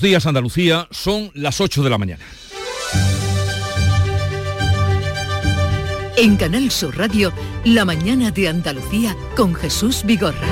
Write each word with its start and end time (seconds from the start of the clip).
días 0.00 0.26
Andalucía, 0.26 0.88
son 0.90 1.30
las 1.34 1.60
8 1.60 1.82
de 1.82 1.90
la 1.90 1.98
mañana. 1.98 2.24
En 6.16 6.36
Canal 6.36 6.70
Sur 6.70 6.96
Radio, 6.98 7.32
La 7.64 7.84
mañana 7.84 8.30
de 8.30 8.48
Andalucía 8.48 9.16
con 9.36 9.54
Jesús 9.54 10.02
Vigorra. 10.04 10.48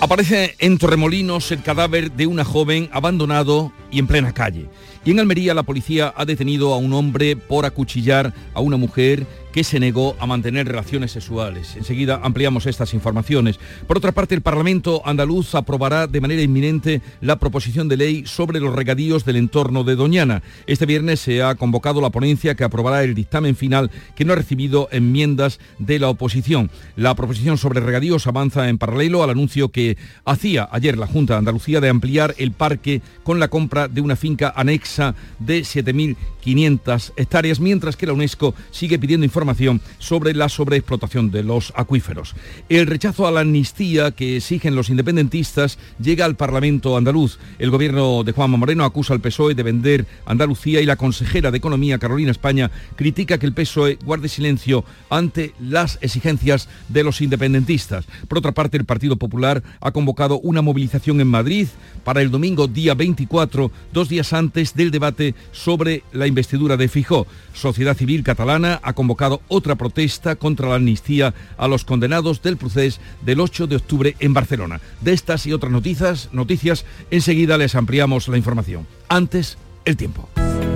Aparece 0.00 0.56
en 0.58 0.78
Torremolinos 0.78 1.52
el 1.52 1.62
cadáver 1.62 2.12
de 2.12 2.26
una 2.26 2.44
joven 2.44 2.88
abandonado 2.92 3.72
y 3.90 3.98
en 3.98 4.06
plena 4.06 4.32
calle. 4.32 4.68
Y 5.04 5.12
en 5.12 5.20
Almería 5.20 5.54
la 5.54 5.62
policía 5.62 6.12
ha 6.16 6.24
detenido 6.24 6.74
a 6.74 6.76
un 6.76 6.92
hombre 6.92 7.34
por 7.34 7.64
acuchillar 7.64 8.34
a 8.52 8.60
una 8.60 8.76
mujer 8.76 9.26
que 9.52 9.64
se 9.64 9.80
negó 9.80 10.16
a 10.20 10.26
mantener 10.26 10.66
relaciones 10.66 11.12
sexuales. 11.12 11.76
Enseguida 11.76 12.20
ampliamos 12.22 12.66
estas 12.66 12.94
informaciones. 12.94 13.58
Por 13.86 13.96
otra 13.96 14.12
parte, 14.12 14.34
el 14.34 14.42
Parlamento 14.42 15.02
andaluz 15.04 15.54
aprobará 15.54 16.06
de 16.06 16.20
manera 16.20 16.42
inminente 16.42 17.02
la 17.20 17.36
proposición 17.36 17.88
de 17.88 17.96
ley 17.96 18.26
sobre 18.26 18.60
los 18.60 18.74
regadíos 18.74 19.24
del 19.24 19.36
entorno 19.36 19.82
de 19.84 19.96
Doñana. 19.96 20.42
Este 20.66 20.86
viernes 20.86 21.20
se 21.20 21.42
ha 21.42 21.54
convocado 21.56 22.00
la 22.00 22.10
ponencia 22.10 22.54
que 22.54 22.64
aprobará 22.64 23.02
el 23.02 23.14
dictamen 23.14 23.56
final 23.56 23.90
que 24.14 24.24
no 24.24 24.32
ha 24.32 24.36
recibido 24.36 24.88
enmiendas 24.92 25.58
de 25.78 25.98
la 25.98 26.10
oposición. 26.10 26.70
La 26.96 27.14
proposición 27.14 27.58
sobre 27.58 27.80
regadíos 27.80 28.26
avanza 28.26 28.68
en 28.68 28.78
paralelo 28.78 29.24
al 29.24 29.30
anuncio 29.30 29.70
que 29.70 29.96
hacía 30.24 30.68
ayer 30.70 30.96
la 30.96 31.06
Junta 31.06 31.34
de 31.34 31.38
Andalucía 31.38 31.80
de 31.80 31.88
ampliar 31.88 32.34
el 32.38 32.52
parque 32.52 33.02
con 33.24 33.40
la 33.40 33.48
compra 33.48 33.79
de 33.88 34.00
una 34.00 34.16
finca 34.16 34.52
anexa 34.56 35.14
de 35.38 35.60
7.500 35.60 37.12
hectáreas, 37.16 37.60
mientras 37.60 37.96
que 37.96 38.06
la 38.06 38.12
UNESCO 38.12 38.54
sigue 38.70 38.98
pidiendo 38.98 39.24
información 39.24 39.80
sobre 39.98 40.34
la 40.34 40.48
sobreexplotación 40.48 41.30
de 41.30 41.42
los 41.42 41.72
acuíferos. 41.76 42.34
El 42.68 42.86
rechazo 42.86 43.26
a 43.26 43.30
la 43.30 43.40
amnistía 43.40 44.10
que 44.12 44.36
exigen 44.36 44.74
los 44.74 44.90
independentistas 44.90 45.78
llega 46.02 46.24
al 46.24 46.36
Parlamento 46.36 46.96
andaluz. 46.96 47.38
El 47.58 47.70
gobierno 47.70 48.24
de 48.24 48.32
Juanma 48.32 48.56
Moreno 48.56 48.84
acusa 48.84 49.14
al 49.14 49.20
PSOE 49.20 49.54
de 49.54 49.62
vender 49.62 50.06
Andalucía 50.26 50.80
y 50.80 50.86
la 50.86 50.96
consejera 50.96 51.50
de 51.50 51.58
Economía, 51.58 51.98
Carolina 51.98 52.30
España, 52.30 52.70
critica 52.96 53.38
que 53.38 53.46
el 53.46 53.54
PSOE 53.54 53.98
guarde 54.04 54.28
silencio 54.28 54.84
ante 55.08 55.54
las 55.60 55.98
exigencias 56.00 56.68
de 56.88 57.04
los 57.04 57.20
independentistas. 57.20 58.06
Por 58.28 58.38
otra 58.38 58.52
parte, 58.52 58.76
el 58.76 58.84
Partido 58.84 59.16
Popular 59.16 59.62
ha 59.80 59.92
convocado 59.92 60.38
una 60.40 60.62
movilización 60.62 61.20
en 61.20 61.28
Madrid 61.28 61.68
para 62.04 62.22
el 62.22 62.30
domingo 62.30 62.66
día 62.66 62.94
24, 62.94 63.69
dos 63.92 64.08
días 64.08 64.32
antes 64.32 64.74
del 64.74 64.90
debate 64.90 65.34
sobre 65.52 66.02
la 66.12 66.26
investidura 66.26 66.76
de 66.76 66.88
Fijó. 66.88 67.26
Sociedad 67.52 67.96
Civil 67.96 68.22
Catalana 68.22 68.80
ha 68.82 68.92
convocado 68.92 69.42
otra 69.48 69.76
protesta 69.76 70.36
contra 70.36 70.68
la 70.68 70.76
amnistía 70.76 71.34
a 71.56 71.68
los 71.68 71.84
condenados 71.84 72.42
del 72.42 72.56
proceso 72.56 73.00
del 73.22 73.40
8 73.40 73.66
de 73.66 73.76
octubre 73.76 74.16
en 74.20 74.32
Barcelona. 74.32 74.80
De 75.00 75.12
estas 75.12 75.46
y 75.46 75.52
otras 75.52 75.72
noticias, 75.72 76.28
noticias 76.32 76.84
enseguida 77.10 77.58
les 77.58 77.74
ampliamos 77.74 78.28
la 78.28 78.36
información. 78.36 78.86
Antes, 79.08 79.58
el 79.84 79.96
tiempo. 79.96 80.28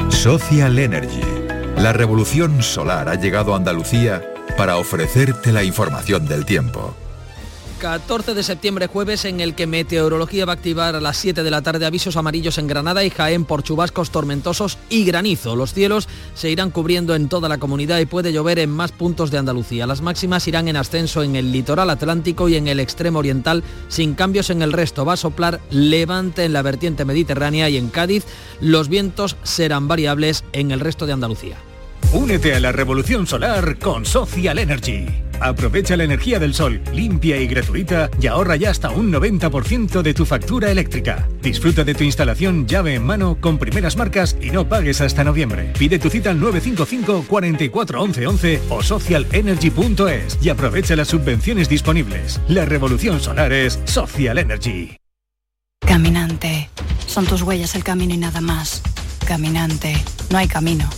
Social 0.09 0.79
Energy. 0.79 1.21
La 1.77 1.93
revolución 1.93 2.63
solar 2.63 3.09
ha 3.09 3.15
llegado 3.17 3.55
a 3.55 3.57
Andalucía 3.57 4.23
para 4.57 4.77
ofrecerte 4.77 5.53
la 5.53 5.65
información 5.65 6.27
del 6.27 6.45
tiempo. 6.45 6.95
14 7.85 8.33
de 8.33 8.43
septiembre 8.43 8.87
jueves 8.87 9.27
en 9.27 9.41
el 9.41 9.55
que 9.55 9.67
Meteorología 9.67 10.47
va 10.47 10.53
a 10.53 10.55
activar 10.55 10.97
a 10.97 11.03
las 11.03 11.19
7 11.19 11.43
de 11.43 11.51
la 11.51 11.61
tarde 11.61 11.85
avisos 11.85 12.17
amarillos 12.17 12.57
en 12.57 12.67
Granada 12.67 13.05
y 13.05 13.11
Jaén 13.11 13.45
por 13.45 13.63
chubascos 13.63 14.09
tormentosos 14.09 14.79
y 14.89 15.05
granizo. 15.05 15.55
Los 15.55 15.75
cielos 15.75 16.09
se 16.35 16.49
irán 16.49 16.71
cubriendo 16.71 17.15
en 17.15 17.29
toda 17.29 17.47
la 17.47 17.59
comunidad 17.59 17.99
y 17.99 18.07
puede 18.07 18.33
llover 18.33 18.59
en 18.59 18.71
más 18.71 18.91
puntos 18.91 19.31
de 19.31 19.37
Andalucía. 19.37 19.87
Las 19.87 20.01
máximas 20.01 20.49
irán 20.49 20.69
en 20.69 20.77
ascenso 20.77 21.23
en 21.23 21.37
el 21.37 21.53
litoral 21.53 21.91
atlántico 21.91 22.49
y 22.49 22.57
en 22.57 22.69
el 22.69 22.81
extremo 22.81 23.19
oriental 23.19 23.63
sin 23.89 24.15
cambios 24.15 24.49
en 24.49 24.63
el 24.63 24.73
resto. 24.73 25.05
Va 25.05 25.13
a 25.13 25.19
soplar 25.19 25.61
levante 25.69 26.45
en 26.45 26.55
la 26.55 26.63
vertiente 26.63 27.05
mediterránea 27.05 27.69
y 27.69 27.77
en 27.77 27.91
Cádiz 27.91 28.25
los 28.63 28.89
vientos 28.89 29.37
serán 29.43 29.89
variables 29.89 30.43
en 30.55 30.71
el 30.71 30.81
resto 30.81 31.05
de 31.05 31.13
Andalucía. 31.13 31.59
Únete 32.13 32.55
a 32.55 32.61
la 32.61 32.73
revolución 32.73 33.27
solar 33.27 33.79
con 33.79 34.05
Social 34.05 34.59
Energy. 34.59 35.07
Aprovecha 35.41 35.97
la 35.97 36.05
energía 36.05 36.39
del 36.39 36.55
sol, 36.55 36.81
limpia 36.93 37.37
y 37.39 37.47
gratuita, 37.47 38.09
y 38.21 38.27
ahorra 38.29 38.57
ya 38.57 38.71
hasta 38.71 38.91
un 38.91 39.13
90% 39.13 40.03
de 40.03 40.15
tu 40.15 40.25
factura 40.25 40.71
eléctrica. 40.71 41.29
Disfruta 41.43 41.85
de 41.85 41.95
tu 41.95 42.05
instalación 42.05 42.67
llave 42.67 42.95
en 42.95 43.05
mano 43.05 43.37
con 43.41 43.59
primeras 43.59 43.97
marcas 43.97 44.37
y 44.41 44.51
no 44.51 44.69
pagues 44.69 45.01
hasta 45.01 45.25
noviembre. 45.25 45.73
Pide 45.79 45.99
tu 45.99 46.09
cita 46.09 46.31
al 46.31 46.41
955 46.41 47.27
44 47.29 48.03
11 48.03 48.27
11 48.27 48.63
o 48.71 48.83
socialenergy.es 48.83 50.39
y 50.41 50.49
aprovecha 50.49 50.97
las 50.97 51.09
subvenciones 51.09 51.69
disponibles. 51.69 52.41
La 52.49 52.65
revolución 52.65 53.21
solar 53.21 53.53
es 53.53 53.81
Social 53.85 54.39
Energy. 54.39 54.97
Caminante. 55.87 56.71
Son 57.07 57.27
tus 57.27 57.43
huellas 57.43 57.75
el 57.75 57.85
camino 57.85 58.15
y 58.15 58.19
nada 58.19 58.41
más. 58.41 58.83
Caminante. 59.27 59.95
No 60.31 60.39
hay 60.39 60.49
camino. 60.49 60.89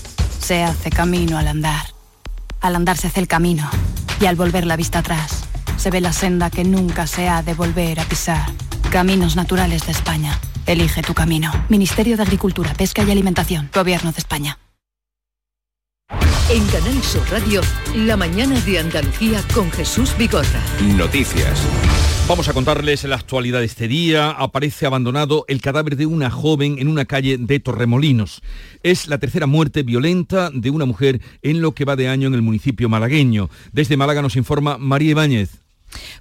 Se 0.46 0.62
hace 0.62 0.90
camino 0.90 1.38
al 1.38 1.48
andar. 1.48 1.86
Al 2.60 2.76
andar 2.76 2.96
se 2.96 3.08
hace 3.08 3.18
el 3.18 3.26
camino 3.26 3.68
y 4.20 4.26
al 4.26 4.36
volver 4.36 4.64
la 4.64 4.76
vista 4.76 5.00
atrás 5.00 5.42
se 5.76 5.90
ve 5.90 6.00
la 6.00 6.12
senda 6.12 6.50
que 6.50 6.62
nunca 6.62 7.08
se 7.08 7.28
ha 7.28 7.42
de 7.42 7.52
volver 7.52 7.98
a 7.98 8.04
pisar. 8.04 8.46
Caminos 8.92 9.34
Naturales 9.34 9.86
de 9.86 9.90
España. 9.90 10.38
Elige 10.64 11.02
tu 11.02 11.14
camino. 11.14 11.50
Ministerio 11.68 12.16
de 12.16 12.22
Agricultura, 12.22 12.74
Pesca 12.74 13.02
y 13.02 13.10
Alimentación. 13.10 13.70
Gobierno 13.74 14.12
de 14.12 14.18
España. 14.18 14.56
En 16.48 16.64
Canal 16.68 17.02
Sur 17.02 17.28
Radio, 17.28 17.60
la 17.96 18.16
mañana 18.16 18.60
de 18.60 18.78
Andalucía 18.78 19.42
con 19.52 19.68
Jesús 19.72 20.16
Bigorra. 20.16 20.60
Noticias. 20.80 21.60
Vamos 22.28 22.48
a 22.48 22.54
contarles 22.54 23.04
la 23.04 23.14
actualidad 23.14 23.60
de 23.60 23.66
este 23.66 23.86
día. 23.86 24.30
Aparece 24.30 24.84
abandonado 24.84 25.44
el 25.46 25.60
cadáver 25.60 25.96
de 25.96 26.06
una 26.06 26.28
joven 26.28 26.80
en 26.80 26.88
una 26.88 27.04
calle 27.04 27.38
de 27.38 27.60
Torremolinos. 27.60 28.42
Es 28.82 29.06
la 29.06 29.18
tercera 29.18 29.46
muerte 29.46 29.84
violenta 29.84 30.50
de 30.52 30.70
una 30.70 30.86
mujer 30.86 31.20
en 31.42 31.60
lo 31.60 31.72
que 31.72 31.84
va 31.84 31.94
de 31.94 32.08
año 32.08 32.26
en 32.26 32.34
el 32.34 32.42
municipio 32.42 32.88
malagueño. 32.88 33.48
Desde 33.70 33.96
Málaga 33.96 34.22
nos 34.22 34.34
informa 34.34 34.76
María 34.76 35.12
Ibáñez. 35.12 35.65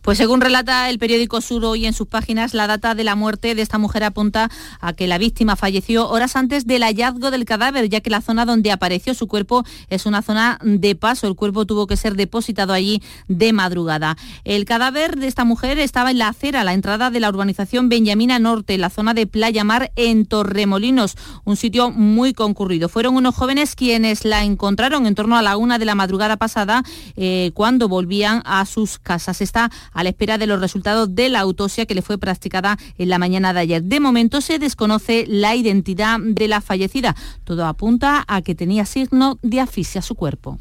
Pues 0.01 0.17
según 0.17 0.41
relata 0.41 0.89
el 0.89 0.99
periódico 0.99 1.41
Sur 1.41 1.65
hoy 1.65 1.85
en 1.85 1.93
sus 1.93 2.07
páginas, 2.07 2.53
la 2.53 2.67
data 2.67 2.95
de 2.95 3.03
la 3.03 3.15
muerte 3.15 3.55
de 3.55 3.61
esta 3.61 3.77
mujer 3.77 4.03
apunta 4.03 4.49
a 4.79 4.93
que 4.93 5.07
la 5.07 5.17
víctima 5.17 5.55
falleció 5.55 6.09
horas 6.09 6.35
antes 6.35 6.67
del 6.67 6.83
hallazgo 6.83 7.31
del 7.31 7.45
cadáver, 7.45 7.89
ya 7.89 8.01
que 8.01 8.09
la 8.09 8.21
zona 8.21 8.45
donde 8.45 8.71
apareció 8.71 9.13
su 9.13 9.27
cuerpo 9.27 9.63
es 9.89 10.05
una 10.05 10.21
zona 10.21 10.59
de 10.61 10.95
paso. 10.95 11.27
El 11.27 11.35
cuerpo 11.35 11.65
tuvo 11.65 11.87
que 11.87 11.97
ser 11.97 12.15
depositado 12.15 12.73
allí 12.73 13.01
de 13.27 13.53
madrugada. 13.53 14.17
El 14.43 14.65
cadáver 14.65 15.17
de 15.17 15.27
esta 15.27 15.45
mujer 15.45 15.79
estaba 15.79 16.11
en 16.11 16.19
la 16.19 16.29
acera, 16.29 16.61
a 16.61 16.63
la 16.63 16.73
entrada 16.73 17.09
de 17.09 17.19
la 17.19 17.29
urbanización 17.29 17.89
Benjamina 17.89 18.39
Norte, 18.39 18.75
en 18.75 18.81
la 18.81 18.89
zona 18.89 19.13
de 19.13 19.27
Playa 19.27 19.63
Mar 19.63 19.91
en 19.95 20.25
Torremolinos, 20.25 21.15
un 21.43 21.55
sitio 21.55 21.91
muy 21.91 22.33
concurrido. 22.33 22.89
Fueron 22.89 23.15
unos 23.15 23.35
jóvenes 23.35 23.75
quienes 23.75 24.25
la 24.25 24.43
encontraron 24.43 25.05
en 25.05 25.15
torno 25.15 25.37
a 25.37 25.41
la 25.41 25.57
una 25.57 25.79
de 25.79 25.85
la 25.85 25.95
madrugada 25.95 26.37
pasada 26.37 26.83
eh, 27.15 27.51
cuando 27.53 27.87
volvían 27.87 28.41
a 28.45 28.65
sus 28.65 28.99
casas. 28.99 29.41
Está 29.41 29.64
a 29.93 30.03
la 30.03 30.09
espera 30.09 30.37
de 30.37 30.47
los 30.47 30.59
resultados 30.59 31.13
de 31.15 31.29
la 31.29 31.39
autopsia 31.39 31.85
que 31.85 31.95
le 31.95 32.01
fue 32.01 32.17
practicada 32.17 32.77
en 32.97 33.09
la 33.09 33.19
mañana 33.19 33.53
de 33.53 33.59
ayer. 33.59 33.83
De 33.83 33.99
momento 33.99 34.41
se 34.41 34.59
desconoce 34.59 35.25
la 35.27 35.55
identidad 35.55 36.19
de 36.19 36.47
la 36.47 36.61
fallecida. 36.61 37.15
Todo 37.43 37.65
apunta 37.65 38.23
a 38.27 38.41
que 38.41 38.55
tenía 38.55 38.85
signo 38.85 39.39
de 39.41 39.59
asfixia 39.59 39.99
a 39.99 40.03
su 40.03 40.15
cuerpo. 40.15 40.59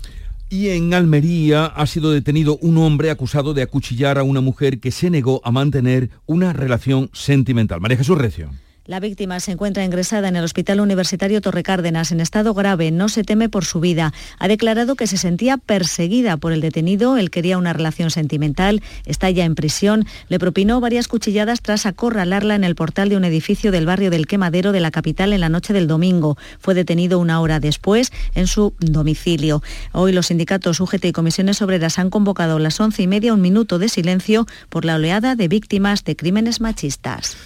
Y 0.50 0.68
en 0.68 0.94
Almería 0.94 1.66
ha 1.66 1.86
sido 1.86 2.12
detenido 2.12 2.58
un 2.58 2.78
hombre 2.78 3.10
acusado 3.10 3.54
de 3.54 3.62
acuchillar 3.62 4.18
a 4.18 4.22
una 4.22 4.40
mujer 4.40 4.78
que 4.78 4.90
se 4.90 5.10
negó 5.10 5.40
a 5.44 5.50
mantener 5.50 6.10
una 6.26 6.52
relación 6.52 7.10
sentimental. 7.12 7.80
María 7.80 7.96
Jesús 7.96 8.18
Recio. 8.18 8.50
La 8.86 9.00
víctima 9.00 9.40
se 9.40 9.50
encuentra 9.50 9.82
ingresada 9.82 10.28
en 10.28 10.36
el 10.36 10.44
Hospital 10.44 10.78
Universitario 10.78 11.40
Torre 11.40 11.62
Cárdenas 11.62 12.12
en 12.12 12.20
estado 12.20 12.52
grave. 12.52 12.90
No 12.90 13.08
se 13.08 13.24
teme 13.24 13.48
por 13.48 13.64
su 13.64 13.80
vida. 13.80 14.12
Ha 14.38 14.46
declarado 14.46 14.94
que 14.94 15.06
se 15.06 15.16
sentía 15.16 15.56
perseguida 15.56 16.36
por 16.36 16.52
el 16.52 16.60
detenido. 16.60 17.16
Él 17.16 17.30
quería 17.30 17.56
una 17.56 17.72
relación 17.72 18.10
sentimental. 18.10 18.82
Está 19.06 19.30
ya 19.30 19.46
en 19.46 19.54
prisión. 19.54 20.04
Le 20.28 20.38
propinó 20.38 20.82
varias 20.82 21.08
cuchilladas 21.08 21.62
tras 21.62 21.86
acorralarla 21.86 22.56
en 22.56 22.62
el 22.62 22.74
portal 22.74 23.08
de 23.08 23.16
un 23.16 23.24
edificio 23.24 23.72
del 23.72 23.86
barrio 23.86 24.10
del 24.10 24.26
Quemadero 24.26 24.70
de 24.70 24.80
la 24.80 24.90
capital 24.90 25.32
en 25.32 25.40
la 25.40 25.48
noche 25.48 25.72
del 25.72 25.86
domingo. 25.86 26.36
Fue 26.58 26.74
detenido 26.74 27.18
una 27.18 27.40
hora 27.40 27.60
después 27.60 28.12
en 28.34 28.46
su 28.46 28.74
domicilio. 28.80 29.62
Hoy 29.92 30.12
los 30.12 30.26
sindicatos 30.26 30.78
UGT 30.78 31.06
y 31.06 31.12
comisiones 31.12 31.62
obreras 31.62 31.98
han 31.98 32.10
convocado 32.10 32.56
a 32.56 32.60
las 32.60 32.78
once 32.80 33.02
y 33.02 33.06
media 33.06 33.32
un 33.32 33.40
minuto 33.40 33.78
de 33.78 33.88
silencio 33.88 34.46
por 34.68 34.84
la 34.84 34.96
oleada 34.96 35.36
de 35.36 35.48
víctimas 35.48 36.04
de 36.04 36.16
crímenes 36.16 36.60
machistas. 36.60 37.38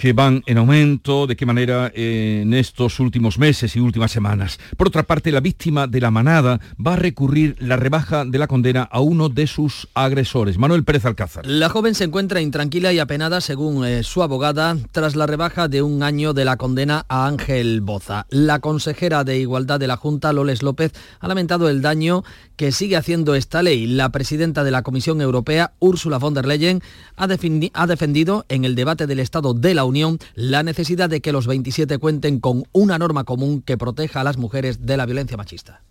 Que 0.00 0.14
van 0.14 0.42
en 0.46 0.56
aumento, 0.56 1.26
de 1.26 1.36
qué 1.36 1.44
manera 1.44 1.92
eh, 1.94 2.40
en 2.42 2.54
estos 2.54 3.00
últimos 3.00 3.38
meses 3.38 3.76
y 3.76 3.80
últimas 3.80 4.10
semanas. 4.10 4.58
Por 4.78 4.88
otra 4.88 5.02
parte, 5.02 5.30
la 5.30 5.40
víctima 5.40 5.86
de 5.86 6.00
la 6.00 6.10
manada 6.10 6.58
va 6.84 6.94
a 6.94 6.96
recurrir 6.96 7.54
la 7.58 7.76
rebaja 7.76 8.24
de 8.24 8.38
la 8.38 8.46
condena 8.46 8.84
a 8.84 9.00
uno 9.00 9.28
de 9.28 9.46
sus 9.46 9.88
agresores, 9.92 10.56
Manuel 10.56 10.84
Pérez 10.84 11.04
Alcázar. 11.04 11.46
La 11.46 11.68
joven 11.68 11.94
se 11.94 12.04
encuentra 12.04 12.40
intranquila 12.40 12.94
y 12.94 12.98
apenada, 12.98 13.42
según 13.42 13.84
eh, 13.84 14.02
su 14.02 14.22
abogada, 14.22 14.74
tras 14.90 15.16
la 15.16 15.26
rebaja 15.26 15.68
de 15.68 15.82
un 15.82 16.02
año 16.02 16.32
de 16.32 16.46
la 16.46 16.56
condena 16.56 17.04
a 17.10 17.26
Ángel 17.26 17.82
Boza. 17.82 18.24
La 18.30 18.60
consejera 18.60 19.22
de 19.22 19.38
Igualdad 19.38 19.78
de 19.78 19.86
la 19.86 19.98
Junta, 19.98 20.32
Loles 20.32 20.62
López, 20.62 20.92
ha 21.18 21.28
lamentado 21.28 21.68
el 21.68 21.82
daño 21.82 22.24
que 22.56 22.72
sigue 22.72 22.96
haciendo 22.96 23.34
esta 23.34 23.62
ley. 23.62 23.86
La 23.86 24.08
presidenta 24.08 24.64
de 24.64 24.70
la 24.70 24.82
Comisión 24.82 25.20
Europea, 25.20 25.74
Ursula 25.78 26.16
von 26.16 26.32
der 26.32 26.46
Leyen, 26.46 26.80
ha, 27.16 27.24
ha 27.24 27.86
defendido 27.86 28.46
en 28.48 28.64
el 28.64 28.74
debate 28.74 29.06
del 29.06 29.20
Estado 29.20 29.52
de 29.52 29.74
la 29.74 29.89
Unión 29.90 30.18
la 30.34 30.62
necesidad 30.62 31.10
de 31.10 31.20
que 31.20 31.32
los 31.32 31.46
27 31.46 31.98
cuenten 31.98 32.40
con 32.40 32.64
una 32.72 32.98
norma 32.98 33.24
común 33.24 33.60
que 33.60 33.76
proteja 33.76 34.22
a 34.22 34.24
las 34.24 34.38
mujeres 34.38 34.86
de 34.86 34.96
la 34.96 35.04
violencia 35.04 35.36
machista. 35.36 35.82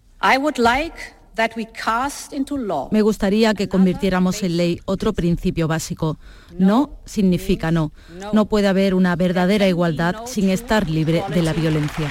Me 2.91 3.01
gustaría 3.01 3.53
que 3.53 3.69
convirtiéramos 3.69 4.43
en 4.43 4.57
ley 4.57 4.81
otro 4.85 5.13
principio 5.13 5.67
básico. 5.67 6.19
No 6.57 6.99
significa 7.05 7.71
no. 7.71 7.93
No 8.33 8.47
puede 8.47 8.67
haber 8.67 8.93
una 8.93 9.15
verdadera 9.15 9.67
igualdad 9.67 10.25
sin 10.25 10.49
estar 10.49 10.89
libre 10.89 11.23
de 11.33 11.41
la 11.41 11.53
violencia. 11.53 12.09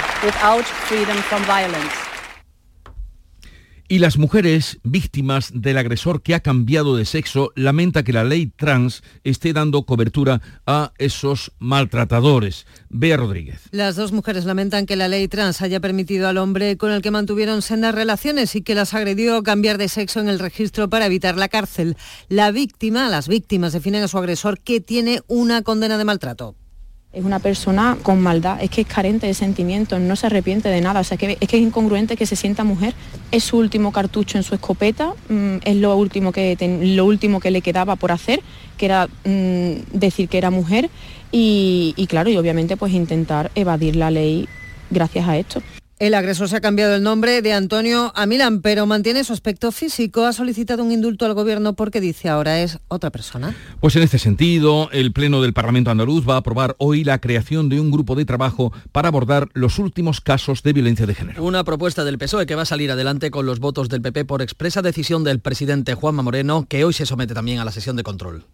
Y 3.91 4.01
las 4.01 4.19
mujeres 4.19 4.81
víctimas 4.83 5.51
del 5.55 5.79
agresor 5.79 6.21
que 6.21 6.35
ha 6.35 6.41
cambiado 6.41 6.95
de 6.95 7.07
sexo 7.07 7.53
lamenta 7.55 8.03
que 8.03 8.13
la 8.13 8.23
ley 8.23 8.53
trans 8.55 9.03
esté 9.25 9.55
dando 9.55 9.85
cobertura 9.85 10.43
a 10.67 10.93
esos 10.99 11.53
maltratadores. 11.59 12.67
Bea 12.91 13.17
Rodríguez. 13.17 13.63
Las 13.71 13.97
dos 13.97 14.13
mujeres 14.13 14.45
lamentan 14.45 14.85
que 14.85 14.95
la 14.95 15.09
ley 15.09 15.27
trans 15.27 15.63
haya 15.63 15.81
permitido 15.81 16.29
al 16.29 16.37
hombre 16.37 16.77
con 16.77 16.93
el 16.93 17.01
que 17.01 17.11
mantuvieron 17.11 17.63
sendas 17.63 17.95
relaciones 17.95 18.55
y 18.57 18.61
que 18.61 18.75
las 18.75 18.93
agredió 18.93 19.43
cambiar 19.43 19.79
de 19.79 19.89
sexo 19.89 20.21
en 20.21 20.29
el 20.29 20.39
registro 20.39 20.91
para 20.91 21.07
evitar 21.07 21.39
la 21.39 21.49
cárcel. 21.49 21.97
La 22.29 22.51
víctima, 22.51 23.09
las 23.09 23.27
víctimas 23.27 23.73
definen 23.73 24.03
a 24.03 24.09
su 24.09 24.19
agresor 24.19 24.61
que 24.61 24.83
tiene 24.83 25.23
una 25.29 25.63
condena 25.63 25.97
de 25.97 26.05
maltrato. 26.05 26.55
Es 27.11 27.25
una 27.25 27.39
persona 27.39 27.97
con 28.03 28.21
maldad, 28.21 28.63
es 28.63 28.69
que 28.69 28.83
es 28.83 28.87
carente 28.87 29.27
de 29.27 29.33
sentimientos, 29.33 29.99
no 29.99 30.15
se 30.15 30.27
arrepiente 30.27 30.69
de 30.69 30.83
nada, 30.83 31.01
o 31.01 31.05
sea, 31.05 31.17
que 31.17 31.39
es 31.41 31.49
que 31.49 31.57
es 31.57 31.63
incongruente 31.63 32.17
que 32.17 32.27
se 32.27 32.37
sienta 32.37 32.65
mujer. 32.65 32.93
Es 33.31 33.45
su 33.45 33.57
último 33.57 33.93
cartucho 33.93 34.37
en 34.37 34.45
su 34.45 34.55
escopeta, 34.55 35.15
mm, 35.31 35.57
es 35.65 35.77
lo 35.77 35.97
último, 35.97 36.33
que 36.33 36.55
lo 36.83 37.07
último 37.07 37.41
que 37.41 37.51
le 37.51 37.63
quedaba 37.63 37.97
por 37.97 38.13
hacer, 38.13 38.43
que 38.77 38.85
era 38.85 39.09
mm, 39.25 39.99
decir 39.99 40.29
que 40.29 40.37
era 40.37 40.51
mujer 40.51 40.91
y, 41.33 41.95
y 41.97 42.07
claro, 42.09 42.29
y 42.29 42.37
obviamente 42.37 42.77
pues 42.77 42.93
intentar 42.93 43.51
evadir 43.55 43.97
la 43.97 44.11
ley 44.11 44.47
gracias 44.91 45.27
a 45.27 45.39
esto. 45.39 45.63
El 45.99 46.15
agresor 46.15 46.49
se 46.49 46.55
ha 46.55 46.61
cambiado 46.61 46.95
el 46.95 47.03
nombre 47.03 47.43
de 47.43 47.53
Antonio 47.53 48.13
a 48.15 48.25
Milán, 48.27 48.63
pero 48.63 48.87
mantiene 48.87 49.25
su 49.25 49.33
aspecto 49.33 49.73
físico. 49.73 50.27
Ha 50.27 50.33
solicitado 50.33 50.85
un 50.85 50.93
indulto 50.93 51.27
al 51.27 51.35
gobierno 51.35 51.73
porque 51.73 52.01
dice 52.01 52.29
ahora 52.29 52.61
es 52.61 52.79
otra 52.87 53.11
persona. 53.11 53.57
Pues 53.81 53.97
en 53.97 54.05
este 54.05 54.21
sentido, 54.21 54.91
el 54.93 55.13
Pleno 55.13 55.43
del 55.43 55.55
Parlamento 55.55 55.91
andaluz 55.91 56.25
va 56.29 56.35
a 56.35 56.39
aprobar 56.39 56.77
hoy 56.79 57.03
la 57.03 57.21
creación 57.21 57.69
de 57.69 57.81
un 57.81 57.91
grupo 57.91 58.15
de 58.15 58.25
trabajo 58.25 58.73
para 58.93 59.09
abordar 59.09 59.49
los 59.55 59.81
últimos 59.81 60.21
casos 60.21 60.63
de 60.63 60.73
violencia 60.73 61.05
de 61.05 61.17
género. 61.17 61.43
Una 61.43 61.65
propuesta 61.65 62.05
del 62.05 62.17
PSOE 62.17 62.47
que 62.47 62.55
va 62.55 62.63
a 62.63 62.67
salir 62.67 62.93
adelante 62.93 63.33
con 63.33 63.45
los 63.45 63.59
votos 63.59 63.89
del 63.89 64.01
PP 64.01 64.25
por 64.25 64.41
expresa 64.41 64.83
decisión 64.83 65.25
del 65.25 65.41
presidente 65.41 65.95
Juanma 65.95 66.23
Moreno, 66.23 66.65
que 66.69 66.85
hoy 66.85 66.93
se 66.93 67.07
somete 67.07 67.35
también 67.35 67.59
a 67.59 67.65
la 67.65 67.73
sesión 67.73 67.97
de 67.97 68.05
control. 68.05 68.45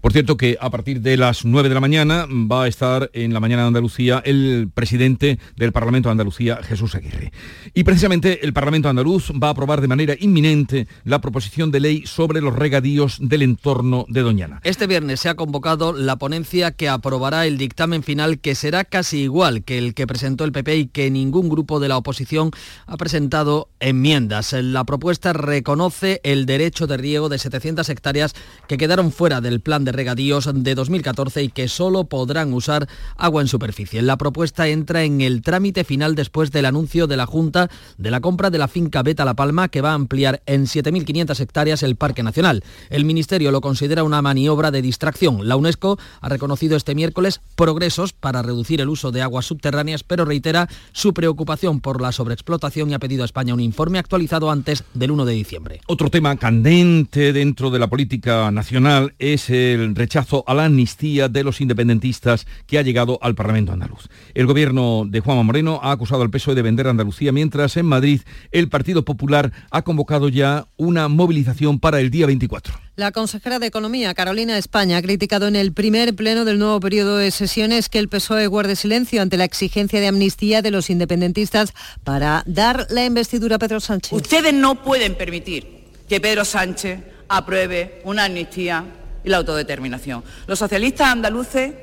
Por 0.00 0.12
cierto 0.12 0.36
que 0.36 0.56
a 0.60 0.70
partir 0.70 1.00
de 1.00 1.16
las 1.16 1.44
9 1.44 1.68
de 1.68 1.74
la 1.74 1.80
mañana 1.80 2.26
va 2.30 2.64
a 2.64 2.68
estar 2.68 3.10
en 3.12 3.32
la 3.32 3.40
mañana 3.40 3.62
de 3.62 3.68
Andalucía 3.68 4.22
el 4.24 4.70
presidente 4.72 5.38
del 5.56 5.72
Parlamento 5.72 6.08
de 6.08 6.12
Andalucía, 6.12 6.60
Jesús 6.62 6.94
Aguirre. 6.94 7.32
Y 7.72 7.84
precisamente 7.84 8.44
el 8.44 8.52
Parlamento 8.52 8.88
andaluz 8.88 9.30
va 9.32 9.48
a 9.48 9.50
aprobar 9.50 9.80
de 9.80 9.88
manera 9.88 10.14
inminente 10.18 10.86
la 11.04 11.20
proposición 11.20 11.70
de 11.70 11.80
ley 11.80 12.06
sobre 12.06 12.40
los 12.40 12.54
regadíos 12.54 13.18
del 13.20 13.42
entorno 13.42 14.06
de 14.08 14.22
Doñana. 14.22 14.60
Este 14.64 14.86
viernes 14.86 15.20
se 15.20 15.28
ha 15.28 15.34
convocado 15.34 15.92
la 15.92 16.16
ponencia 16.16 16.72
que 16.72 16.88
aprobará 16.88 17.46
el 17.46 17.58
dictamen 17.58 18.02
final 18.02 18.38
que 18.38 18.54
será 18.54 18.84
casi 18.84 19.20
igual 19.20 19.64
que 19.64 19.78
el 19.78 19.94
que 19.94 20.06
presentó 20.06 20.44
el 20.44 20.52
PP 20.52 20.76
y 20.76 20.86
que 20.86 21.10
ningún 21.10 21.48
grupo 21.48 21.80
de 21.80 21.88
la 21.88 21.96
oposición 21.96 22.50
ha 22.86 22.96
presentado 22.96 23.68
enmiendas. 23.80 24.52
La 24.52 24.84
propuesta 24.84 25.32
reconoce 25.32 26.20
el 26.24 26.46
derecho 26.46 26.86
de 26.86 26.96
riego 26.96 27.28
de 27.28 27.38
700 27.38 27.88
hectáreas 27.88 28.34
que 28.68 28.76
quedaron 28.76 29.12
fuera 29.12 29.40
del 29.40 29.60
plan 29.64 29.84
de 29.84 29.90
regadíos 29.90 30.48
de 30.54 30.74
2014 30.76 31.42
y 31.42 31.48
que 31.48 31.66
solo 31.66 32.04
podrán 32.04 32.52
usar 32.52 32.88
agua 33.16 33.42
en 33.42 33.48
superficie. 33.48 34.00
La 34.02 34.16
propuesta 34.16 34.68
entra 34.68 35.02
en 35.02 35.20
el 35.20 35.42
trámite 35.42 35.82
final 35.82 36.14
después 36.14 36.52
del 36.52 36.66
anuncio 36.66 37.08
de 37.08 37.16
la 37.16 37.26
Junta 37.26 37.68
de 37.98 38.10
la 38.12 38.20
compra 38.20 38.50
de 38.50 38.58
la 38.58 38.68
finca 38.68 39.02
Beta 39.02 39.24
La 39.24 39.34
Palma 39.34 39.68
que 39.68 39.80
va 39.80 39.90
a 39.90 39.94
ampliar 39.94 40.42
en 40.46 40.66
7.500 40.66 41.40
hectáreas 41.40 41.82
el 41.82 41.96
Parque 41.96 42.22
Nacional. 42.22 42.62
El 42.90 43.04
Ministerio 43.04 43.50
lo 43.50 43.60
considera 43.60 44.04
una 44.04 44.22
maniobra 44.22 44.70
de 44.70 44.82
distracción. 44.82 45.48
La 45.48 45.56
UNESCO 45.56 45.98
ha 46.20 46.28
reconocido 46.28 46.76
este 46.76 46.94
miércoles 46.94 47.40
progresos 47.56 48.12
para 48.12 48.42
reducir 48.42 48.80
el 48.80 48.88
uso 48.88 49.10
de 49.10 49.22
aguas 49.22 49.46
subterráneas, 49.46 50.04
pero 50.04 50.24
reitera 50.24 50.68
su 50.92 51.14
preocupación 51.14 51.80
por 51.80 52.00
la 52.00 52.12
sobreexplotación 52.12 52.90
y 52.90 52.94
ha 52.94 52.98
pedido 52.98 53.22
a 53.22 53.26
España 53.26 53.54
un 53.54 53.60
informe 53.60 53.98
actualizado 53.98 54.50
antes 54.50 54.84
del 54.92 55.10
1 55.10 55.24
de 55.24 55.32
diciembre. 55.32 55.80
Otro 55.86 56.10
tema 56.10 56.36
candente 56.36 57.32
dentro 57.32 57.70
de 57.70 57.78
la 57.78 57.88
política 57.88 58.50
nacional 58.50 59.14
es 59.18 59.43
el 59.50 59.94
rechazo 59.94 60.44
a 60.46 60.54
la 60.54 60.66
amnistía 60.66 61.28
de 61.28 61.44
los 61.44 61.60
independentistas 61.60 62.46
que 62.66 62.78
ha 62.78 62.82
llegado 62.82 63.18
al 63.22 63.34
Parlamento 63.34 63.72
andaluz. 63.72 64.08
El 64.34 64.46
gobierno 64.46 65.04
de 65.06 65.20
Juanma 65.20 65.42
Moreno 65.42 65.80
ha 65.82 65.92
acusado 65.92 66.22
al 66.22 66.30
PSOE 66.30 66.54
de 66.54 66.62
vender 66.62 66.88
Andalucía, 66.88 67.32
mientras 67.32 67.76
en 67.76 67.86
Madrid 67.86 68.22
el 68.50 68.68
Partido 68.68 69.04
Popular 69.04 69.52
ha 69.70 69.82
convocado 69.82 70.28
ya 70.28 70.66
una 70.76 71.08
movilización 71.08 71.78
para 71.78 72.00
el 72.00 72.10
día 72.10 72.26
24. 72.26 72.74
La 72.96 73.10
consejera 73.10 73.58
de 73.58 73.66
Economía, 73.66 74.14
Carolina 74.14 74.56
España, 74.56 74.98
ha 74.98 75.02
criticado 75.02 75.48
en 75.48 75.56
el 75.56 75.72
primer 75.72 76.14
pleno 76.14 76.44
del 76.44 76.60
nuevo 76.60 76.78
periodo 76.78 77.16
de 77.16 77.32
sesiones 77.32 77.88
que 77.88 77.98
el 77.98 78.08
PSOE 78.08 78.46
guarde 78.46 78.76
silencio 78.76 79.20
ante 79.20 79.36
la 79.36 79.44
exigencia 79.44 80.00
de 80.00 80.06
amnistía 80.06 80.62
de 80.62 80.70
los 80.70 80.90
independentistas 80.90 81.74
para 82.04 82.44
dar 82.46 82.86
la 82.90 83.04
investidura 83.04 83.56
a 83.56 83.58
Pedro 83.58 83.80
Sánchez. 83.80 84.12
Ustedes 84.12 84.54
no 84.54 84.82
pueden 84.82 85.16
permitir 85.16 85.84
que 86.08 86.20
Pedro 86.20 86.44
Sánchez 86.44 87.00
apruebe 87.28 88.00
una 88.04 88.26
amnistía 88.26 88.84
y 89.24 89.30
la 89.30 89.38
autodeterminación. 89.38 90.22
Los 90.46 90.58
socialistas 90.58 91.08
andaluces 91.08 91.74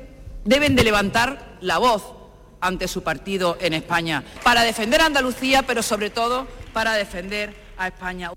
deben 0.44 0.74
de 0.76 0.84
levantar 0.84 1.56
la 1.60 1.78
voz 1.78 2.14
ante 2.60 2.88
su 2.88 3.02
partido 3.02 3.58
en 3.60 3.74
España 3.74 4.22
para 4.44 4.62
defender 4.62 5.00
a 5.00 5.06
Andalucía, 5.06 5.64
pero 5.64 5.82
sobre 5.82 6.10
todo 6.10 6.46
para 6.72 6.94
defender 6.94 7.54
a 7.76 7.88
España. 7.88 8.30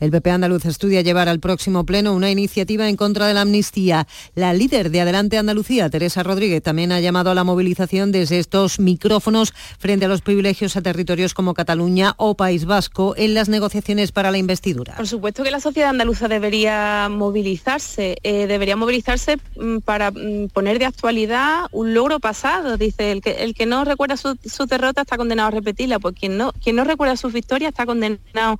El 0.00 0.10
PP 0.10 0.30
andaluz 0.30 0.64
estudia 0.64 1.02
llevar 1.02 1.28
al 1.28 1.40
próximo 1.40 1.84
pleno 1.84 2.14
una 2.14 2.30
iniciativa 2.30 2.88
en 2.88 2.96
contra 2.96 3.26
de 3.26 3.34
la 3.34 3.42
amnistía. 3.42 4.06
La 4.34 4.54
líder 4.54 4.90
de 4.90 5.02
Adelante 5.02 5.36
Andalucía, 5.36 5.90
Teresa 5.90 6.22
Rodríguez, 6.22 6.62
también 6.62 6.90
ha 6.90 7.00
llamado 7.00 7.30
a 7.30 7.34
la 7.34 7.44
movilización 7.44 8.10
desde 8.10 8.38
estos 8.38 8.80
micrófonos 8.80 9.52
frente 9.78 10.06
a 10.06 10.08
los 10.08 10.22
privilegios 10.22 10.74
a 10.78 10.80
territorios 10.80 11.34
como 11.34 11.52
Cataluña 11.52 12.14
o 12.16 12.34
País 12.34 12.64
Vasco 12.64 13.14
en 13.18 13.34
las 13.34 13.50
negociaciones 13.50 14.10
para 14.10 14.30
la 14.30 14.38
investidura. 14.38 14.96
Por 14.96 15.06
supuesto 15.06 15.42
que 15.42 15.50
la 15.50 15.60
sociedad 15.60 15.90
andaluza 15.90 16.28
debería 16.28 17.08
movilizarse, 17.10 18.16
eh, 18.22 18.46
debería 18.46 18.76
movilizarse 18.76 19.36
mm, 19.56 19.80
para 19.80 20.12
mm, 20.12 20.48
poner 20.54 20.78
de 20.78 20.86
actualidad 20.86 21.66
un 21.72 21.92
logro 21.92 22.20
pasado. 22.20 22.78
Dice, 22.78 23.12
el 23.12 23.20
que, 23.20 23.66
no 23.66 23.84
recuerda 23.84 24.16
su, 24.16 24.38
su 24.46 24.64
derrota 24.64 25.02
está 25.02 25.18
condenado 25.18 25.48
a 25.48 25.50
repetirla, 25.50 25.98
pues 25.98 26.14
quien 26.18 26.38
no, 26.38 26.52
quien 26.52 26.76
no 26.76 26.84
recuerda 26.84 27.16
sus 27.16 27.34
victorias 27.34 27.72
está 27.72 27.84
condenado 27.84 28.58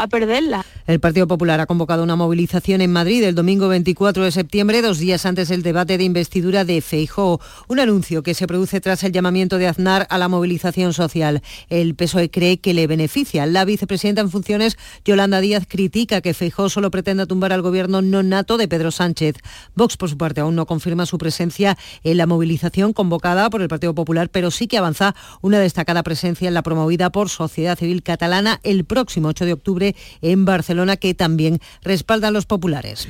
a 0.00 0.08
perderla. 0.08 0.64
El 0.86 0.98
Partido 0.98 1.28
Popular 1.28 1.60
ha 1.60 1.66
convocado 1.66 2.02
una 2.02 2.16
movilización 2.16 2.80
en 2.80 2.92
Madrid 2.92 3.22
el 3.22 3.34
domingo 3.34 3.68
24 3.68 4.24
de 4.24 4.32
septiembre, 4.32 4.82
dos 4.82 4.98
días 4.98 5.26
antes 5.26 5.48
del 5.48 5.62
debate 5.62 5.98
de 5.98 6.04
investidura 6.04 6.64
de 6.64 6.80
Feijóo, 6.80 7.40
un 7.68 7.80
anuncio 7.80 8.22
que 8.22 8.34
se 8.34 8.46
produce 8.46 8.80
tras 8.80 9.04
el 9.04 9.12
llamamiento 9.12 9.58
de 9.58 9.68
Aznar 9.68 10.06
a 10.10 10.18
la 10.18 10.28
movilización 10.28 10.94
social. 10.94 11.42
El 11.68 11.94
PSOE 11.94 12.30
cree 12.30 12.58
que 12.58 12.74
le 12.74 12.86
beneficia. 12.86 13.46
La 13.46 13.64
vicepresidenta 13.64 14.22
en 14.22 14.30
funciones, 14.30 14.78
Yolanda 15.04 15.40
Díaz, 15.40 15.66
critica 15.68 16.22
que 16.22 16.34
Feijóo 16.34 16.70
solo 16.70 16.90
pretenda 16.90 17.26
tumbar 17.26 17.52
al 17.52 17.62
gobierno 17.62 18.00
no 18.00 18.22
nato 18.22 18.56
de 18.56 18.66
Pedro 18.66 18.90
Sánchez. 18.90 19.36
Vox, 19.74 19.96
por 19.96 20.08
su 20.08 20.16
parte, 20.16 20.40
aún 20.40 20.56
no 20.56 20.66
confirma 20.66 21.04
su 21.04 21.18
presencia 21.18 21.76
en 22.02 22.16
la 22.16 22.26
movilización 22.26 22.94
convocada 22.94 23.50
por 23.50 23.60
el 23.60 23.68
Partido 23.68 23.94
Popular, 23.94 24.30
pero 24.30 24.50
sí 24.50 24.66
que 24.66 24.78
avanza 24.78 25.14
una 25.42 25.58
destacada 25.58 26.02
presencia 26.02 26.48
en 26.48 26.54
la 26.54 26.62
promovida 26.62 27.10
por 27.10 27.28
Sociedad 27.28 27.78
Civil 27.78 28.02
Catalana 28.02 28.60
el 28.62 28.84
próximo 28.84 29.28
8 29.28 29.44
de 29.44 29.52
octubre 29.52 29.89
en 30.22 30.44
Barcelona 30.44 30.96
que 30.96 31.14
también 31.14 31.58
respaldan 31.82 32.32
los 32.32 32.46
populares. 32.46 33.08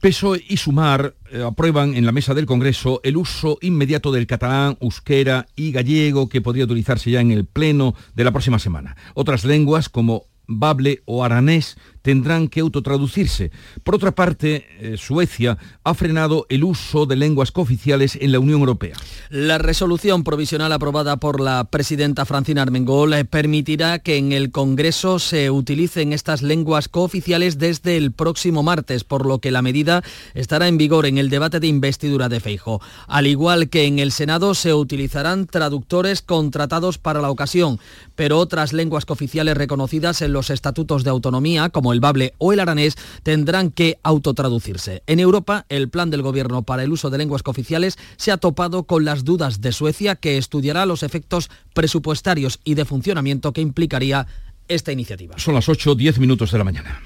PSOE 0.00 0.42
y 0.48 0.56
Sumar 0.56 1.14
eh, 1.30 1.42
aprueban 1.42 1.94
en 1.94 2.06
la 2.06 2.12
mesa 2.12 2.32
del 2.32 2.46
Congreso 2.46 3.00
el 3.04 3.18
uso 3.18 3.58
inmediato 3.60 4.12
del 4.12 4.26
catalán, 4.26 4.78
euskera 4.80 5.46
y 5.56 5.72
gallego 5.72 6.28
que 6.28 6.40
podría 6.40 6.64
utilizarse 6.64 7.10
ya 7.10 7.20
en 7.20 7.30
el 7.30 7.44
pleno 7.44 7.94
de 8.14 8.24
la 8.24 8.32
próxima 8.32 8.58
semana. 8.58 8.96
Otras 9.14 9.44
lenguas 9.44 9.90
como 9.90 10.24
bable 10.46 11.02
o 11.04 11.22
aranés 11.22 11.76
tendrán 12.02 12.48
que 12.48 12.60
autotraducirse. 12.60 13.50
Por 13.82 13.94
otra 13.94 14.12
parte, 14.12 14.66
eh, 14.78 14.96
Suecia 14.96 15.58
ha 15.84 15.94
frenado 15.94 16.46
el 16.48 16.64
uso 16.64 17.06
de 17.06 17.16
lenguas 17.16 17.52
cooficiales 17.52 18.16
en 18.20 18.32
la 18.32 18.38
Unión 18.38 18.60
Europea. 18.60 18.94
La 19.28 19.58
resolución 19.58 20.24
provisional 20.24 20.72
aprobada 20.72 21.16
por 21.18 21.40
la 21.40 21.64
presidenta 21.64 22.24
Francina 22.24 22.62
Armengol 22.62 23.14
eh, 23.14 23.24
permitirá 23.24 23.98
que 23.98 24.16
en 24.16 24.32
el 24.32 24.50
Congreso 24.50 25.18
se 25.18 25.50
utilicen 25.50 26.12
estas 26.12 26.42
lenguas 26.42 26.88
cooficiales 26.88 27.58
desde 27.58 27.96
el 27.96 28.12
próximo 28.12 28.62
martes, 28.62 29.04
por 29.04 29.26
lo 29.26 29.38
que 29.38 29.50
la 29.50 29.62
medida 29.62 30.02
estará 30.34 30.68
en 30.68 30.78
vigor 30.78 31.06
en 31.06 31.18
el 31.18 31.30
debate 31.30 31.60
de 31.60 31.66
investidura 31.66 32.28
de 32.28 32.40
Feijo. 32.40 32.80
Al 33.06 33.26
igual 33.26 33.68
que 33.68 33.84
en 33.84 33.98
el 33.98 34.12
Senado 34.12 34.54
se 34.54 34.74
utilizarán 34.74 35.46
traductores 35.46 36.22
contratados 36.22 36.98
para 36.98 37.20
la 37.20 37.30
ocasión, 37.30 37.78
pero 38.14 38.38
otras 38.38 38.72
lenguas 38.72 39.04
cooficiales 39.04 39.56
reconocidas 39.56 40.22
en 40.22 40.32
los 40.32 40.50
estatutos 40.50 41.04
de 41.04 41.10
autonomía, 41.10 41.68
como 41.68 41.89
el 41.92 42.00
bable 42.00 42.34
o 42.38 42.52
el 42.52 42.60
aranés, 42.60 42.96
tendrán 43.22 43.70
que 43.70 43.98
autotraducirse. 44.02 45.02
En 45.06 45.20
Europa, 45.20 45.66
el 45.68 45.88
plan 45.88 46.10
del 46.10 46.22
gobierno 46.22 46.62
para 46.62 46.82
el 46.82 46.92
uso 46.92 47.10
de 47.10 47.18
lenguas 47.18 47.42
cooficiales 47.42 47.98
se 48.16 48.32
ha 48.32 48.36
topado 48.36 48.84
con 48.84 49.04
las 49.04 49.24
dudas 49.24 49.60
de 49.60 49.72
Suecia, 49.72 50.16
que 50.16 50.38
estudiará 50.38 50.86
los 50.86 51.02
efectos 51.02 51.50
presupuestarios 51.74 52.60
y 52.64 52.74
de 52.74 52.84
funcionamiento 52.84 53.52
que 53.52 53.60
implicaría 53.60 54.26
esta 54.68 54.92
iniciativa. 54.92 55.38
Son 55.38 55.54
las 55.54 55.68
8, 55.68 55.94
10 55.94 56.18
minutos 56.18 56.52
de 56.52 56.58
la 56.58 56.64
mañana. 56.64 57.00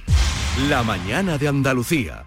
La 0.68 0.82
mañana 0.82 1.38
de 1.38 1.48
Andalucía. 1.48 2.26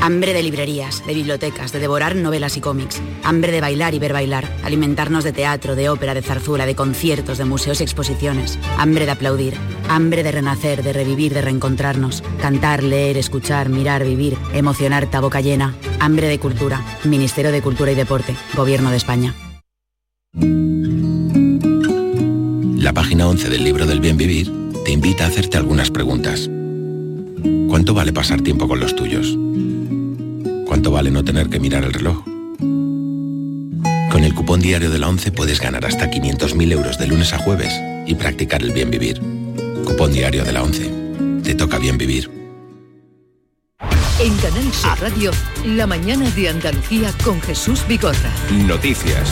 Hambre 0.00 0.32
de 0.32 0.42
librerías, 0.42 1.04
de 1.06 1.12
bibliotecas, 1.12 1.72
de 1.72 1.80
devorar 1.80 2.16
novelas 2.16 2.56
y 2.56 2.60
cómics. 2.60 3.02
Hambre 3.24 3.52
de 3.52 3.60
bailar 3.60 3.94
y 3.94 3.98
ver 3.98 4.12
bailar. 4.12 4.48
Alimentarnos 4.62 5.24
de 5.24 5.32
teatro, 5.32 5.74
de 5.74 5.90
ópera, 5.90 6.14
de 6.14 6.22
zarzuela, 6.22 6.66
de 6.66 6.76
conciertos, 6.76 7.36
de 7.36 7.44
museos 7.44 7.80
y 7.80 7.82
exposiciones. 7.82 8.58
Hambre 8.78 9.04
de 9.06 9.10
aplaudir. 9.10 9.54
Hambre 9.88 10.22
de 10.22 10.32
renacer, 10.32 10.82
de 10.82 10.92
revivir, 10.92 11.34
de 11.34 11.42
reencontrarnos. 11.42 12.22
Cantar, 12.40 12.82
leer, 12.82 13.18
escuchar, 13.18 13.68
mirar, 13.68 14.04
vivir. 14.04 14.38
Emocionar, 14.54 15.08
boca 15.20 15.40
llena. 15.40 15.74
Hambre 16.00 16.28
de 16.28 16.38
cultura. 16.38 16.82
Ministerio 17.04 17.52
de 17.52 17.60
Cultura 17.60 17.92
y 17.92 17.94
Deporte. 17.94 18.34
Gobierno 18.54 18.90
de 18.90 18.96
España. 18.96 19.34
La 22.76 22.92
página 22.92 23.28
11 23.28 23.50
del 23.50 23.64
libro 23.64 23.84
del 23.84 24.00
bien 24.00 24.16
vivir 24.16 24.50
te 24.84 24.92
invita 24.92 25.24
a 25.24 25.28
hacerte 25.28 25.58
algunas 25.58 25.90
preguntas. 25.90 26.48
¿Cuánto 27.78 27.94
vale 27.94 28.12
pasar 28.12 28.40
tiempo 28.40 28.66
con 28.66 28.80
los 28.80 28.96
tuyos? 28.96 29.38
¿Cuánto 30.66 30.90
vale 30.90 31.12
no 31.12 31.22
tener 31.22 31.48
que 31.48 31.60
mirar 31.60 31.84
el 31.84 31.92
reloj? 31.92 32.24
Con 34.10 34.24
el 34.24 34.34
cupón 34.34 34.58
diario 34.58 34.90
de 34.90 34.98
la 34.98 35.08
11 35.08 35.30
puedes 35.30 35.60
ganar 35.60 35.86
hasta 35.86 36.10
500.000 36.10 36.72
euros 36.72 36.98
de 36.98 37.06
lunes 37.06 37.32
a 37.32 37.38
jueves 37.38 37.72
y 38.04 38.16
practicar 38.16 38.64
el 38.64 38.72
bien 38.72 38.90
vivir. 38.90 39.22
Cupón 39.84 40.12
diario 40.12 40.44
de 40.44 40.52
la 40.52 40.64
11. 40.64 40.90
Te 41.44 41.54
toca 41.54 41.78
bien 41.78 41.96
vivir. 41.96 42.28
En 44.18 44.36
Canal 44.38 44.72
Sur 44.72 44.98
Radio, 45.00 45.30
la 45.64 45.86
mañana 45.86 46.28
de 46.30 46.48
Andalucía 46.48 47.12
con 47.22 47.40
Jesús 47.42 47.86
Bigorra. 47.86 48.32
Noticias. 48.66 49.30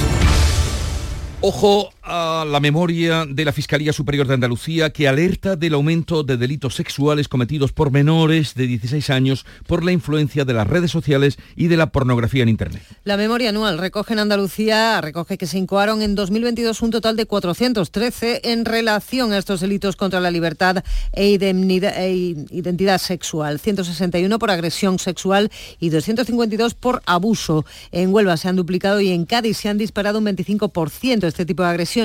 Ojo 1.41 1.91
a 2.07 2.45
la 2.49 2.61
memoria 2.61 3.27
de 3.29 3.45
la 3.45 3.53
Fiscalía 3.53 3.93
Superior 3.93 4.29
de 4.29 4.35
Andalucía 4.35 4.91
que 4.91 5.09
alerta 5.09 5.57
del 5.57 5.75
aumento 5.75 6.23
de 6.23 6.37
delitos 6.37 6.77
sexuales 6.77 7.27
cometidos 7.27 7.73
por 7.73 7.91
menores 7.91 8.55
de 8.55 8.69
16 8.69 9.11
años 9.11 9.45
por 9.67 9.85
la 9.85 9.91
influencia 9.91 10.45
de 10.45 10.53
las 10.53 10.69
redes 10.69 10.93
sociales 10.93 11.37
y 11.57 11.67
de 11.67 11.77
la 11.77 11.91
pornografía 11.91 12.45
en 12.45 12.49
Internet. 12.49 12.83
La 13.03 13.17
memoria 13.17 13.49
anual 13.49 13.79
recoge 13.79 14.13
en 14.13 14.21
Andalucía, 14.21 15.01
recoge 15.01 15.37
que 15.37 15.47
se 15.47 15.59
incoaron 15.59 16.01
en 16.01 16.15
2022 16.15 16.81
un 16.83 16.91
total 16.91 17.17
de 17.17 17.27
413 17.27 18.43
en 18.45 18.65
relación 18.65 19.33
a 19.33 19.39
estos 19.39 19.61
delitos 19.61 19.97
contra 19.97 20.21
la 20.21 20.31
libertad 20.31 20.85
e, 21.13 21.35
e 21.35 22.11
identidad 22.51 22.99
sexual, 22.99 23.59
161 23.59 24.39
por 24.39 24.51
agresión 24.51 25.01
sexual 25.01 25.51
y 25.81 25.89
252 25.89 26.75
por 26.75 27.03
abuso. 27.07 27.67
En 27.91 28.15
Huelva 28.15 28.37
se 28.37 28.49
han 28.49 28.57
duplicado 28.57 29.01
y 29.01 29.11
en 29.11 29.25
Cádiz 29.25 29.57
se 29.57 29.69
han 29.69 29.79
disparado 29.79 30.21
un 30.21 30.27
25% 30.27 31.25
este 31.25 31.45
tipo 31.45 31.65
de 31.65 31.71
agresiones. 31.71 31.96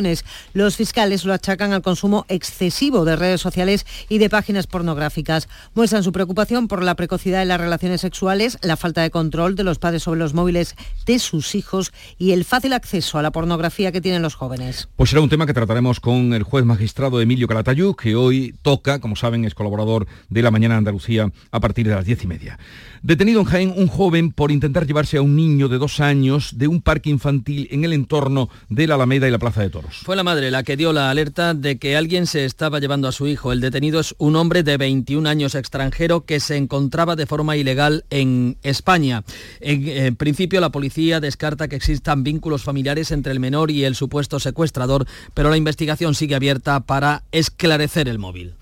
Los 0.54 0.78
fiscales 0.78 1.26
lo 1.26 1.34
achacan 1.34 1.74
al 1.74 1.82
consumo 1.82 2.26
excesivo 2.30 3.04
de 3.04 3.18
redes 3.18 3.42
sociales 3.42 3.86
y 4.08 4.20
de 4.20 4.30
páginas 4.30 4.66
pornográficas. 4.66 5.50
Muestran 5.74 6.04
su 6.04 6.14
preocupación 6.14 6.70
por 6.70 6.82
la 6.82 6.96
precocidad 6.96 7.40
de 7.40 7.46
las 7.46 7.60
relaciones 7.60 8.00
sexuales, 8.00 8.58
la 8.62 8.78
falta 8.78 9.02
de 9.02 9.12
control 9.12 9.56
de 9.56 9.66
los 9.66 9.80
padres 9.80 10.04
sobre 10.04 10.22
los 10.22 10.34
móviles 10.34 10.76
de 11.06 11.20
sus 11.20 11.56
hijos 11.56 11.92
y 12.18 12.32
el 12.32 12.46
fácil 12.46 12.72
acceso 12.72 13.18
a 13.18 13.22
la 13.22 13.32
pornografía 13.32 13.92
que 13.92 14.00
tienen 14.00 14.22
los 14.22 14.36
jóvenes. 14.36 14.88
Pues 14.96 15.10
será 15.10 15.22
un 15.22 15.30
tema 15.30 15.46
que 15.46 15.54
trataremos 15.54 16.00
con 16.00 16.34
el 16.34 16.44
juez 16.44 16.64
magistrado 16.64 17.20
Emilio 17.20 17.50
Calatayud, 17.50 17.96
que 17.96 18.16
hoy 18.16 18.56
toca, 18.62 19.00
como 19.00 19.18
saben, 19.18 19.44
es 19.44 19.56
colaborador 19.56 20.08
de 20.30 20.42
la 20.42 20.52
Mañana 20.52 20.78
Andalucía 20.78 21.30
a 21.52 21.60
partir 21.60 21.86
de 21.88 21.96
las 21.96 22.06
diez 22.06 22.24
y 22.24 22.28
media. 22.28 22.58
Detenido 23.04 23.40
en 23.40 23.48
Jaén 23.48 23.74
un 23.76 23.88
joven 23.88 24.32
por 24.32 24.52
intentar 24.52 24.86
llevarse 24.86 25.18
a 25.18 25.24
un 25.24 25.36
niño 25.36 25.68
de 25.70 25.80
dos 25.80 26.00
años 26.00 26.60
de 26.60 26.68
un 26.68 26.84
parque 26.84 27.10
infantil 27.10 27.68
en 27.72 27.84
el 27.84 27.94
entorno 27.94 28.48
de 28.70 28.86
la 28.86 28.94
Alameda 28.94 29.28
y 29.28 29.32
la 29.32 29.40
Plaza 29.40 29.62
de 29.62 29.72
Toros. 29.72 30.02
Fue 30.04 30.16
la 30.16 30.22
madre 30.22 30.52
la 30.52 30.62
que 30.62 30.78
dio 30.78 30.94
la 30.94 31.10
alerta 31.10 31.56
de 31.56 31.80
que 31.80 31.98
alguien 31.98 32.28
se 32.28 32.46
estaba 32.46 32.80
llevando 32.80 33.08
a 33.08 33.12
su 33.12 33.26
hijo. 33.26 33.52
El 33.52 33.60
detenido 33.60 34.00
es 34.00 34.14
un 34.20 34.36
hombre 34.36 34.62
de 34.62 34.78
21 34.78 35.28
años 35.28 35.56
extranjero 35.56 36.26
que 36.26 36.40
se 36.40 36.58
encontraba 36.58 37.16
de 37.16 37.26
forma 37.26 37.58
ilegal 37.58 38.06
en 38.12 38.58
España. 38.62 39.24
En, 39.62 39.88
en 39.88 40.16
principio 40.16 40.62
la 40.62 40.72
policía 40.72 41.20
descarta 41.20 41.68
que 41.68 41.78
existan 41.78 42.24
vínculos 42.24 42.62
familiares 42.62 43.10
entre 43.10 43.32
el 43.32 43.40
menor 43.40 43.72
y 43.72 43.84
el 43.84 43.96
supuesto 43.96 44.40
secuestrador, 44.40 45.08
pero 45.34 45.50
la 45.50 45.58
investigación 45.58 46.14
sigue 46.14 46.36
abierta 46.36 46.82
para 46.82 47.24
esclarecer 47.32 48.08
el 48.08 48.20
móvil. 48.20 48.54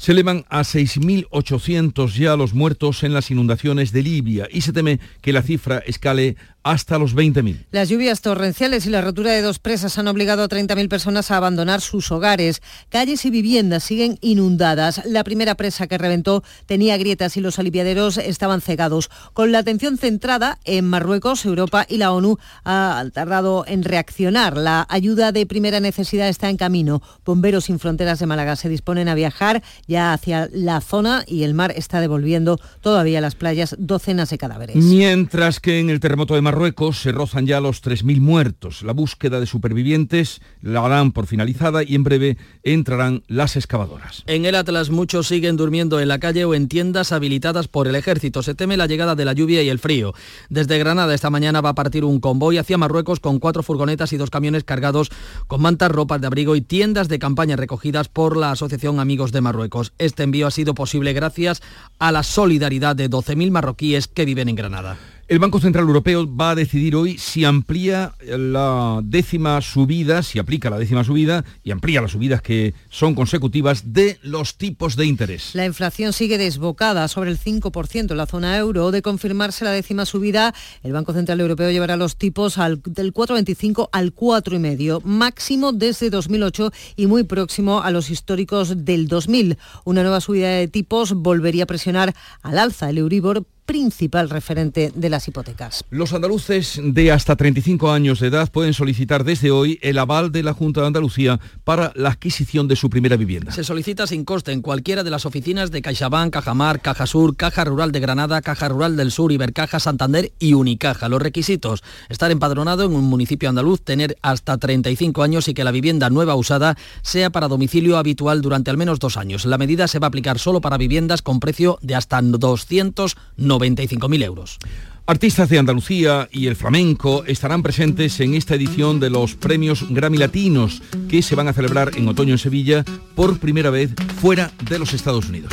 Se 0.00 0.12
elevan 0.12 0.46
a 0.48 0.60
6.800 0.60 2.14
ya 2.14 2.34
los 2.34 2.54
muertos 2.54 3.02
en 3.02 3.12
las 3.12 3.30
inundaciones 3.30 3.92
de 3.92 4.02
Libia 4.02 4.48
y 4.50 4.62
se 4.62 4.72
teme 4.72 4.98
que 5.20 5.34
la 5.34 5.42
cifra 5.42 5.80
escale 5.80 6.36
hasta 6.62 6.98
los 6.98 7.16
20.000. 7.16 7.66
Las 7.70 7.88
lluvias 7.88 8.20
torrenciales 8.20 8.86
y 8.86 8.90
la 8.90 9.00
rotura 9.00 9.32
de 9.32 9.42
dos 9.42 9.58
presas 9.58 9.98
han 9.98 10.08
obligado 10.08 10.42
a 10.42 10.48
30.000 10.48 10.88
personas 10.88 11.30
a 11.30 11.36
abandonar 11.36 11.80
sus 11.80 12.12
hogares. 12.12 12.62
Calles 12.88 13.24
y 13.24 13.30
viviendas 13.30 13.84
siguen 13.84 14.18
inundadas. 14.20 15.02
La 15.06 15.24
primera 15.24 15.54
presa 15.54 15.86
que 15.86 15.98
reventó 15.98 16.42
tenía 16.66 16.96
grietas 16.98 17.36
y 17.36 17.40
los 17.40 17.58
aliviaderos 17.58 18.18
estaban 18.18 18.60
cegados. 18.60 19.10
Con 19.32 19.52
la 19.52 19.58
atención 19.58 19.96
centrada 19.98 20.58
en 20.64 20.86
Marruecos, 20.86 21.44
Europa 21.44 21.86
y 21.88 21.96
la 21.96 22.12
ONU 22.12 22.38
han 22.64 23.10
tardado 23.10 23.64
en 23.66 23.82
reaccionar. 23.82 24.56
La 24.56 24.86
ayuda 24.88 25.32
de 25.32 25.46
primera 25.46 25.80
necesidad 25.80 26.28
está 26.28 26.50
en 26.50 26.56
camino. 26.56 27.02
Bomberos 27.24 27.64
sin 27.64 27.78
fronteras 27.78 28.18
de 28.18 28.26
Málaga 28.26 28.56
se 28.56 28.68
disponen 28.68 29.08
a 29.08 29.14
viajar 29.14 29.62
ya 29.86 30.12
hacia 30.12 30.48
la 30.52 30.80
zona 30.80 31.24
y 31.26 31.44
el 31.44 31.54
mar 31.54 31.72
está 31.74 32.00
devolviendo 32.00 32.60
todavía 32.80 33.18
a 33.18 33.22
las 33.22 33.34
playas 33.34 33.76
docenas 33.78 34.30
de 34.30 34.38
cadáveres. 34.38 34.76
Mientras 34.76 35.60
que 35.60 35.80
en 35.80 35.90
el 35.90 36.00
terremoto 36.00 36.34
de 36.34 36.42
Marruecos 36.50 37.00
se 37.00 37.12
rozan 37.12 37.46
ya 37.46 37.60
los 37.60 37.80
3.000 37.80 38.18
muertos. 38.18 38.82
La 38.82 38.92
búsqueda 38.92 39.38
de 39.38 39.46
supervivientes 39.46 40.42
la 40.62 40.84
harán 40.84 41.12
por 41.12 41.28
finalizada 41.28 41.84
y 41.84 41.94
en 41.94 42.02
breve 42.02 42.38
entrarán 42.64 43.22
las 43.28 43.54
excavadoras. 43.54 44.24
En 44.26 44.44
el 44.44 44.56
Atlas 44.56 44.90
muchos 44.90 45.28
siguen 45.28 45.56
durmiendo 45.56 46.00
en 46.00 46.08
la 46.08 46.18
calle 46.18 46.44
o 46.44 46.54
en 46.54 46.66
tiendas 46.66 47.12
habilitadas 47.12 47.68
por 47.68 47.86
el 47.86 47.94
ejército. 47.94 48.42
Se 48.42 48.56
teme 48.56 48.76
la 48.76 48.88
llegada 48.88 49.14
de 49.14 49.24
la 49.24 49.32
lluvia 49.32 49.62
y 49.62 49.68
el 49.68 49.78
frío. 49.78 50.12
Desde 50.48 50.76
Granada 50.76 51.14
esta 51.14 51.30
mañana 51.30 51.60
va 51.60 51.68
a 51.68 51.74
partir 51.76 52.04
un 52.04 52.18
convoy 52.18 52.58
hacia 52.58 52.78
Marruecos 52.78 53.20
con 53.20 53.38
cuatro 53.38 53.62
furgonetas 53.62 54.12
y 54.12 54.16
dos 54.16 54.30
camiones 54.30 54.64
cargados 54.64 55.12
con 55.46 55.62
mantas, 55.62 55.92
ropas 55.92 56.20
de 56.20 56.26
abrigo 56.26 56.56
y 56.56 56.62
tiendas 56.62 57.06
de 57.06 57.20
campaña 57.20 57.54
recogidas 57.54 58.08
por 58.08 58.36
la 58.36 58.50
Asociación 58.50 58.98
Amigos 58.98 59.30
de 59.30 59.40
Marruecos. 59.40 59.92
Este 59.98 60.24
envío 60.24 60.48
ha 60.48 60.50
sido 60.50 60.74
posible 60.74 61.12
gracias 61.12 61.62
a 62.00 62.10
la 62.10 62.24
solidaridad 62.24 62.96
de 62.96 63.08
12.000 63.08 63.52
marroquíes 63.52 64.08
que 64.08 64.24
viven 64.24 64.48
en 64.48 64.56
Granada. 64.56 64.98
El 65.30 65.38
Banco 65.38 65.60
Central 65.60 65.86
Europeo 65.86 66.28
va 66.36 66.50
a 66.50 66.54
decidir 66.56 66.96
hoy 66.96 67.16
si 67.16 67.44
amplía 67.44 68.14
la 68.26 68.98
décima 69.04 69.60
subida, 69.60 70.24
si 70.24 70.40
aplica 70.40 70.70
la 70.70 70.76
décima 70.76 71.04
subida 71.04 71.44
y 71.62 71.70
amplía 71.70 72.00
las 72.00 72.10
subidas 72.10 72.42
que 72.42 72.74
son 72.88 73.14
consecutivas 73.14 73.92
de 73.92 74.18
los 74.22 74.58
tipos 74.58 74.96
de 74.96 75.06
interés. 75.06 75.54
La 75.54 75.64
inflación 75.64 76.12
sigue 76.12 76.36
desbocada 76.36 77.06
sobre 77.06 77.30
el 77.30 77.38
5% 77.38 78.10
en 78.10 78.16
la 78.16 78.26
zona 78.26 78.58
euro. 78.58 78.90
De 78.90 79.02
confirmarse 79.02 79.64
la 79.64 79.70
décima 79.70 80.04
subida, 80.04 80.52
el 80.82 80.90
Banco 80.90 81.12
Central 81.12 81.40
Europeo 81.40 81.70
llevará 81.70 81.96
los 81.96 82.16
tipos 82.16 82.58
al, 82.58 82.82
del 82.84 83.14
4,25 83.14 83.88
al 83.92 84.12
4,5, 84.12 85.04
máximo 85.04 85.70
desde 85.70 86.10
2008 86.10 86.72
y 86.96 87.06
muy 87.06 87.22
próximo 87.22 87.82
a 87.82 87.92
los 87.92 88.10
históricos 88.10 88.84
del 88.84 89.06
2000. 89.06 89.58
Una 89.84 90.02
nueva 90.02 90.20
subida 90.20 90.48
de 90.48 90.66
tipos 90.66 91.12
volvería 91.12 91.62
a 91.62 91.68
presionar 91.68 92.16
al 92.42 92.58
alza 92.58 92.90
el 92.90 92.98
Euribor 92.98 93.46
principal 93.66 94.30
referente 94.30 94.92
de 94.94 95.10
las 95.10 95.28
hipotecas. 95.28 95.84
Los 95.90 96.12
andaluces 96.12 96.80
de 96.82 97.12
hasta 97.12 97.36
35 97.36 97.90
años 97.90 98.20
de 98.20 98.28
edad 98.28 98.50
pueden 98.50 98.74
solicitar 98.74 99.24
desde 99.24 99.50
hoy 99.50 99.78
el 99.82 99.98
aval 99.98 100.32
de 100.32 100.42
la 100.42 100.54
Junta 100.54 100.80
de 100.80 100.88
Andalucía 100.88 101.40
para 101.64 101.92
la 101.94 102.10
adquisición 102.10 102.68
de 102.68 102.76
su 102.76 102.90
primera 102.90 103.16
vivienda. 103.16 103.52
Se 103.52 103.64
solicita 103.64 104.06
sin 104.06 104.24
coste 104.24 104.52
en 104.52 104.62
cualquiera 104.62 105.04
de 105.04 105.10
las 105.10 105.26
oficinas 105.26 105.70
de 105.70 105.82
CaixaBank, 105.82 106.32
Cajamar, 106.32 106.80
Caja 106.80 107.06
Sur, 107.06 107.36
Caja 107.36 107.64
Rural 107.64 107.92
de 107.92 108.00
Granada, 108.00 108.40
Caja 108.42 108.68
Rural 108.68 108.96
del 108.96 109.10
Sur, 109.10 109.32
Ibercaja, 109.32 109.80
Santander 109.80 110.32
y 110.38 110.54
Unicaja. 110.54 111.08
Los 111.08 111.22
requisitos, 111.22 111.82
estar 112.08 112.30
empadronado 112.30 112.84
en 112.84 112.92
un 112.92 113.04
municipio 113.04 113.48
andaluz, 113.48 113.82
tener 113.82 114.16
hasta 114.22 114.58
35 114.58 115.22
años 115.22 115.48
y 115.48 115.54
que 115.54 115.64
la 115.64 115.70
vivienda 115.70 116.10
nueva 116.10 116.34
usada 116.34 116.76
sea 117.02 117.30
para 117.30 117.48
domicilio 117.48 117.98
habitual 117.98 118.42
durante 118.42 118.70
al 118.70 118.76
menos 118.76 118.98
dos 118.98 119.16
años. 119.16 119.44
La 119.44 119.58
medida 119.58 119.88
se 119.88 119.98
va 119.98 120.06
a 120.06 120.08
aplicar 120.08 120.38
solo 120.38 120.60
para 120.60 120.76
viviendas 120.76 121.22
con 121.22 121.40
precio 121.40 121.78
de 121.82 121.94
hasta 121.94 122.20
290 122.20 123.49
95.000 123.50 124.22
euros. 124.24 124.58
Artistas 125.06 125.48
de 125.48 125.58
Andalucía 125.58 126.28
y 126.30 126.46
el 126.46 126.54
flamenco 126.54 127.24
estarán 127.26 127.64
presentes 127.64 128.20
en 128.20 128.34
esta 128.34 128.54
edición 128.54 129.00
de 129.00 129.10
los 129.10 129.34
premios 129.34 129.84
Grammy 129.90 130.18
Latinos 130.18 130.82
que 131.08 131.20
se 131.22 131.34
van 131.34 131.48
a 131.48 131.52
celebrar 131.52 131.90
en 131.96 132.06
otoño 132.06 132.34
en 132.34 132.38
Sevilla 132.38 132.84
por 133.16 133.38
primera 133.40 133.70
vez 133.70 133.90
fuera 134.20 134.52
de 134.68 134.78
los 134.78 134.94
Estados 134.94 135.28
Unidos. 135.28 135.52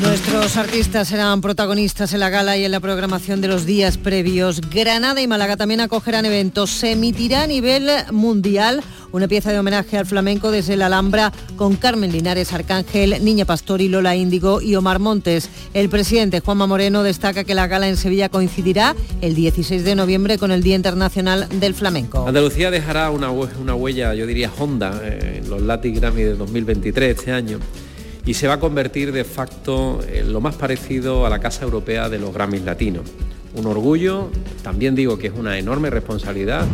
Nuestros 0.00 0.58
artistas 0.58 1.08
serán 1.08 1.40
protagonistas 1.40 2.12
en 2.12 2.20
la 2.20 2.28
gala 2.28 2.58
y 2.58 2.66
en 2.66 2.70
la 2.70 2.80
programación 2.80 3.40
de 3.40 3.48
los 3.48 3.64
días 3.64 3.96
previos. 3.96 4.60
Granada 4.60 5.22
y 5.22 5.26
Málaga 5.26 5.56
también 5.56 5.80
acogerán 5.80 6.26
eventos. 6.26 6.68
Se 6.68 6.92
emitirá 6.92 7.44
a 7.44 7.46
nivel 7.46 7.88
mundial 8.12 8.82
una 9.12 9.26
pieza 9.26 9.52
de 9.52 9.58
homenaje 9.58 9.96
al 9.96 10.04
flamenco 10.04 10.50
desde 10.50 10.76
la 10.76 10.86
Alhambra 10.86 11.32
con 11.56 11.76
Carmen 11.76 12.12
Linares 12.12 12.52
Arcángel, 12.52 13.24
Niña 13.24 13.46
Pastori, 13.46 13.88
Lola 13.88 14.14
Índigo 14.14 14.60
y 14.60 14.76
Omar 14.76 14.98
Montes. 14.98 15.48
El 15.72 15.88
presidente 15.88 16.40
Juanma 16.40 16.66
Moreno 16.66 17.02
destaca 17.02 17.44
que 17.44 17.54
la 17.54 17.66
gala 17.66 17.88
en 17.88 17.96
Sevilla 17.96 18.28
coincidirá 18.28 18.94
el 19.22 19.34
16 19.34 19.82
de 19.82 19.94
noviembre 19.94 20.36
con 20.36 20.52
el 20.52 20.62
Día 20.62 20.76
Internacional 20.76 21.48
del 21.58 21.72
Flamenco. 21.72 22.28
Andalucía 22.28 22.70
dejará 22.70 23.10
una, 23.10 23.30
huella, 23.30 24.12
yo 24.12 24.26
diría, 24.26 24.52
honda 24.58 25.00
en 25.02 25.48
los 25.48 25.62
Latin 25.62 25.94
Grammy 25.94 26.22
de 26.22 26.34
2023 26.34 27.18
este 27.18 27.32
año 27.32 27.60
y 28.26 28.34
se 28.34 28.48
va 28.48 28.54
a 28.54 28.60
convertir 28.60 29.12
de 29.12 29.24
facto 29.24 30.00
en 30.06 30.32
lo 30.32 30.40
más 30.40 30.56
parecido 30.56 31.24
a 31.24 31.30
la 31.30 31.38
Casa 31.38 31.64
Europea 31.64 32.08
de 32.08 32.18
los 32.18 32.34
Grammys 32.34 32.62
Latinos. 32.62 33.04
Un 33.54 33.66
orgullo, 33.66 34.30
también 34.62 34.94
digo 34.94 35.16
que 35.16 35.28
es 35.28 35.32
una 35.32 35.58
enorme 35.58 35.88
responsabilidad. 35.88 36.66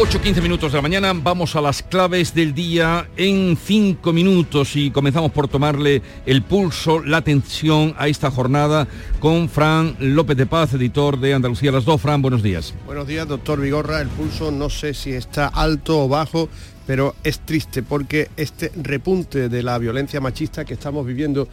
8.15 0.00 0.40
minutos 0.40 0.72
de 0.72 0.78
la 0.78 0.82
mañana, 0.82 1.12
vamos 1.12 1.54
a 1.56 1.60
las 1.60 1.82
claves 1.82 2.32
del 2.34 2.54
día 2.54 3.10
en 3.18 3.58
5 3.62 4.14
minutos 4.14 4.74
y 4.74 4.90
comenzamos 4.90 5.30
por 5.30 5.46
tomarle 5.46 6.00
el 6.24 6.42
pulso, 6.42 7.02
la 7.04 7.18
atención 7.18 7.94
a 7.98 8.08
esta 8.08 8.30
jornada 8.30 8.88
con 9.18 9.50
Fran 9.50 9.96
López 9.98 10.38
de 10.38 10.46
Paz, 10.46 10.72
editor 10.72 11.20
de 11.20 11.34
Andalucía 11.34 11.70
Las 11.70 11.84
Dos. 11.84 12.00
Fran, 12.00 12.22
buenos 12.22 12.42
días. 12.42 12.72
Buenos 12.86 13.06
días, 13.06 13.28
doctor 13.28 13.60
Vigorra. 13.60 14.00
El 14.00 14.08
pulso 14.08 14.50
no 14.50 14.70
sé 14.70 14.94
si 14.94 15.12
está 15.12 15.48
alto 15.48 16.04
o 16.04 16.08
bajo, 16.08 16.48
pero 16.90 17.14
es 17.22 17.38
triste 17.38 17.84
porque 17.84 18.30
este 18.36 18.72
repunte 18.74 19.48
de 19.48 19.62
la 19.62 19.78
violencia 19.78 20.20
machista 20.20 20.64
que 20.64 20.74
estamos 20.74 21.06
viviendo 21.06 21.46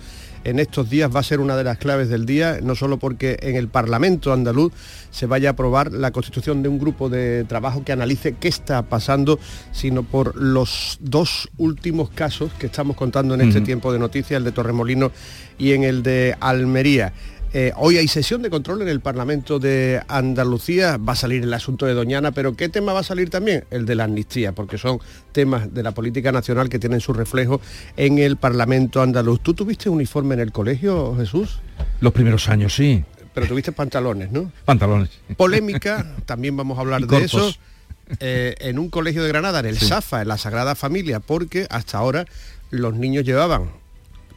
en 0.43 0.57
estos 0.57 0.89
días 0.89 1.15
va 1.15 1.19
a 1.19 1.23
ser 1.23 1.39
una 1.41 1.55
de 1.55 1.63
las 1.63 1.77
claves 1.77 2.09
del 2.09 2.25
día, 2.25 2.57
no 2.63 2.73
solo 2.73 2.97
porque 2.97 3.37
en 3.43 3.55
el 3.55 3.67
Parlamento 3.67 4.33
andaluz 4.33 4.73
se 5.11 5.27
vaya 5.27 5.49
a 5.49 5.51
aprobar 5.51 5.91
la 5.91 6.09
constitución 6.09 6.63
de 6.63 6.69
un 6.69 6.79
grupo 6.79 7.07
de 7.07 7.43
trabajo 7.43 7.83
que 7.83 7.91
analice 7.91 8.33
qué 8.39 8.47
está 8.47 8.81
pasando, 8.81 9.39
sino 9.71 10.01
por 10.01 10.35
los 10.35 10.97
dos 11.01 11.49
últimos 11.57 12.09
casos 12.09 12.51
que 12.53 12.65
estamos 12.65 12.95
contando 12.95 13.35
en 13.35 13.41
este 13.41 13.61
tiempo 13.61 13.93
de 13.93 13.99
noticias, 13.99 14.39
el 14.39 14.43
de 14.43 14.51
Torremolino 14.53 15.11
y 15.59 15.73
en 15.73 15.83
el 15.83 16.01
de 16.01 16.35
Almería. 16.39 17.13
Eh, 17.53 17.71
hoy 17.77 17.97
hay 17.97 18.07
sesión 18.09 18.41
de 18.41 18.49
control 18.49 18.81
en 18.81 18.89
el 18.89 18.99
Parlamento 18.99 19.57
de 19.57 20.01
Andalucía, 20.09 20.97
va 20.97 21.13
a 21.13 21.15
salir 21.15 21.43
el 21.43 21.53
asunto 21.53 21.85
de 21.85 21.93
Doñana, 21.93 22.31
pero 22.31 22.55
¿qué 22.55 22.67
tema 22.67 22.91
va 22.91 22.99
a 22.99 23.03
salir 23.03 23.29
también? 23.29 23.63
El 23.71 23.85
de 23.85 23.95
la 23.95 24.03
amnistía, 24.03 24.51
porque 24.51 24.77
son 24.77 24.99
temas 25.31 25.73
de 25.73 25.81
la 25.81 25.93
política 25.93 26.31
nacional 26.31 26.67
que 26.67 26.77
tienen 26.77 26.99
su 26.99 27.13
reflejo 27.13 27.61
en 27.95 28.19
el 28.19 28.35
Parlamento 28.35 29.01
andaluz. 29.01 29.39
¿Tú 29.41 29.53
tuviste 29.53 29.89
uniforme 29.89 30.35
en 30.35 30.41
el 30.41 30.51
colegio, 30.51 31.15
Jesús? 31.15 31.59
Los 32.01 32.11
primeros 32.11 32.49
años, 32.49 32.75
sí. 32.75 33.03
Pero 33.33 33.47
tuviste 33.47 33.71
pantalones, 33.71 34.31
¿no? 34.31 34.51
Pantalones. 34.65 35.09
Polémica, 35.37 36.05
también 36.25 36.57
vamos 36.57 36.77
a 36.77 36.81
hablar 36.81 37.07
de 37.07 37.23
eso. 37.23 37.53
Eh, 38.19 38.55
en 38.59 38.79
un 38.79 38.89
colegio 38.89 39.23
de 39.23 39.29
Granada, 39.29 39.59
en 39.61 39.67
el 39.67 39.77
SAFA, 39.77 40.21
en 40.21 40.27
la 40.27 40.37
Sagrada 40.37 40.75
Familia, 40.75 41.19
porque 41.21 41.65
hasta 41.69 41.97
ahora 41.97 42.25
los 42.71 42.95
niños 42.95 43.25
llevaban 43.25 43.69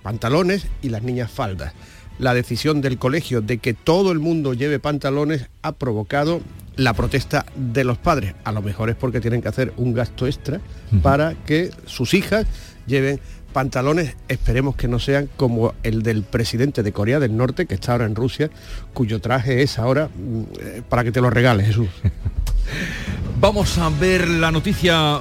pantalones 0.03 0.67
y 0.83 0.91
las 0.91 1.03
niñas 1.03 1.31
faldas 1.31 1.73
la 2.21 2.35
decisión 2.35 2.81
del 2.81 2.99
colegio 2.99 3.41
de 3.41 3.59
que 3.59 3.75
todo 3.75 4.13
el 4.13 4.19
mundo 4.19 4.55
lleve 4.55 4.79
pantalones 4.79 5.49
ha 5.63 5.73
provocado 5.73 6.41
la 6.77 6.95
protesta 6.95 7.47
de 7.57 7.85
los 7.85 7.99
padres. 7.99 8.35
A 8.45 8.53
lo 8.53 8.63
mejor 8.63 8.91
es 8.91 8.97
porque 8.97 9.21
tienen 9.21 9.43
que 9.43 9.49
hacer 9.49 9.73
un 9.77 9.93
gasto 9.95 10.27
extra 10.27 10.61
para 11.03 11.35
que 11.35 11.71
sus 11.87 12.15
hijas 12.15 12.47
lleven 12.87 13.21
pantalones, 13.53 14.17
esperemos 14.29 14.77
que 14.77 14.87
no 14.87 14.99
sean 14.99 15.29
como 15.37 15.75
el 15.83 16.03
del 16.03 16.23
presidente 16.23 16.83
de 16.83 16.93
Corea 16.93 17.19
del 17.19 17.37
Norte, 17.37 17.67
que 17.67 17.75
está 17.75 17.93
ahora 17.93 18.07
en 18.07 18.15
Rusia, 18.15 18.51
cuyo 18.95 19.21
traje 19.21 19.63
es 19.63 19.79
ahora 19.79 20.09
mm, 20.09 20.83
para 20.89 21.03
que 21.03 21.11
te 21.11 21.21
lo 21.21 21.31
regales, 21.31 21.67
Jesús. 21.67 21.89
Vamos 23.41 23.77
a 23.79 23.89
ver 23.89 24.29
la 24.29 24.53
noticia 24.53 25.21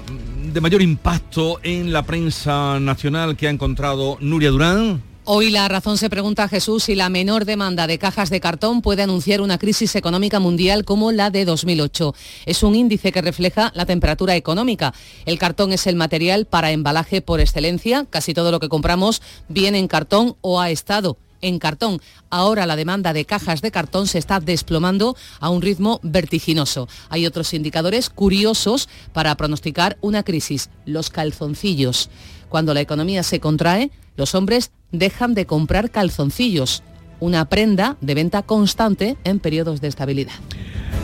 de 0.54 0.62
mayor 0.62 0.82
impacto 0.82 1.60
en 1.64 1.92
la 1.92 2.04
prensa 2.04 2.80
nacional 2.80 3.36
que 3.36 3.48
ha 3.48 3.52
encontrado 3.52 4.18
Nuria 4.20 4.50
Durán. 4.50 5.09
Hoy 5.32 5.52
la 5.52 5.68
razón 5.68 6.00
se 6.00 6.10
pregunta 6.10 6.46
a 6.46 6.48
Jesús 6.48 6.86
si 6.86 6.96
la 6.96 7.08
menor 7.08 7.46
demanda 7.46 7.86
de 7.86 8.00
cajas 8.00 8.32
de 8.32 8.40
cartón 8.40 8.82
puede 8.82 9.04
anunciar 9.04 9.42
una 9.42 9.60
crisis 9.60 9.96
económica 9.96 10.40
mundial 10.40 10.86
como 10.86 11.12
la 11.12 11.30
de 11.30 11.46
2008. 11.46 12.16
Es 12.48 12.64
un 12.64 12.74
índice 12.74 13.12
que 13.12 13.22
refleja 13.22 13.72
la 13.76 13.86
temperatura 13.86 14.36
económica. 14.36 14.92
El 15.28 15.38
cartón 15.38 15.72
es 15.72 15.86
el 15.86 15.96
material 15.96 16.48
para 16.48 16.72
embalaje 16.72 17.22
por 17.22 17.42
excelencia. 17.42 18.08
Casi 18.10 18.34
todo 18.34 18.52
lo 18.52 18.60
que 18.60 18.70
compramos 18.70 19.22
viene 19.50 19.78
en 19.78 19.88
cartón 19.88 20.36
o 20.42 20.62
ha 20.62 20.72
estado 20.72 21.16
en 21.42 21.60
cartón. 21.60 22.02
Ahora 22.32 22.66
la 22.66 22.76
demanda 22.76 23.14
de 23.14 23.26
cajas 23.26 23.62
de 23.62 23.70
cartón 23.70 24.08
se 24.08 24.18
está 24.18 24.40
desplomando 24.40 25.16
a 25.40 25.52
un 25.52 25.62
ritmo 25.62 26.00
vertiginoso. 26.02 26.88
Hay 27.10 27.28
otros 27.28 27.54
indicadores 27.54 28.10
curiosos 28.10 28.90
para 29.14 29.38
pronosticar 29.38 29.96
una 30.02 30.24
crisis, 30.24 30.72
los 30.86 31.12
calzoncillos. 31.12 32.10
Cuando 32.50 32.74
la 32.74 32.82
economía 32.82 33.22
se 33.22 33.40
contrae, 33.40 33.92
los 34.20 34.36
hombres 34.36 34.72
dejan 34.92 35.34
de 35.34 35.46
comprar 35.46 35.92
calzoncillos, 35.92 36.84
una 37.22 37.46
prenda 37.46 37.96
de 38.02 38.16
venta 38.16 38.42
constante 38.42 39.16
en 39.24 39.40
periodos 39.40 39.80
de 39.80 39.88
estabilidad. 39.88 40.34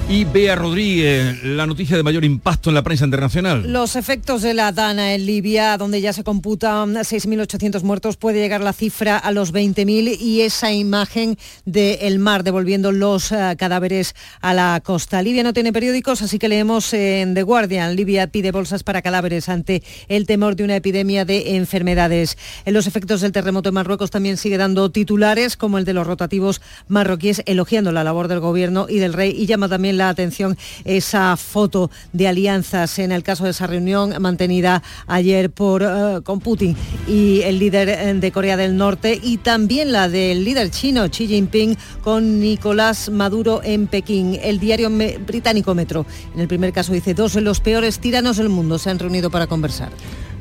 Y 0.07 0.23
Bea 0.23 0.55
Rodríguez, 0.55 1.43
la 1.43 1.65
noticia 1.65 1.97
de 1.97 2.03
mayor 2.03 2.23
impacto 2.23 2.69
en 2.69 2.75
la 2.75 2.83
prensa 2.83 3.05
internacional. 3.05 3.73
Los 3.73 3.95
efectos 3.95 4.43
de 4.43 4.53
la 4.53 4.71
Dana 4.71 5.15
en 5.15 5.25
Libia, 5.25 5.77
donde 5.79 5.99
ya 5.99 6.13
se 6.13 6.23
computan 6.23 6.93
6.800 6.93 7.81
muertos, 7.81 8.15
puede 8.15 8.39
llegar 8.39 8.61
la 8.61 8.71
cifra 8.71 9.17
a 9.17 9.31
los 9.31 9.51
20.000 9.51 10.15
y 10.21 10.41
esa 10.41 10.71
imagen 10.71 11.39
del 11.65 12.19
mar 12.19 12.43
devolviendo 12.43 12.91
los 12.91 13.31
eh, 13.31 13.55
cadáveres 13.57 14.13
a 14.41 14.53
la 14.53 14.79
costa. 14.85 15.23
Libia 15.23 15.41
no 15.41 15.53
tiene 15.53 15.73
periódicos, 15.73 16.21
así 16.21 16.37
que 16.37 16.49
leemos 16.49 16.93
en 16.93 17.33
The 17.33 17.41
Guardian. 17.41 17.95
Libia 17.95 18.27
pide 18.27 18.51
bolsas 18.51 18.83
para 18.83 19.01
cadáveres 19.01 19.49
ante 19.49 19.81
el 20.07 20.27
temor 20.27 20.55
de 20.55 20.65
una 20.65 20.75
epidemia 20.75 21.25
de 21.25 21.55
enfermedades. 21.55 22.37
En 22.65 22.75
los 22.75 22.85
efectos 22.85 23.21
del 23.21 23.31
terremoto 23.31 23.69
en 23.69 23.75
Marruecos 23.75 24.11
también 24.11 24.37
sigue 24.37 24.59
dando 24.59 24.91
titulares 24.91 25.57
como 25.57 25.79
el 25.79 25.85
de 25.85 25.93
los 25.93 26.05
rotativos 26.05 26.61
marroquíes 26.87 27.41
elogiando 27.47 27.91
la 27.91 28.03
labor 28.03 28.27
del 28.27 28.39
gobierno 28.39 28.85
y 28.87 28.99
del 28.99 29.13
rey 29.13 29.35
y 29.35 29.47
llama 29.47 29.67
también 29.67 29.94
la 29.97 30.09
atención 30.09 30.57
esa 30.83 31.35
foto 31.37 31.89
de 32.13 32.27
alianzas 32.27 32.99
en 32.99 33.11
el 33.11 33.23
caso 33.23 33.45
de 33.45 33.51
esa 33.51 33.67
reunión 33.67 34.13
mantenida 34.19 34.83
ayer 35.07 35.49
por, 35.49 35.83
eh, 35.83 36.21
con 36.23 36.39
Putin 36.39 36.75
y 37.07 37.41
el 37.41 37.59
líder 37.59 37.89
eh, 37.89 38.13
de 38.13 38.31
Corea 38.31 38.57
del 38.57 38.77
Norte 38.77 39.19
y 39.21 39.37
también 39.37 39.91
la 39.91 40.09
del 40.09 40.43
líder 40.43 40.71
chino 40.71 41.09
Xi 41.09 41.27
Jinping 41.27 41.77
con 42.03 42.39
Nicolás 42.39 43.09
Maduro 43.09 43.61
en 43.63 43.87
Pekín. 43.87 44.39
El 44.41 44.59
diario 44.59 44.89
británico 44.89 45.75
Metro 45.75 46.05
en 46.33 46.41
el 46.41 46.47
primer 46.47 46.73
caso 46.73 46.93
dice 46.93 47.13
dos 47.13 47.33
de 47.33 47.41
los 47.41 47.59
peores 47.59 47.99
tiranos 47.99 48.37
del 48.37 48.49
mundo 48.49 48.77
se 48.77 48.89
han 48.89 48.99
reunido 48.99 49.29
para 49.29 49.47
conversar. 49.47 49.89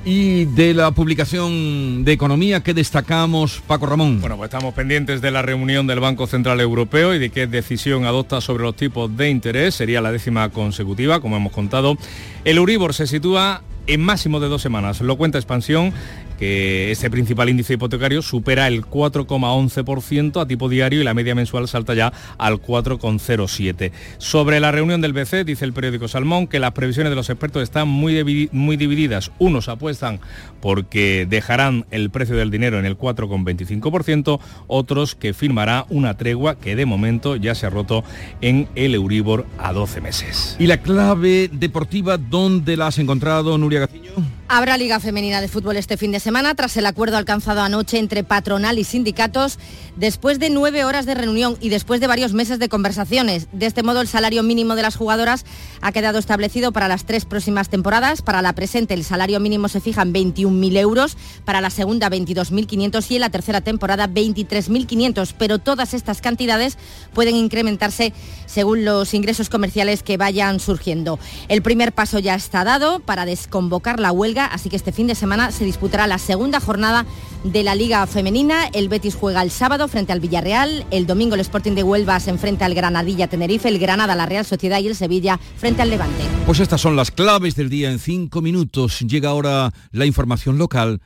Y 0.07 0.45
de 0.45 0.75
la 0.75 0.91
publicación 0.91 2.05
de 2.05 2.13
economía, 2.13 2.63
¿qué 2.63 2.75
destacamos, 2.75 3.63
Paco 3.67 3.87
Ramón? 3.87 4.21
Bueno, 4.21 4.37
pues 4.37 4.49
estamos 4.49 4.75
pendientes 4.75 5.23
de 5.23 5.31
la 5.31 5.41
reunión 5.41 5.87
del 5.87 5.99
Banco 5.99 6.27
Central 6.27 6.61
Europeo 6.61 7.15
y 7.15 7.19
de 7.19 7.31
qué 7.31 7.47
decisión 7.47 8.05
adopta 8.05 8.43
sobre 8.43 8.65
los 8.65 8.77
tipos 8.77 9.17
de 9.17 9.31
interés. 9.31 9.75
Sería 9.75 10.03
la 10.03 10.13
décima 10.13 10.51
consecutiva, 10.51 11.21
como 11.21 11.39
hemos 11.39 11.53
contado. 11.53 11.97
El 12.45 12.59
Uribor 12.59 12.93
se 12.93 13.07
sitúa 13.07 13.63
en 13.87 14.03
máximo 14.03 14.41
de 14.41 14.49
dos 14.49 14.61
semanas. 14.61 15.01
Lo 15.01 15.17
cuenta 15.17 15.39
Expansión 15.39 15.95
que 16.39 16.91
ese 16.91 17.11
principal 17.11 17.49
índice 17.49 17.75
hipotecario 17.75 18.23
supera 18.23 18.67
el 18.69 18.85
4,11% 18.85 20.41
a 20.41 20.47
tipo 20.47 20.69
diario 20.69 21.01
y 21.01 21.05
la 21.05 21.15
media 21.15 21.35
mensual 21.35 21.69
salta 21.69 21.95
ya 21.95 22.13
al 22.39 22.61
4,07. 22.61 23.93
Sobre 24.19 24.61
la 24.61 24.73
reunión 24.73 25.01
del 25.01 25.13
BCE, 25.13 25.45
dice 25.45 25.65
el 25.65 25.73
periódico 25.73 26.09
Salmón 26.09 26.47
que 26.47 26.59
las 26.59 26.73
previsiones 26.73 27.11
de 27.11 27.17
los 27.17 27.31
expertos 27.31 27.63
están 27.63 27.89
muy, 27.89 28.49
muy 28.53 28.77
divididas. 28.77 29.31
Unos 29.39 29.69
apuestan 29.69 30.21
porque 30.61 31.27
dejarán 31.29 31.87
el 31.91 32.11
precio 32.11 32.37
del 32.37 32.51
dinero 32.51 32.79
en 32.79 32.87
el 32.87 32.99
4,25%, 32.99 34.41
otros 34.67 35.15
que 35.15 35.35
firmará 35.35 35.87
una 35.89 36.17
tregua 36.17 36.59
que 36.59 36.77
de 36.77 36.87
momento 36.87 37.37
ya 37.37 37.55
se 37.55 37.67
ha 37.67 37.71
roto 37.71 38.05
en 38.41 38.69
el 38.75 38.95
Euribor 38.95 39.47
a 39.59 39.73
12 39.73 40.01
meses. 40.01 40.57
¿Y 40.59 40.67
la 40.67 40.81
clave 40.81 41.49
deportiva 41.53 42.19
dónde 42.19 42.77
la 42.77 42.89
has 42.89 42.99
encontrado, 42.99 43.57
Nuria 43.59 43.81
Gaciño? 43.81 44.13
Habrá 44.49 44.77
Liga 44.77 45.01
Femenina 45.01 45.41
de 45.41 45.49
Fútbol 45.49 45.77
este 45.77 45.97
fin 45.97 46.13
de 46.13 46.21
semana 46.21 46.24
tras 46.57 46.77
el 46.77 46.87
acuerdo 46.87 47.17
alcanzado 47.17 47.61
anoche 47.61 47.99
entre 47.99 48.25
patronal 48.25 48.79
y 48.79 48.85
sindicatos 48.85 49.59
después 49.97 50.39
de 50.39 50.49
nueve 50.51 50.85
horas 50.85 51.07
de 51.07 51.15
reunión 51.15 51.57
y 51.61 51.69
después 51.69 52.01
de 52.01 52.07
varios 52.07 52.33
meses 52.33 52.59
de 52.59 52.69
conversaciones. 52.69 53.47
De 53.53 53.67
este 53.67 53.83
modo, 53.83 54.01
el 54.01 54.09
salario 54.09 54.43
mínimo 54.43 54.75
de 54.75 54.83
las 54.83 54.97
jugadoras 54.97 55.45
ha 55.81 55.93
quedado 55.93 56.19
establecido 56.19 56.73
para 56.73 56.89
las 56.89 57.05
tres 57.05 57.25
próximas 57.25 57.69
temporadas. 57.69 58.23
Para 58.23 58.43
la 58.43 58.55
presente, 58.55 58.95
el 58.95 59.05
salario 59.05 59.39
mínimo 59.39 59.69
se 59.69 59.81
fija 59.81 60.03
en 60.03 60.15
21.000 60.15 60.79
euros, 60.79 61.17
para 61.45 61.61
la 61.61 61.71
segunda 61.71 62.09
22.500 62.09 63.11
y 63.11 63.15
en 63.17 63.21
la 63.21 63.31
tercera 63.31 63.61
temporada 63.61 64.09
23.500. 64.09 65.35
Pero 65.39 65.59
todas 65.59 65.95
estas 65.95 66.21
cantidades 66.21 66.79
pueden 67.13 67.37
incrementarse 67.37 68.13
según 68.47 68.85
los 68.85 69.13
ingresos 69.15 69.51
comerciales 69.51 70.03
que 70.03 70.17
vayan 70.17 70.59
surgiendo. 70.59 71.19
El 71.49 71.63
primer 71.63 71.93
paso 71.93 72.19
ya 72.19 72.35
está 72.35 72.65
dado 72.65 73.01
para 73.01 73.27
desconvocar 73.27 74.01
la 74.01 74.11
huelga 74.11 74.47
así 74.47 74.69
que 74.69 74.77
este 74.77 74.93
fin 74.93 75.07
de 75.07 75.15
semana 75.15 75.53
se 75.53 75.65
disputará 75.65 76.07
la 76.07 76.14
segunda 76.19 76.61
jornada 76.61 77.07
de 77.45 77.63
la 77.63 77.75
Liga 77.75 78.07
Femenina. 78.07 78.67
El 78.73 78.89
Betis 78.89 79.15
juega 79.15 79.43
el 79.43 79.51
sábado 79.51 79.87
frente 79.89 80.13
al 80.13 80.21
Villarreal, 80.21 80.87
el 80.91 81.07
domingo 81.07 81.35
el 81.35 81.41
Sporting 81.41 81.73
de 81.73 81.83
Huelva 81.83 82.19
se 82.21 82.31
enfrenta 82.31 82.65
al 82.65 82.75
Granadilla 82.75 83.29
Tenerife, 83.29 83.69
el 83.69 83.79
Granada 83.79 84.15
la 84.15 84.27
Real 84.27 84.45
Sociedad 84.45 84.81
y 84.81 84.89
el 84.89 84.97
Sevilla 84.97 85.39
frente 85.57 85.83
al 85.83 85.91
Levante. 85.91 86.25
Pues 86.47 86.61
estas 86.61 86.81
son 86.81 86.97
las 86.97 87.11
claves 87.11 87.55
del 87.55 87.69
día 87.69 87.91
en 87.91 87.99
cinco 87.99 88.41
minutos. 88.41 89.01
Llega 89.01 89.29
ahora 89.29 89.73
la 89.93 90.07
información 90.07 90.59
local. 90.59 91.01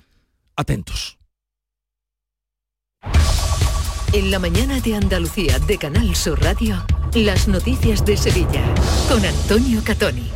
Atentos. 0.57 1.19
En 4.13 4.31
la 4.31 4.39
mañana 4.39 4.81
de 4.81 4.95
Andalucía 4.95 5.59
de 5.59 5.77
Canal 5.77 6.17
Sur 6.17 6.43
Radio, 6.43 6.83
las 7.15 7.47
noticias 7.47 8.05
de 8.07 8.17
Sevilla 8.17 8.65
con 9.09 9.25
Antonio 9.25 9.83
Catoni. 9.85 10.31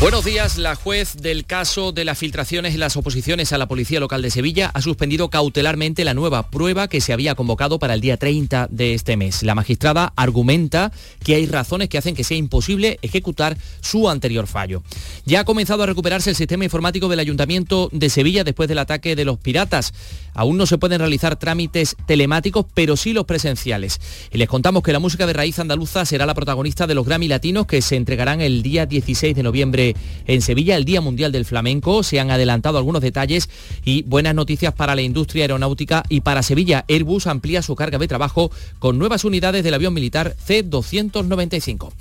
Buenos 0.00 0.24
días. 0.24 0.58
La 0.58 0.74
juez 0.74 1.16
del 1.16 1.46
caso 1.46 1.92
de 1.92 2.04
las 2.04 2.18
filtraciones 2.18 2.74
en 2.74 2.80
las 2.80 2.96
oposiciones 2.96 3.52
a 3.52 3.58
la 3.58 3.68
Policía 3.68 4.00
Local 4.00 4.20
de 4.20 4.30
Sevilla 4.30 4.70
ha 4.74 4.82
suspendido 4.82 5.30
cautelarmente 5.30 6.04
la 6.04 6.12
nueva 6.12 6.50
prueba 6.50 6.88
que 6.88 7.00
se 7.00 7.14
había 7.14 7.34
convocado 7.34 7.78
para 7.78 7.94
el 7.94 8.02
día 8.02 8.18
30 8.18 8.68
de 8.70 8.92
este 8.92 9.16
mes. 9.16 9.42
La 9.42 9.54
magistrada 9.54 10.12
argumenta 10.16 10.92
que 11.24 11.36
hay 11.36 11.46
razones 11.46 11.88
que 11.88 11.96
hacen 11.96 12.14
que 12.14 12.24
sea 12.24 12.36
imposible 12.36 12.98
ejecutar 13.00 13.56
su 13.80 14.10
anterior 14.10 14.46
fallo. 14.46 14.82
Ya 15.24 15.40
ha 15.40 15.44
comenzado 15.44 15.84
a 15.84 15.86
recuperarse 15.86 16.28
el 16.30 16.36
sistema 16.36 16.64
informático 16.64 17.08
del 17.08 17.20
Ayuntamiento 17.20 17.88
de 17.90 18.10
Sevilla 18.10 18.44
después 18.44 18.68
del 18.68 18.80
ataque 18.80 19.16
de 19.16 19.24
los 19.24 19.38
piratas. 19.38 19.94
Aún 20.34 20.58
no 20.58 20.66
se 20.66 20.76
pueden 20.76 20.98
realizar 20.98 21.36
trámites 21.36 21.96
telemáticos, 22.06 22.66
pero 22.74 22.96
sí 22.96 23.12
los 23.12 23.24
presenciales. 23.24 24.00
Y 24.32 24.38
les 24.38 24.48
contamos 24.48 24.82
que 24.82 24.92
la 24.92 24.98
música 24.98 25.26
de 25.26 25.32
raíz 25.32 25.58
andaluza 25.60 26.04
será 26.04 26.26
la 26.26 26.34
protagonista 26.34 26.86
de 26.86 26.94
los 26.94 27.06
Grammy 27.06 27.28
Latinos 27.28 27.66
que 27.66 27.80
se 27.80 27.96
entregarán 27.96 28.40
el 28.40 28.62
día 28.62 28.84
16 28.84 29.34
de 29.34 29.42
noviembre 29.42 29.83
en 30.26 30.42
Sevilla, 30.42 30.76
el 30.76 30.84
Día 30.84 31.00
Mundial 31.00 31.32
del 31.32 31.44
Flamenco. 31.44 32.02
Se 32.02 32.20
han 32.20 32.30
adelantado 32.30 32.78
algunos 32.78 33.02
detalles 33.02 33.50
y 33.84 34.02
buenas 34.02 34.34
noticias 34.34 34.72
para 34.72 34.94
la 34.94 35.02
industria 35.02 35.44
aeronáutica 35.44 36.04
y 36.08 36.20
para 36.22 36.42
Sevilla. 36.42 36.84
Airbus 36.88 37.26
amplía 37.26 37.62
su 37.62 37.74
carga 37.74 37.98
de 37.98 38.08
trabajo 38.08 38.50
con 38.78 38.98
nuevas 38.98 39.24
unidades 39.24 39.64
del 39.64 39.74
avión 39.74 39.94
militar 39.94 40.34
C-295. 40.44 41.92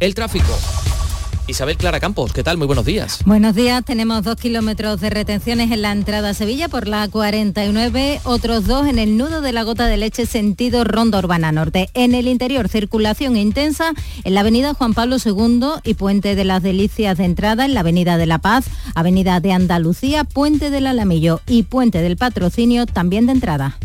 El 0.00 0.14
tráfico. 0.14 1.01
Isabel 1.48 1.76
Clara 1.76 1.98
Campos, 1.98 2.32
¿qué 2.32 2.42
tal? 2.42 2.56
Muy 2.56 2.66
buenos 2.66 2.84
días. 2.84 3.18
Buenos 3.24 3.54
días, 3.54 3.84
tenemos 3.84 4.22
dos 4.22 4.36
kilómetros 4.36 5.00
de 5.00 5.10
retenciones 5.10 5.70
en 5.72 5.82
la 5.82 5.92
entrada 5.92 6.30
a 6.30 6.34
Sevilla 6.34 6.68
por 6.68 6.86
la 6.86 7.08
49, 7.08 8.20
otros 8.24 8.66
dos 8.66 8.86
en 8.86 8.98
el 8.98 9.16
nudo 9.16 9.40
de 9.40 9.52
la 9.52 9.64
gota 9.64 9.86
de 9.86 9.96
leche 9.96 10.24
sentido 10.26 10.84
Ronda 10.84 11.18
Urbana 11.18 11.50
Norte. 11.50 11.90
En 11.94 12.14
el 12.14 12.28
interior, 12.28 12.68
circulación 12.68 13.36
intensa 13.36 13.92
en 14.24 14.34
la 14.34 14.40
avenida 14.40 14.74
Juan 14.74 14.94
Pablo 14.94 15.16
II 15.24 15.80
y 15.82 15.94
Puente 15.94 16.36
de 16.36 16.44
las 16.44 16.62
Delicias 16.62 17.18
de 17.18 17.24
entrada, 17.24 17.64
en 17.64 17.74
la 17.74 17.80
avenida 17.80 18.16
de 18.16 18.26
La 18.26 18.38
Paz, 18.38 18.66
avenida 18.94 19.40
de 19.40 19.52
Andalucía, 19.52 20.24
Puente 20.24 20.70
del 20.70 20.86
Alamillo 20.86 21.40
y 21.46 21.64
Puente 21.64 22.02
del 22.02 22.16
Patrocinio 22.16 22.86
también 22.86 23.26
de 23.26 23.32
entrada. 23.32 23.78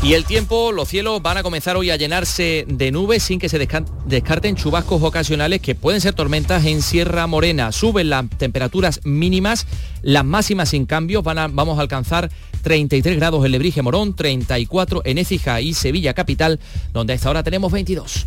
Y 0.00 0.14
el 0.14 0.24
tiempo, 0.24 0.70
los 0.70 0.88
cielos 0.88 1.20
van 1.22 1.38
a 1.38 1.42
comenzar 1.42 1.76
hoy 1.76 1.90
a 1.90 1.96
llenarse 1.96 2.64
de 2.68 2.92
nubes 2.92 3.20
sin 3.24 3.40
que 3.40 3.48
se 3.48 3.58
descarten 3.58 4.54
chubascos 4.54 5.02
ocasionales 5.02 5.60
que 5.60 5.74
pueden 5.74 6.00
ser 6.00 6.14
tormentas 6.14 6.64
en 6.66 6.82
Sierra 6.82 7.26
Morena. 7.26 7.72
Suben 7.72 8.08
las 8.08 8.28
temperaturas 8.30 9.00
mínimas, 9.04 9.66
las 10.02 10.24
máximas 10.24 10.68
sin 10.68 10.86
cambios, 10.86 11.24
vamos 11.24 11.78
a 11.78 11.82
alcanzar 11.82 12.30
33 12.62 13.16
grados 13.16 13.44
en 13.44 13.50
Lebrige 13.50 13.82
Morón, 13.82 14.14
34 14.14 15.02
en 15.04 15.18
Écija 15.18 15.60
y 15.60 15.74
Sevilla 15.74 16.14
Capital, 16.14 16.60
donde 16.92 17.12
a 17.12 17.16
esta 17.16 17.30
hora 17.30 17.42
tenemos 17.42 17.72
22. 17.72 18.26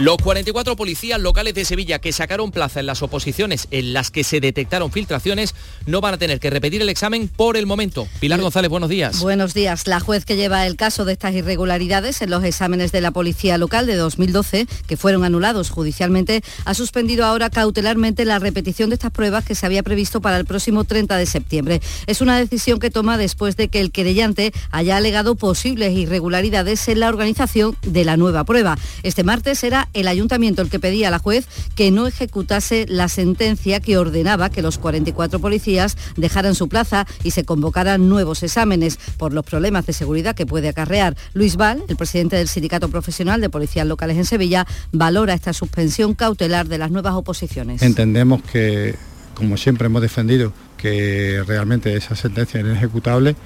Los 0.00 0.16
44 0.16 0.76
policías 0.76 1.20
locales 1.20 1.52
de 1.52 1.66
Sevilla 1.66 1.98
que 1.98 2.10
sacaron 2.10 2.52
plaza 2.52 2.80
en 2.80 2.86
las 2.86 3.02
oposiciones 3.02 3.68
en 3.70 3.92
las 3.92 4.10
que 4.10 4.24
se 4.24 4.40
detectaron 4.40 4.90
filtraciones 4.90 5.54
no 5.84 6.00
van 6.00 6.14
a 6.14 6.16
tener 6.16 6.40
que 6.40 6.48
repetir 6.48 6.80
el 6.80 6.88
examen 6.88 7.28
por 7.28 7.58
el 7.58 7.66
momento. 7.66 8.08
Pilar 8.18 8.40
González, 8.40 8.70
buenos 8.70 8.88
días. 8.88 9.20
Buenos 9.20 9.52
días. 9.52 9.86
La 9.86 10.00
juez 10.00 10.24
que 10.24 10.36
lleva 10.36 10.66
el 10.66 10.76
caso 10.76 11.04
de 11.04 11.12
estas 11.12 11.34
irregularidades 11.34 12.22
en 12.22 12.30
los 12.30 12.44
exámenes 12.44 12.92
de 12.92 13.02
la 13.02 13.10
policía 13.10 13.58
local 13.58 13.86
de 13.86 13.96
2012, 13.96 14.66
que 14.86 14.96
fueron 14.96 15.22
anulados 15.22 15.68
judicialmente, 15.68 16.42
ha 16.64 16.72
suspendido 16.72 17.26
ahora 17.26 17.50
cautelarmente 17.50 18.24
la 18.24 18.38
repetición 18.38 18.88
de 18.88 18.94
estas 18.94 19.12
pruebas 19.12 19.44
que 19.44 19.54
se 19.54 19.66
había 19.66 19.82
previsto 19.82 20.22
para 20.22 20.38
el 20.38 20.46
próximo 20.46 20.84
30 20.84 21.18
de 21.18 21.26
septiembre. 21.26 21.82
Es 22.06 22.22
una 22.22 22.38
decisión 22.38 22.78
que 22.78 22.90
toma 22.90 23.18
después 23.18 23.54
de 23.58 23.68
que 23.68 23.80
el 23.80 23.92
querellante 23.92 24.54
haya 24.70 24.96
alegado 24.96 25.34
posibles 25.34 25.92
irregularidades 25.92 26.88
en 26.88 27.00
la 27.00 27.10
organización 27.10 27.76
de 27.82 28.06
la 28.06 28.16
nueva 28.16 28.44
prueba. 28.44 28.78
Este 29.02 29.24
martes 29.24 29.62
era 29.62 29.89
el 29.94 30.08
ayuntamiento 30.08 30.62
el 30.62 30.70
que 30.70 30.78
pedía 30.78 31.08
a 31.08 31.10
la 31.10 31.18
juez 31.18 31.46
que 31.74 31.90
no 31.90 32.06
ejecutase 32.06 32.86
la 32.88 33.08
sentencia 33.08 33.80
que 33.80 33.98
ordenaba 33.98 34.50
que 34.50 34.62
los 34.62 34.78
44 34.78 35.38
policías 35.38 35.96
dejaran 36.16 36.54
su 36.54 36.68
plaza 36.68 37.06
y 37.22 37.32
se 37.32 37.44
convocaran 37.44 38.08
nuevos 38.08 38.42
exámenes 38.42 38.98
por 39.16 39.32
los 39.32 39.44
problemas 39.44 39.86
de 39.86 39.92
seguridad 39.92 40.34
que 40.34 40.46
puede 40.46 40.68
acarrear. 40.68 41.16
Luis 41.34 41.56
Val, 41.56 41.82
el 41.88 41.96
presidente 41.96 42.36
del 42.36 42.48
Sindicato 42.48 42.88
Profesional 42.88 43.40
de 43.40 43.50
Policías 43.50 43.86
Locales 43.86 44.16
en 44.16 44.24
Sevilla, 44.24 44.66
valora 44.92 45.34
esta 45.34 45.52
suspensión 45.52 46.14
cautelar 46.14 46.68
de 46.68 46.78
las 46.78 46.90
nuevas 46.90 47.14
oposiciones. 47.14 47.82
Entendemos 47.82 48.42
que, 48.42 48.96
como 49.34 49.56
siempre 49.56 49.86
hemos 49.86 50.02
defendido, 50.02 50.52
que 50.76 51.42
realmente 51.46 51.94
esa 51.94 52.16
sentencia 52.16 52.60
es 52.60 52.66
inejecutable 52.66 53.36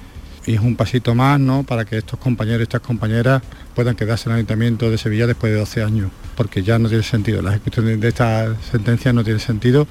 y 0.45 0.53
es 0.53 0.59
un 0.59 0.75
pasito 0.75 1.15
más 1.15 1.39
¿no? 1.39 1.63
para 1.63 1.85
que 1.85 1.97
estos 1.97 2.19
compañeros 2.19 2.61
y 2.61 2.63
estas 2.63 2.81
compañeras 2.81 3.41
puedan 3.75 3.95
quedarse 3.95 4.29
en 4.29 4.31
el 4.31 4.37
Ayuntamiento 4.37 4.89
de 4.89 4.97
Sevilla 4.97 5.27
después 5.27 5.51
de 5.51 5.59
12 5.59 5.83
años, 5.83 6.11
porque 6.35 6.63
ya 6.63 6.79
no 6.79 6.89
tiene 6.89 7.03
sentido, 7.03 7.41
la 7.41 7.51
ejecución 7.51 7.99
de 7.99 8.07
esta 8.07 8.55
sentencia 8.71 9.13
no 9.13 9.23
tiene 9.23 9.39
sentido 9.39 9.87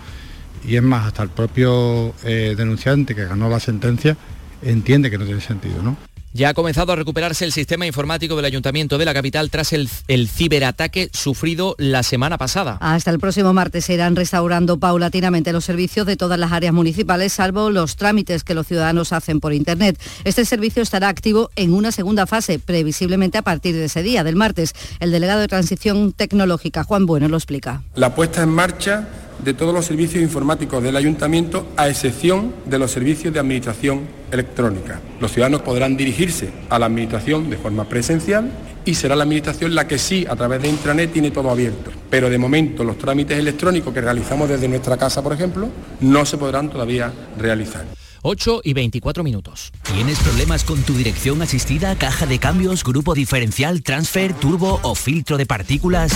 y 0.67 0.77
es 0.77 0.83
más, 0.83 1.07
hasta 1.07 1.23
el 1.23 1.29
propio 1.29 2.15
eh, 2.25 2.55
denunciante 2.57 3.15
que 3.15 3.27
ganó 3.27 3.49
la 3.49 3.61
sentencia 3.61 4.17
entiende 4.63 5.11
que 5.11 5.19
no 5.19 5.27
tiene 5.27 5.41
sentido. 5.41 5.83
¿no? 5.83 5.97
Ya 6.37 6.49
ha 6.49 6.55
comenzado 6.55 6.93
a 6.93 6.97
recuperarse 6.97 7.45
el 7.45 7.53
sistema 7.53 7.87
informático 7.87 8.35
del 8.35 8.45
Ayuntamiento 8.45 8.99
de 8.99 9.05
la 9.05 9.15
capital 9.15 9.51
tras 9.51 9.73
el, 9.73 9.89
ciberataque 10.29 11.09
sufrido 11.13 11.77
la 11.79 12.03
semana 12.03 12.39
pasada. 12.39 12.77
Hasta 12.81 13.13
el 13.13 13.21
próximo 13.21 13.53
martes 13.53 13.85
se 13.85 13.95
irán 13.95 14.17
restaurando 14.17 14.77
paulatinamente 14.81 15.53
los 15.53 15.65
servicios 15.65 16.09
de 16.09 16.17
todas 16.17 16.37
las 16.37 16.51
áreas 16.51 16.75
municipales, 16.75 17.33
salvo 17.33 17.71
los 17.71 17.95
trámites 17.95 18.43
que 18.43 18.55
los 18.55 18.67
ciudadanos 18.67 19.13
hacen 19.13 19.39
por 19.39 19.53
Internet. 19.53 19.97
Este 20.25 20.45
servicio 20.45 20.83
estará 20.83 21.09
activo 21.09 21.51
en 21.55 21.73
una 21.73 21.93
segunda 21.93 22.27
fase, 22.27 22.59
previsiblemente 22.59 23.39
a 23.39 23.43
partir 23.43 23.77
de 23.77 23.85
ese 23.85 24.03
día, 24.03 24.25
del 24.25 24.35
martes. 24.35 24.75
El 24.99 25.13
delegado 25.13 25.39
de 25.39 25.47
Transición 25.47 26.13
Tecnológica, 26.13 26.83
Juan 26.83 27.07
Bueno, 27.07 27.29
lo 27.29 27.37
explica. 27.37 27.85
La 27.95 28.13
puesta 28.17 28.43
en 28.43 28.49
marcha 28.49 29.07
de 29.45 29.55
todos 29.55 29.75
los 29.75 29.85
servicios 29.85 30.23
informáticos 30.23 30.83
del 30.83 30.97
ayuntamiento, 30.97 31.67
a 31.77 31.89
excepción 31.89 32.55
de 32.65 32.79
los 32.79 32.91
servicios 32.91 33.33
de 33.35 33.41
administración 33.41 34.01
electrónica. 34.31 35.01
Los 35.21 35.33
ciudadanos 35.33 35.63
podrán 35.63 35.97
dirigirse 35.97 36.49
a 36.71 36.79
la 36.79 36.87
administración 36.87 37.51
de 37.51 37.59
forma 37.59 37.87
presencial 37.89 38.51
y 38.87 38.95
será 38.95 39.15
la 39.17 39.25
administración 39.25 39.75
la 39.75 39.87
que 39.87 39.99
sí, 39.99 40.27
a 40.29 40.35
través 40.35 40.63
de 40.63 40.69
intranet, 40.69 41.13
tiene 41.13 41.31
todo 41.31 41.51
abierto. 41.51 41.91
Pero 42.09 42.31
de 42.31 42.39
momento 42.39 42.85
los 42.85 42.99
trámites 42.99 43.39
electrónicos 43.39 43.93
que 43.93 44.01
realizamos 44.01 44.49
desde 44.49 44.69
nuestra 44.69 44.97
casa, 44.97 45.23
por 45.23 45.33
ejemplo, 45.33 45.69
no 46.01 46.25
se 46.25 46.39
podrán 46.39 46.71
todavía 46.71 47.13
realizar. 47.39 47.85
8 48.27 48.63
y 48.65 48.73
24 48.73 49.23
minutos. 49.23 49.71
¿Tienes 49.83 50.19
problemas 50.21 50.65
con 50.65 50.83
tu 50.83 50.95
dirección 50.95 51.43
asistida, 51.43 51.95
caja 51.95 52.25
de 52.25 52.39
cambios, 52.39 52.83
grupo 52.83 53.13
diferencial, 53.13 53.83
transfer, 53.83 54.33
turbo 54.33 54.81
o 54.83 54.95
filtro 54.95 55.37
de 55.37 55.45
partículas? 55.45 56.11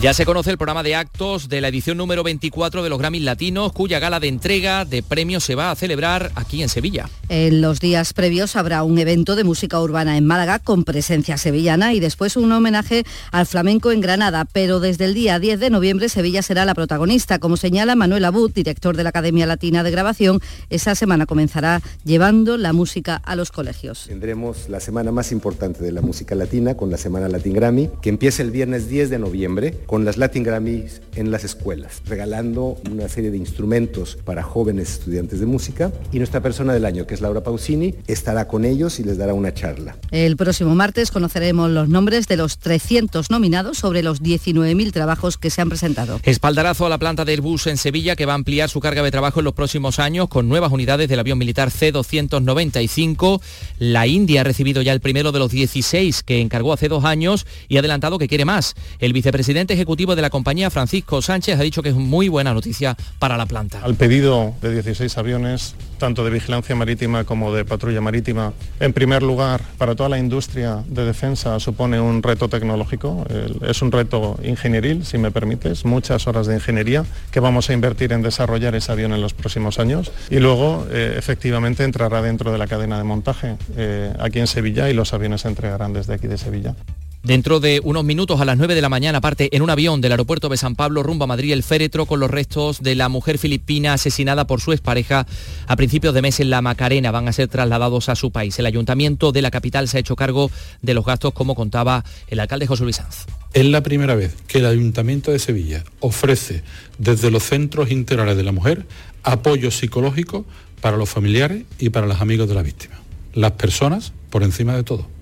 Ya 0.00 0.14
se 0.14 0.24
conoce 0.24 0.50
el 0.50 0.56
programa 0.56 0.82
de 0.82 0.94
actos 0.94 1.50
de 1.50 1.60
la 1.60 1.68
edición 1.68 1.98
número 1.98 2.22
24 2.22 2.82
de 2.82 2.88
los 2.88 2.98
Grammys 2.98 3.22
Latinos, 3.22 3.70
cuya 3.74 3.98
gala 3.98 4.18
de 4.18 4.28
entrega 4.28 4.86
de 4.86 5.02
premios 5.02 5.44
se 5.44 5.54
va 5.54 5.70
a 5.70 5.76
celebrar 5.76 6.32
aquí 6.36 6.62
en 6.62 6.70
Sevilla. 6.70 7.10
En 7.28 7.60
los 7.60 7.80
días 7.80 8.14
previos 8.14 8.56
habrá 8.56 8.82
un 8.82 8.98
evento 8.98 9.36
de 9.36 9.44
música 9.44 9.78
urbana 9.78 10.16
en 10.16 10.26
Málaga 10.26 10.58
con 10.58 10.84
presencia 10.84 11.36
sevillana 11.36 11.92
y 11.92 12.00
después 12.00 12.38
un 12.38 12.50
homenaje 12.50 13.04
al 13.30 13.44
flamenco 13.44 13.92
en 13.92 14.00
Granada, 14.00 14.46
pero 14.50 14.80
desde 14.80 15.04
el 15.04 15.12
día 15.12 15.38
10 15.38 15.60
de 15.60 15.68
noviembre 15.68 16.08
Sevilla 16.08 16.40
será 16.40 16.64
la 16.64 16.74
protagonista. 16.74 17.38
Como 17.38 17.58
señala 17.58 17.94
Manuel 17.94 18.24
Abud, 18.24 18.50
director 18.52 18.96
de 18.96 19.02
la 19.02 19.10
Academia 19.10 19.44
Latina 19.44 19.82
de 19.82 19.90
Grabación, 19.90 20.40
esa 20.70 20.94
semana 20.94 21.26
comenzará 21.26 21.82
llevando 22.04 22.56
la 22.56 22.72
música 22.72 23.16
a 23.16 23.36
los 23.36 23.52
colegios. 23.52 24.06
Tendremos 24.08 24.70
la 24.70 24.80
semana 24.80 25.12
más 25.12 25.30
importante 25.30 25.84
de 25.84 25.92
la 25.92 26.00
música 26.00 26.34
latina 26.34 26.74
con 26.74 26.90
la 26.90 26.96
Semana 26.96 27.28
Latin 27.28 27.52
Grammy, 27.52 27.90
que 28.00 28.08
empieza 28.08 28.42
el 28.42 28.50
viernes 28.50 28.88
10 28.88 29.10
de 29.10 29.18
noviembre 29.18 29.74
con 29.90 30.04
las 30.04 30.18
Latin 30.18 30.44
Grammys 30.44 31.02
en 31.16 31.32
las 31.32 31.42
escuelas, 31.42 32.02
regalando 32.06 32.76
una 32.88 33.08
serie 33.08 33.32
de 33.32 33.36
instrumentos 33.36 34.16
para 34.24 34.44
jóvenes 34.44 34.92
estudiantes 34.92 35.40
de 35.40 35.46
música. 35.46 35.90
Y 36.12 36.18
nuestra 36.18 36.40
persona 36.40 36.72
del 36.72 36.84
año, 36.84 37.08
que 37.08 37.14
es 37.14 37.20
Laura 37.20 37.42
Pausini, 37.42 37.96
estará 38.06 38.46
con 38.46 38.64
ellos 38.64 39.00
y 39.00 39.02
les 39.02 39.18
dará 39.18 39.34
una 39.34 39.52
charla. 39.52 39.96
El 40.12 40.36
próximo 40.36 40.76
martes 40.76 41.10
conoceremos 41.10 41.72
los 41.72 41.88
nombres 41.88 42.28
de 42.28 42.36
los 42.36 42.58
300 42.58 43.30
nominados 43.32 43.78
sobre 43.78 44.04
los 44.04 44.22
19.000 44.22 44.92
trabajos 44.92 45.38
que 45.38 45.50
se 45.50 45.60
han 45.60 45.70
presentado. 45.70 46.20
Espaldarazo 46.22 46.86
a 46.86 46.88
la 46.88 46.98
planta 46.98 47.24
del 47.24 47.40
bus 47.40 47.66
en 47.66 47.76
Sevilla 47.76 48.14
que 48.14 48.26
va 48.26 48.34
a 48.34 48.36
ampliar 48.36 48.70
su 48.70 48.78
carga 48.78 49.02
de 49.02 49.10
trabajo 49.10 49.40
en 49.40 49.44
los 49.44 49.54
próximos 49.54 49.98
años 49.98 50.28
con 50.28 50.48
nuevas 50.48 50.70
unidades 50.70 51.08
del 51.08 51.18
avión 51.18 51.38
militar 51.38 51.72
C-295. 51.72 53.40
La 53.80 54.06
India 54.06 54.42
ha 54.42 54.44
recibido 54.44 54.82
ya 54.82 54.92
el 54.92 55.00
primero 55.00 55.32
de 55.32 55.40
los 55.40 55.50
16 55.50 56.22
que 56.22 56.40
encargó 56.40 56.72
hace 56.72 56.86
dos 56.86 57.04
años 57.04 57.44
y 57.66 57.74
ha 57.74 57.80
adelantado 57.80 58.20
que 58.20 58.28
quiere 58.28 58.44
más. 58.44 58.76
El 59.00 59.12
vicepresidente 59.12 59.79
ejecutivo 59.80 60.14
de 60.14 60.20
la 60.20 60.28
compañía, 60.28 60.68
Francisco 60.68 61.22
Sánchez, 61.22 61.58
ha 61.58 61.62
dicho 61.62 61.82
que 61.82 61.88
es 61.88 61.94
muy 61.94 62.28
buena 62.28 62.52
noticia 62.52 62.94
para 63.18 63.38
la 63.38 63.46
planta. 63.46 63.80
Al 63.82 63.94
pedido 63.94 64.52
de 64.60 64.74
16 64.74 65.16
aviones, 65.16 65.74
tanto 65.96 66.22
de 66.22 66.30
vigilancia 66.30 66.76
marítima 66.76 67.24
como 67.24 67.50
de 67.54 67.64
patrulla 67.64 68.02
marítima, 68.02 68.52
en 68.78 68.92
primer 68.92 69.22
lugar, 69.22 69.62
para 69.78 69.94
toda 69.94 70.10
la 70.10 70.18
industria 70.18 70.84
de 70.86 71.06
defensa 71.06 71.58
supone 71.60 71.98
un 71.98 72.22
reto 72.22 72.50
tecnológico, 72.50 73.24
es 73.62 73.80
un 73.80 73.90
reto 73.90 74.38
ingenieril, 74.42 75.06
si 75.06 75.16
me 75.16 75.30
permites, 75.30 75.86
muchas 75.86 76.26
horas 76.26 76.46
de 76.46 76.56
ingeniería 76.56 77.06
que 77.30 77.40
vamos 77.40 77.70
a 77.70 77.72
invertir 77.72 78.12
en 78.12 78.20
desarrollar 78.20 78.74
ese 78.74 78.92
avión 78.92 79.14
en 79.14 79.22
los 79.22 79.32
próximos 79.32 79.78
años 79.78 80.12
y 80.28 80.40
luego 80.40 80.86
eh, 80.90 81.14
efectivamente 81.16 81.84
entrará 81.84 82.20
dentro 82.20 82.52
de 82.52 82.58
la 82.58 82.66
cadena 82.66 82.98
de 82.98 83.04
montaje 83.04 83.56
eh, 83.78 84.12
aquí 84.20 84.40
en 84.40 84.46
Sevilla 84.46 84.90
y 84.90 84.94
los 84.94 85.14
aviones 85.14 85.40
se 85.40 85.48
entregarán 85.48 85.94
desde 85.94 86.14
aquí 86.14 86.26
de 86.26 86.36
Sevilla. 86.36 86.74
Dentro 87.22 87.60
de 87.60 87.82
unos 87.84 88.02
minutos 88.02 88.40
a 88.40 88.46
las 88.46 88.56
9 88.56 88.74
de 88.74 88.80
la 88.80 88.88
mañana 88.88 89.20
parte 89.20 89.54
en 89.54 89.60
un 89.60 89.68
avión 89.68 90.00
del 90.00 90.12
aeropuerto 90.12 90.48
de 90.48 90.56
San 90.56 90.74
Pablo 90.74 91.02
rumbo 91.02 91.24
a 91.24 91.26
Madrid 91.26 91.52
el 91.52 91.62
féretro 91.62 92.06
con 92.06 92.18
los 92.18 92.30
restos 92.30 92.82
de 92.82 92.94
la 92.94 93.10
mujer 93.10 93.36
filipina 93.36 93.92
asesinada 93.92 94.46
por 94.46 94.62
su 94.62 94.72
expareja 94.72 95.26
a 95.66 95.76
principios 95.76 96.14
de 96.14 96.22
mes 96.22 96.40
en 96.40 96.48
La 96.48 96.62
Macarena. 96.62 97.10
Van 97.10 97.28
a 97.28 97.32
ser 97.34 97.48
trasladados 97.48 98.08
a 98.08 98.16
su 98.16 98.30
país. 98.30 98.58
El 98.58 98.64
ayuntamiento 98.64 99.32
de 99.32 99.42
la 99.42 99.50
capital 99.50 99.86
se 99.86 99.98
ha 99.98 100.00
hecho 100.00 100.16
cargo 100.16 100.50
de 100.80 100.94
los 100.94 101.04
gastos 101.04 101.34
como 101.34 101.54
contaba 101.54 102.06
el 102.28 102.40
alcalde 102.40 102.66
José 102.66 102.84
Luis 102.84 102.96
Sanz. 102.96 103.26
Es 103.52 103.66
la 103.66 103.82
primera 103.82 104.14
vez 104.14 104.34
que 104.46 104.58
el 104.58 104.66
Ayuntamiento 104.66 105.30
de 105.30 105.40
Sevilla 105.40 105.84
ofrece 105.98 106.62
desde 106.96 107.30
los 107.30 107.42
centros 107.42 107.90
integrales 107.90 108.38
de 108.38 108.44
la 108.44 108.52
mujer 108.52 108.86
apoyo 109.24 109.70
psicológico 109.70 110.46
para 110.80 110.96
los 110.96 111.10
familiares 111.10 111.64
y 111.78 111.90
para 111.90 112.06
los 112.06 112.22
amigos 112.22 112.48
de 112.48 112.54
la 112.54 112.62
víctima. 112.62 112.94
Las 113.34 113.52
personas 113.52 114.14
por 114.30 114.42
encima 114.42 114.74
de 114.74 114.84
todo. 114.84 115.19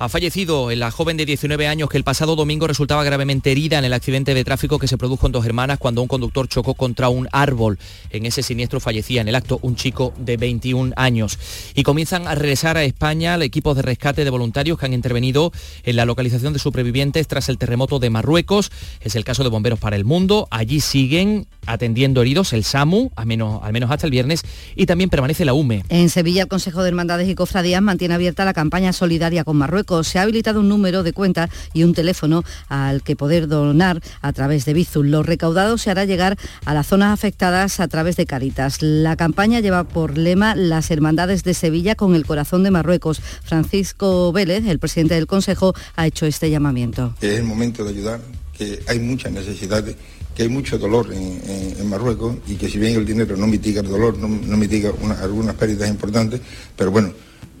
Ha 0.00 0.08
fallecido 0.08 0.70
la 0.76 0.92
joven 0.92 1.16
de 1.16 1.26
19 1.26 1.66
años 1.66 1.88
que 1.88 1.96
el 1.96 2.04
pasado 2.04 2.36
domingo 2.36 2.68
resultaba 2.68 3.02
gravemente 3.02 3.50
herida 3.50 3.80
en 3.80 3.84
el 3.84 3.92
accidente 3.92 4.32
de 4.32 4.44
tráfico 4.44 4.78
que 4.78 4.86
se 4.86 4.96
produjo 4.96 5.26
en 5.26 5.32
Dos 5.32 5.44
Hermanas 5.44 5.80
cuando 5.80 6.02
un 6.02 6.06
conductor 6.06 6.46
chocó 6.46 6.74
contra 6.74 7.08
un 7.08 7.28
árbol. 7.32 7.80
En 8.10 8.24
ese 8.24 8.44
siniestro 8.44 8.78
fallecía 8.78 9.22
en 9.22 9.26
el 9.26 9.34
acto 9.34 9.58
un 9.60 9.74
chico 9.74 10.14
de 10.16 10.36
21 10.36 10.92
años. 10.94 11.36
Y 11.74 11.82
comienzan 11.82 12.28
a 12.28 12.36
regresar 12.36 12.76
a 12.76 12.84
España 12.84 13.36
equipos 13.42 13.74
de 13.74 13.82
rescate 13.82 14.22
de 14.22 14.30
voluntarios 14.30 14.78
que 14.78 14.86
han 14.86 14.92
intervenido 14.92 15.50
en 15.82 15.96
la 15.96 16.04
localización 16.04 16.52
de 16.52 16.60
supervivientes 16.60 17.26
tras 17.26 17.48
el 17.48 17.58
terremoto 17.58 17.98
de 17.98 18.10
Marruecos. 18.10 18.70
Es 19.00 19.16
el 19.16 19.24
caso 19.24 19.42
de 19.42 19.50
Bomberos 19.50 19.80
para 19.80 19.96
el 19.96 20.04
Mundo. 20.04 20.46
Allí 20.52 20.80
siguen 20.80 21.48
atendiendo 21.68 22.22
heridos 22.22 22.52
el 22.52 22.64
SAMU, 22.64 23.10
al 23.14 23.26
menos, 23.26 23.60
al 23.62 23.72
menos 23.72 23.90
hasta 23.90 24.06
el 24.06 24.10
viernes, 24.10 24.42
y 24.74 24.86
también 24.86 25.10
permanece 25.10 25.44
la 25.44 25.54
UME. 25.54 25.84
En 25.88 26.10
Sevilla, 26.10 26.42
el 26.42 26.48
Consejo 26.48 26.82
de 26.82 26.88
Hermandades 26.88 27.28
y 27.28 27.34
Cofradías 27.34 27.82
mantiene 27.82 28.14
abierta 28.14 28.44
la 28.44 28.54
campaña 28.54 28.92
solidaria 28.92 29.44
con 29.44 29.56
Marruecos. 29.56 30.08
Se 30.08 30.18
ha 30.18 30.22
habilitado 30.22 30.60
un 30.60 30.68
número 30.68 31.02
de 31.02 31.12
cuenta 31.12 31.48
y 31.72 31.84
un 31.84 31.94
teléfono 31.94 32.42
al 32.68 33.02
que 33.02 33.16
poder 33.16 33.48
donar 33.48 34.00
a 34.22 34.32
través 34.32 34.64
de 34.64 34.74
Bizum. 34.74 35.06
Lo 35.06 35.22
recaudado 35.22 35.78
se 35.78 35.90
hará 35.90 36.04
llegar 36.04 36.36
a 36.64 36.74
las 36.74 36.86
zonas 36.86 37.12
afectadas 37.12 37.80
a 37.80 37.88
través 37.88 38.16
de 38.16 38.26
Caritas. 38.26 38.82
La 38.82 39.16
campaña 39.16 39.60
lleva 39.60 39.84
por 39.84 40.18
lema 40.18 40.54
Las 40.54 40.90
Hermandades 40.90 41.44
de 41.44 41.54
Sevilla 41.54 41.94
con 41.94 42.14
el 42.14 42.26
corazón 42.26 42.62
de 42.62 42.70
Marruecos. 42.70 43.20
Francisco 43.42 44.32
Vélez, 44.32 44.66
el 44.66 44.78
presidente 44.78 45.14
del 45.14 45.26
Consejo, 45.26 45.74
ha 45.96 46.06
hecho 46.06 46.26
este 46.26 46.50
llamamiento. 46.50 47.14
Es 47.20 47.38
el 47.38 47.44
momento 47.44 47.84
de 47.84 47.90
ayudar, 47.90 48.20
que 48.56 48.80
hay 48.86 48.98
muchas 48.98 49.32
necesidades 49.32 49.96
que 50.38 50.44
hay 50.44 50.48
mucho 50.48 50.78
dolor 50.78 51.12
en, 51.12 51.88
Marruecos 51.88 52.36
y 52.46 52.54
que 52.54 52.68
si 52.68 52.78
bien 52.78 52.94
el 52.94 53.04
dinero 53.04 53.36
no 53.36 53.48
mitiga 53.48 53.80
el 53.80 53.88
dolor, 53.88 54.16
no, 54.18 54.28
mitiga 54.28 54.92
algunas 55.20 55.54
pérdidas 55.56 55.90
importantes, 55.90 56.40
pero 56.76 56.92
bueno, 56.92 57.12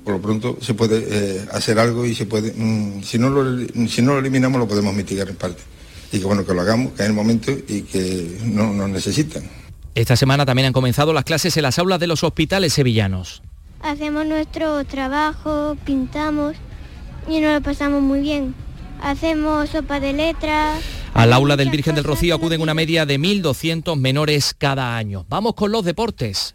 por 0.04 0.14
lo 0.14 0.22
pronto 0.22 0.58
se 0.60 0.74
puede 0.74 1.04
eh, 1.10 1.46
hacer 1.50 1.76
algo 1.80 2.06
y 2.06 2.14
se 2.14 2.26
puede, 2.26 2.52
mm, 2.52 3.02
si, 3.02 3.18
no 3.18 3.30
lo, 3.30 3.66
si 3.88 4.00
no 4.00 4.12
lo 4.12 4.20
eliminamos 4.20 4.60
lo 4.60 4.68
podemos 4.68 4.94
mitigar 4.94 5.28
en 5.28 5.34
parte. 5.34 5.60
Y 6.12 6.20
que 6.20 6.24
bueno, 6.24 6.46
que 6.46 6.54
lo 6.54 6.60
hagamos, 6.60 6.92
que 6.92 7.02
hay 7.02 7.08
el 7.08 7.14
momento 7.14 7.50
y 7.50 7.82
que 7.82 8.38
no 8.44 8.72
nos 8.72 8.90
necesitan. 8.90 9.42
Esta 9.96 10.14
semana 10.14 10.46
también 10.46 10.66
han 10.66 10.72
comenzado 10.72 11.12
las 11.12 11.24
clases 11.24 11.56
en 11.56 11.64
las 11.64 11.80
aulas 11.80 11.98
de 11.98 12.06
los 12.06 12.22
hospitales 12.22 12.74
sevillanos. 12.74 13.42
Hacemos 13.80 14.24
nuestro 14.24 14.84
trabajo, 14.84 15.76
pintamos 15.84 16.54
y 17.28 17.40
nos 17.40 17.54
lo 17.54 17.60
pasamos 17.60 18.02
muy 18.02 18.20
bien. 18.20 18.54
Hacemos 19.02 19.70
sopa 19.70 19.98
de 19.98 20.12
letras. 20.12 20.97
Al 21.14 21.32
aula 21.32 21.56
del 21.56 21.70
Virgen 21.70 21.94
del 21.94 22.04
Rocío 22.04 22.34
acuden 22.34 22.60
una 22.60 22.74
media 22.74 23.06
de 23.06 23.18
1.200 23.18 23.96
menores 23.96 24.54
cada 24.56 24.96
año. 24.96 25.26
Vamos 25.28 25.54
con 25.54 25.72
los 25.72 25.84
deportes. 25.84 26.54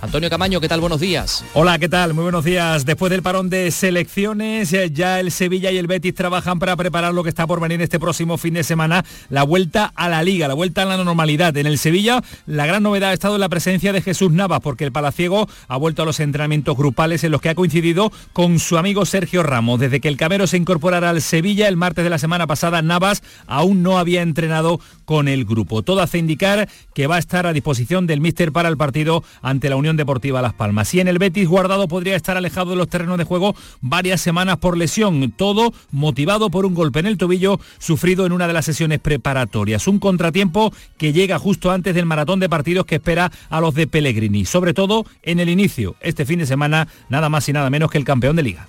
Antonio 0.00 0.30
Camaño, 0.30 0.60
¿qué 0.60 0.68
tal? 0.68 0.80
Buenos 0.80 1.00
días. 1.00 1.44
Hola, 1.54 1.76
¿qué 1.80 1.88
tal? 1.88 2.14
Muy 2.14 2.22
buenos 2.22 2.44
días. 2.44 2.86
Después 2.86 3.10
del 3.10 3.22
parón 3.22 3.50
de 3.50 3.72
selecciones, 3.72 4.72
eh, 4.72 4.92
ya 4.92 5.18
el 5.18 5.32
Sevilla 5.32 5.72
y 5.72 5.76
el 5.76 5.88
Betis 5.88 6.14
trabajan 6.14 6.60
para 6.60 6.76
preparar 6.76 7.12
lo 7.12 7.24
que 7.24 7.30
está 7.30 7.48
por 7.48 7.60
venir 7.60 7.82
este 7.82 7.98
próximo 7.98 8.38
fin 8.38 8.54
de 8.54 8.62
semana, 8.62 9.04
la 9.28 9.42
vuelta 9.42 9.92
a 9.96 10.08
la 10.08 10.22
liga, 10.22 10.46
la 10.46 10.54
vuelta 10.54 10.82
a 10.82 10.84
la 10.84 10.96
normalidad. 11.02 11.56
En 11.56 11.66
el 11.66 11.78
Sevilla, 11.78 12.22
la 12.46 12.64
gran 12.66 12.84
novedad 12.84 13.10
ha 13.10 13.12
estado 13.12 13.34
en 13.34 13.40
la 13.40 13.48
presencia 13.48 13.92
de 13.92 14.00
Jesús 14.00 14.30
Navas, 14.30 14.60
porque 14.60 14.84
el 14.84 14.92
Palaciego 14.92 15.48
ha 15.66 15.76
vuelto 15.76 16.02
a 16.02 16.06
los 16.06 16.20
entrenamientos 16.20 16.76
grupales 16.76 17.24
en 17.24 17.32
los 17.32 17.40
que 17.40 17.48
ha 17.48 17.56
coincidido 17.56 18.12
con 18.32 18.60
su 18.60 18.78
amigo 18.78 19.04
Sergio 19.04 19.42
Ramos. 19.42 19.80
Desde 19.80 20.00
que 20.00 20.08
el 20.08 20.16
Camero 20.16 20.46
se 20.46 20.58
incorporara 20.58 21.10
al 21.10 21.22
Sevilla 21.22 21.66
el 21.66 21.76
martes 21.76 22.04
de 22.04 22.10
la 22.10 22.18
semana 22.18 22.46
pasada, 22.46 22.82
Navas 22.82 23.24
aún 23.48 23.82
no 23.82 23.98
había 23.98 24.22
entrenado 24.22 24.80
con 25.08 25.26
el 25.26 25.46
grupo. 25.46 25.80
Todo 25.80 26.02
hace 26.02 26.18
indicar 26.18 26.68
que 26.92 27.06
va 27.06 27.16
a 27.16 27.18
estar 27.18 27.46
a 27.46 27.54
disposición 27.54 28.06
del 28.06 28.20
míster 28.20 28.52
para 28.52 28.68
el 28.68 28.76
partido 28.76 29.24
ante 29.40 29.70
la 29.70 29.76
Unión 29.76 29.96
Deportiva 29.96 30.42
Las 30.42 30.52
Palmas. 30.52 30.92
Y 30.92 31.00
en 31.00 31.08
el 31.08 31.16
Betis, 31.16 31.48
Guardado 31.48 31.88
podría 31.88 32.14
estar 32.14 32.36
alejado 32.36 32.72
de 32.72 32.76
los 32.76 32.90
terrenos 32.90 33.16
de 33.16 33.24
juego 33.24 33.56
varias 33.80 34.20
semanas 34.20 34.58
por 34.58 34.76
lesión, 34.76 35.32
todo 35.34 35.72
motivado 35.92 36.50
por 36.50 36.66
un 36.66 36.74
golpe 36.74 36.98
en 37.00 37.06
el 37.06 37.16
tobillo 37.16 37.58
sufrido 37.78 38.26
en 38.26 38.32
una 38.32 38.46
de 38.46 38.52
las 38.52 38.66
sesiones 38.66 38.98
preparatorias. 38.98 39.88
Un 39.88 39.98
contratiempo 39.98 40.74
que 40.98 41.14
llega 41.14 41.38
justo 41.38 41.70
antes 41.70 41.94
del 41.94 42.04
maratón 42.04 42.38
de 42.38 42.50
partidos 42.50 42.84
que 42.84 42.96
espera 42.96 43.32
a 43.48 43.62
los 43.62 43.72
de 43.72 43.86
Pellegrini, 43.86 44.44
sobre 44.44 44.74
todo 44.74 45.06
en 45.22 45.40
el 45.40 45.48
inicio, 45.48 45.96
este 46.02 46.26
fin 46.26 46.40
de 46.40 46.44
semana, 46.44 46.86
nada 47.08 47.30
más 47.30 47.48
y 47.48 47.54
nada 47.54 47.70
menos 47.70 47.90
que 47.90 47.96
el 47.96 48.04
campeón 48.04 48.36
de 48.36 48.42
liga. 48.42 48.68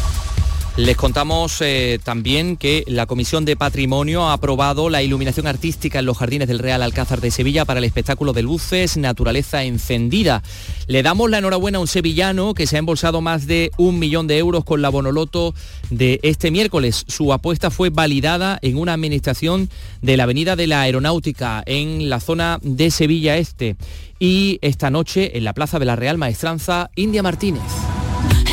Les 0.77 0.95
contamos 0.95 1.57
eh, 1.59 1.99
también 2.01 2.55
que 2.55 2.85
la 2.87 3.05
Comisión 3.05 3.43
de 3.43 3.57
Patrimonio 3.57 4.29
ha 4.29 4.33
aprobado 4.33 4.89
la 4.89 5.03
iluminación 5.03 5.45
artística 5.45 5.99
en 5.99 6.05
los 6.05 6.17
jardines 6.17 6.47
del 6.47 6.59
Real 6.59 6.81
Alcázar 6.81 7.19
de 7.19 7.29
Sevilla 7.29 7.65
para 7.65 7.79
el 7.79 7.83
espectáculo 7.83 8.31
de 8.31 8.41
luces 8.41 8.95
Naturaleza 8.95 9.63
Encendida. 9.63 10.41
Le 10.87 11.03
damos 11.03 11.29
la 11.29 11.39
enhorabuena 11.39 11.77
a 11.77 11.81
un 11.81 11.87
sevillano 11.87 12.53
que 12.53 12.67
se 12.67 12.77
ha 12.77 12.79
embolsado 12.79 13.19
más 13.19 13.47
de 13.47 13.71
un 13.77 13.99
millón 13.99 14.27
de 14.27 14.37
euros 14.37 14.63
con 14.63 14.81
la 14.81 14.87
Bonoloto 14.87 15.53
de 15.89 16.21
este 16.23 16.51
miércoles. 16.51 17.03
Su 17.05 17.33
apuesta 17.33 17.69
fue 17.69 17.89
validada 17.89 18.57
en 18.61 18.77
una 18.77 18.93
administración 18.93 19.69
de 20.01 20.15
la 20.15 20.23
Avenida 20.23 20.55
de 20.55 20.67
la 20.67 20.81
Aeronáutica 20.81 21.63
en 21.65 22.09
la 22.09 22.21
zona 22.21 22.59
de 22.61 22.91
Sevilla 22.91 23.35
Este. 23.35 23.75
Y 24.19 24.57
esta 24.61 24.89
noche 24.89 25.37
en 25.37 25.43
la 25.43 25.53
Plaza 25.53 25.79
de 25.79 25.85
la 25.85 25.97
Real 25.97 26.17
Maestranza, 26.17 26.89
India 26.95 27.21
Martínez. 27.21 27.90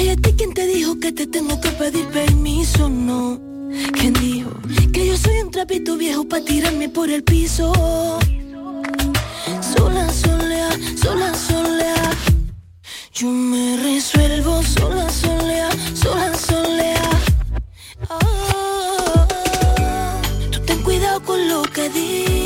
Hey, 0.01 0.11
¿a 0.11 0.17
ti 0.17 0.33
quién 0.37 0.55
te 0.55 0.65
dijo 0.65 1.01
que 1.01 1.11
te 1.11 1.27
tengo 1.27 1.61
que 1.61 1.71
pedir 1.71 2.07
permiso? 2.11 2.89
No. 2.89 3.41
¿Quién 3.99 4.13
dijo 4.13 4.53
que 4.93 5.09
yo 5.09 5.17
soy 5.17 5.41
un 5.41 5.51
trapito 5.51 5.97
viejo 5.97 6.23
para 6.29 6.45
tirarme 6.45 6.89
por 6.89 7.11
el 7.11 7.25
piso? 7.25 7.73
Sola, 9.61 10.09
solea, 10.13 10.71
sola, 11.03 11.35
solea. 11.35 12.11
Yo 13.13 13.27
me 13.27 13.77
resuelvo 13.83 14.63
sola, 14.63 15.11
solea, 15.11 15.69
sola, 15.95 16.33
solea. 16.33 17.11
Ah, 18.09 19.27
tú 20.53 20.61
ten 20.61 20.81
cuidado 20.85 21.21
con 21.25 21.49
lo 21.49 21.63
que 21.63 21.89
dices. 21.89 22.38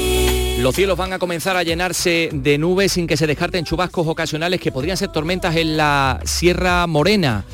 Los 0.62 0.76
cielos 0.76 0.96
van 0.96 1.12
a 1.12 1.18
comenzar 1.18 1.56
a 1.56 1.64
llenarse 1.64 2.30
de 2.32 2.56
nubes 2.56 2.92
sin 2.92 3.08
que 3.08 3.16
se 3.16 3.26
descarten 3.26 3.64
chubascos 3.64 4.06
ocasionales 4.06 4.60
que 4.60 4.70
podrían 4.70 4.96
ser 4.96 5.10
tormentas 5.10 5.56
en 5.56 5.76
la 5.76 6.20
Sierra 6.22 6.86
Morena. 6.86 7.44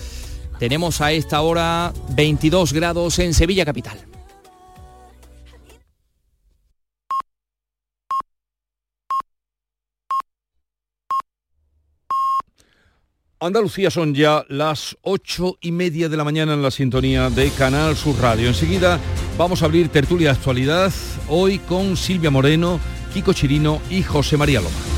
Tenemos 0.59 1.01
a 1.01 1.11
esta 1.13 1.41
hora 1.41 1.91
22 2.11 2.75
grados 2.75 3.19
en 3.19 3.33
Sevilla 3.33 3.65
capital. 3.65 3.99
Andalucía 13.41 13.91
son 13.91 14.15
ya 14.15 14.45
las 14.51 14.99
ocho 15.01 15.57
y 15.63 15.73
media 15.73 16.11
de 16.11 16.17
la 16.19 16.25
mañana 16.25 16.53
en 16.53 16.61
la 16.61 16.71
sintonía 16.71 17.31
de 17.31 17.49
Canal 17.53 17.97
Sur 17.97 18.21
Radio. 18.21 18.49
Enseguida 18.49 19.01
vamos 19.39 19.63
a 19.63 19.67
abrir 19.67 19.89
tertulia 19.89 20.33
de 20.33 20.37
actualidad 20.37 20.93
hoy 21.29 21.61
con 21.61 21.97
Silvia 21.97 22.31
Moreno, 22.31 22.81
Kiko 23.15 23.33
Chirino 23.33 23.81
y 23.89 24.03
José 24.03 24.37
María 24.37 24.61
Loma. 24.61 24.98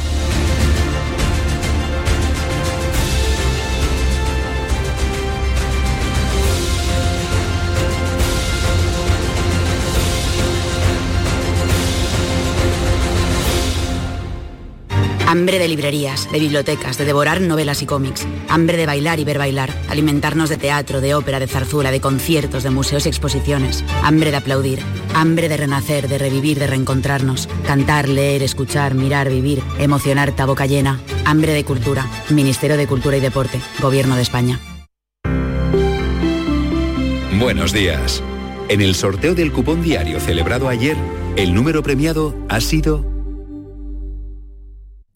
Hambre 15.30 15.60
de 15.60 15.68
librerías, 15.68 16.28
de 16.32 16.40
bibliotecas, 16.40 16.98
de 16.98 17.04
devorar 17.04 17.40
novelas 17.40 17.82
y 17.82 17.86
cómics. 17.86 18.26
Hambre 18.48 18.76
de 18.76 18.84
bailar 18.84 19.20
y 19.20 19.24
ver 19.24 19.38
bailar. 19.38 19.72
Alimentarnos 19.88 20.48
de 20.48 20.56
teatro, 20.56 21.00
de 21.00 21.14
ópera, 21.14 21.38
de 21.38 21.46
zarzuela, 21.46 21.92
de 21.92 22.00
conciertos, 22.00 22.64
de 22.64 22.70
museos 22.70 23.06
y 23.06 23.10
exposiciones. 23.10 23.84
Hambre 24.02 24.32
de 24.32 24.38
aplaudir. 24.38 24.80
Hambre 25.14 25.48
de 25.48 25.56
renacer, 25.56 26.08
de 26.08 26.18
revivir, 26.18 26.58
de 26.58 26.66
reencontrarnos. 26.66 27.48
Cantar, 27.64 28.08
leer, 28.08 28.42
escuchar, 28.42 28.94
mirar, 28.94 29.30
vivir. 29.30 29.62
Emocionar, 29.78 30.34
ta 30.34 30.46
boca 30.46 30.66
llena. 30.66 30.98
Hambre 31.24 31.52
de 31.52 31.62
cultura. 31.62 32.08
Ministerio 32.30 32.76
de 32.76 32.88
Cultura 32.88 33.16
y 33.16 33.20
Deporte. 33.20 33.60
Gobierno 33.80 34.16
de 34.16 34.22
España. 34.22 34.58
Buenos 37.38 37.72
días. 37.72 38.20
En 38.68 38.80
el 38.80 38.96
sorteo 38.96 39.36
del 39.36 39.52
cupón 39.52 39.80
diario 39.80 40.18
celebrado 40.18 40.68
ayer, 40.68 40.96
el 41.36 41.54
número 41.54 41.84
premiado 41.84 42.34
ha 42.48 42.60
sido 42.60 43.19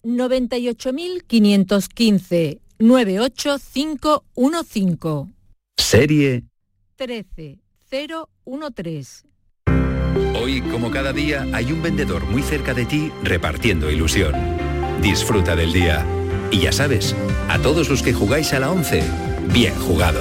98.515 0.04 2.60
98515 2.78 5.34
serie 5.84 6.42
13013. 6.96 9.28
Hoy, 10.40 10.60
como 10.62 10.90
cada 10.90 11.12
día, 11.12 11.46
hay 11.52 11.72
un 11.72 11.82
vendedor 11.82 12.24
muy 12.24 12.42
cerca 12.42 12.74
de 12.74 12.84
ti 12.84 13.12
repartiendo 13.22 13.90
ilusión. 13.90 14.34
Disfruta 15.00 15.54
del 15.54 15.72
día. 15.72 16.04
Y 16.50 16.60
ya 16.60 16.72
sabes, 16.72 17.14
a 17.48 17.58
todos 17.60 17.88
los 17.88 18.02
que 18.02 18.12
jugáis 18.12 18.52
a 18.54 18.60
la 18.60 18.70
11, 18.70 19.02
bien 19.52 19.74
jugado. 19.74 20.20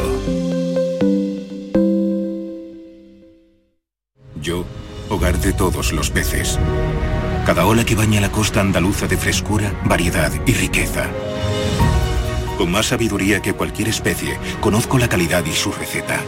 Yo, 4.41 4.65
hogar 5.09 5.37
de 5.39 5.53
todos 5.53 5.93
los 5.93 6.09
peces. 6.09 6.59
Cada 7.45 7.65
ola 7.65 7.83
que 7.83 7.95
baña 7.95 8.21
la 8.21 8.31
costa 8.31 8.61
andaluza 8.61 9.07
de 9.07 9.17
frescura, 9.17 9.73
variedad 9.83 10.31
y 10.45 10.53
riqueza. 10.53 11.09
Con 12.57 12.71
más 12.71 12.87
sabiduría 12.87 13.41
que 13.41 13.53
cualquier 13.53 13.89
especie, 13.89 14.39
conozco 14.61 14.97
la 14.97 15.09
calidad 15.09 15.43
y 15.45 15.51
su 15.51 15.71
receta. 15.71 16.21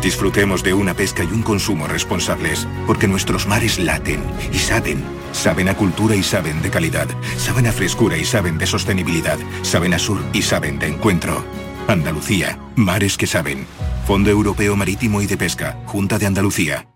Disfrutemos 0.00 0.62
de 0.62 0.72
una 0.72 0.94
pesca 0.94 1.22
y 1.22 1.26
un 1.26 1.42
consumo 1.42 1.86
responsables, 1.86 2.66
porque 2.86 3.06
nuestros 3.06 3.46
mares 3.46 3.78
laten 3.78 4.22
y 4.52 4.58
saben. 4.58 5.04
Saben 5.32 5.68
a 5.68 5.76
cultura 5.76 6.16
y 6.16 6.22
saben 6.22 6.62
de 6.62 6.70
calidad. 6.70 7.08
Saben 7.36 7.66
a 7.66 7.72
frescura 7.72 8.16
y 8.16 8.24
saben 8.24 8.56
de 8.56 8.66
sostenibilidad. 8.66 9.38
Saben 9.62 9.92
a 9.92 9.98
sur 9.98 10.20
y 10.32 10.42
saben 10.42 10.78
de 10.78 10.88
encuentro. 10.88 11.44
Andalucía, 11.88 12.58
mares 12.74 13.18
que 13.18 13.26
saben. 13.26 13.66
Fondo 14.06 14.30
Europeo 14.30 14.76
Marítimo 14.76 15.20
y 15.20 15.26
de 15.26 15.36
Pesca, 15.36 15.78
Junta 15.86 16.18
de 16.18 16.26
Andalucía. 16.26 16.88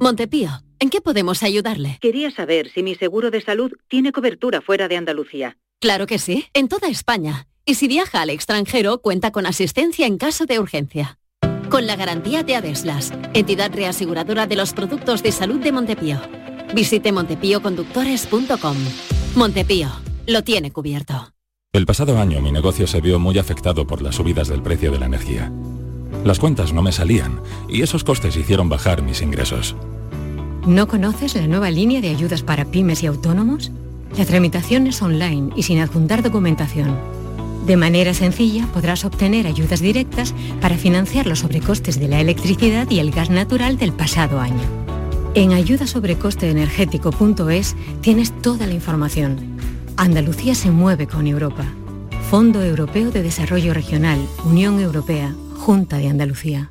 Montepío, 0.00 0.62
¿en 0.80 0.90
qué 0.90 1.00
podemos 1.00 1.42
ayudarle? 1.44 1.98
Quería 2.00 2.30
saber 2.30 2.70
si 2.70 2.82
mi 2.82 2.96
seguro 2.96 3.30
de 3.30 3.40
salud 3.40 3.72
tiene 3.88 4.10
cobertura 4.10 4.60
fuera 4.60 4.88
de 4.88 4.96
Andalucía. 4.96 5.56
Claro 5.80 6.06
que 6.06 6.18
sí, 6.18 6.46
en 6.52 6.68
toda 6.68 6.88
España. 6.88 7.46
Y 7.64 7.74
si 7.74 7.86
viaja 7.86 8.22
al 8.22 8.30
extranjero, 8.30 9.00
cuenta 9.00 9.30
con 9.30 9.46
asistencia 9.46 10.06
en 10.06 10.18
caso 10.18 10.46
de 10.46 10.58
urgencia. 10.58 11.18
Con 11.68 11.86
la 11.86 11.94
garantía 11.94 12.42
de 12.42 12.56
Adeslas, 12.56 13.12
entidad 13.32 13.72
reaseguradora 13.72 14.46
de 14.46 14.56
los 14.56 14.72
productos 14.72 15.22
de 15.22 15.30
salud 15.30 15.60
de 15.60 15.70
Montepío. 15.70 16.20
Visite 16.74 17.12
montepíoconductores.com. 17.12 18.76
Montepío, 19.36 19.88
lo 20.26 20.42
tiene 20.42 20.72
cubierto. 20.72 21.32
El 21.72 21.86
pasado 21.86 22.18
año 22.18 22.40
mi 22.40 22.50
negocio 22.50 22.88
se 22.88 23.00
vio 23.00 23.20
muy 23.20 23.38
afectado 23.38 23.86
por 23.86 24.02
las 24.02 24.16
subidas 24.16 24.48
del 24.48 24.62
precio 24.62 24.90
de 24.90 24.98
la 24.98 25.06
energía. 25.06 25.52
Las 26.24 26.40
cuentas 26.40 26.72
no 26.72 26.82
me 26.82 26.90
salían 26.90 27.40
y 27.68 27.82
esos 27.82 28.02
costes 28.02 28.36
hicieron 28.36 28.68
bajar 28.68 29.02
mis 29.02 29.22
ingresos. 29.22 29.76
¿No 30.66 30.88
conoces 30.88 31.34
la 31.34 31.46
nueva 31.46 31.70
línea 31.70 32.02
de 32.02 32.10
ayudas 32.10 32.42
para 32.42 32.66
pymes 32.66 33.02
y 33.02 33.06
autónomos? 33.06 33.72
La 34.18 34.26
tramitación 34.26 34.86
es 34.86 35.00
online 35.00 35.54
y 35.56 35.62
sin 35.62 35.78
adjuntar 35.78 36.22
documentación. 36.22 36.98
De 37.66 37.78
manera 37.78 38.12
sencilla 38.12 38.66
podrás 38.66 39.06
obtener 39.06 39.46
ayudas 39.46 39.80
directas 39.80 40.34
para 40.60 40.76
financiar 40.76 41.26
los 41.26 41.38
sobrecostes 41.40 41.98
de 41.98 42.08
la 42.08 42.20
electricidad 42.20 42.90
y 42.90 42.98
el 42.98 43.10
gas 43.10 43.30
natural 43.30 43.78
del 43.78 43.92
pasado 43.92 44.38
año. 44.38 44.60
En 45.34 45.52
ayudasobrecosteenergético.es 45.52 47.74
tienes 48.02 48.38
toda 48.42 48.66
la 48.66 48.74
información. 48.74 49.56
Andalucía 49.96 50.54
se 50.54 50.70
mueve 50.70 51.06
con 51.06 51.26
Europa. 51.26 51.64
Fondo 52.30 52.62
Europeo 52.62 53.10
de 53.10 53.22
Desarrollo 53.22 53.72
Regional, 53.72 54.18
Unión 54.44 54.78
Europea, 54.78 55.34
Junta 55.56 55.96
de 55.96 56.08
Andalucía. 56.08 56.70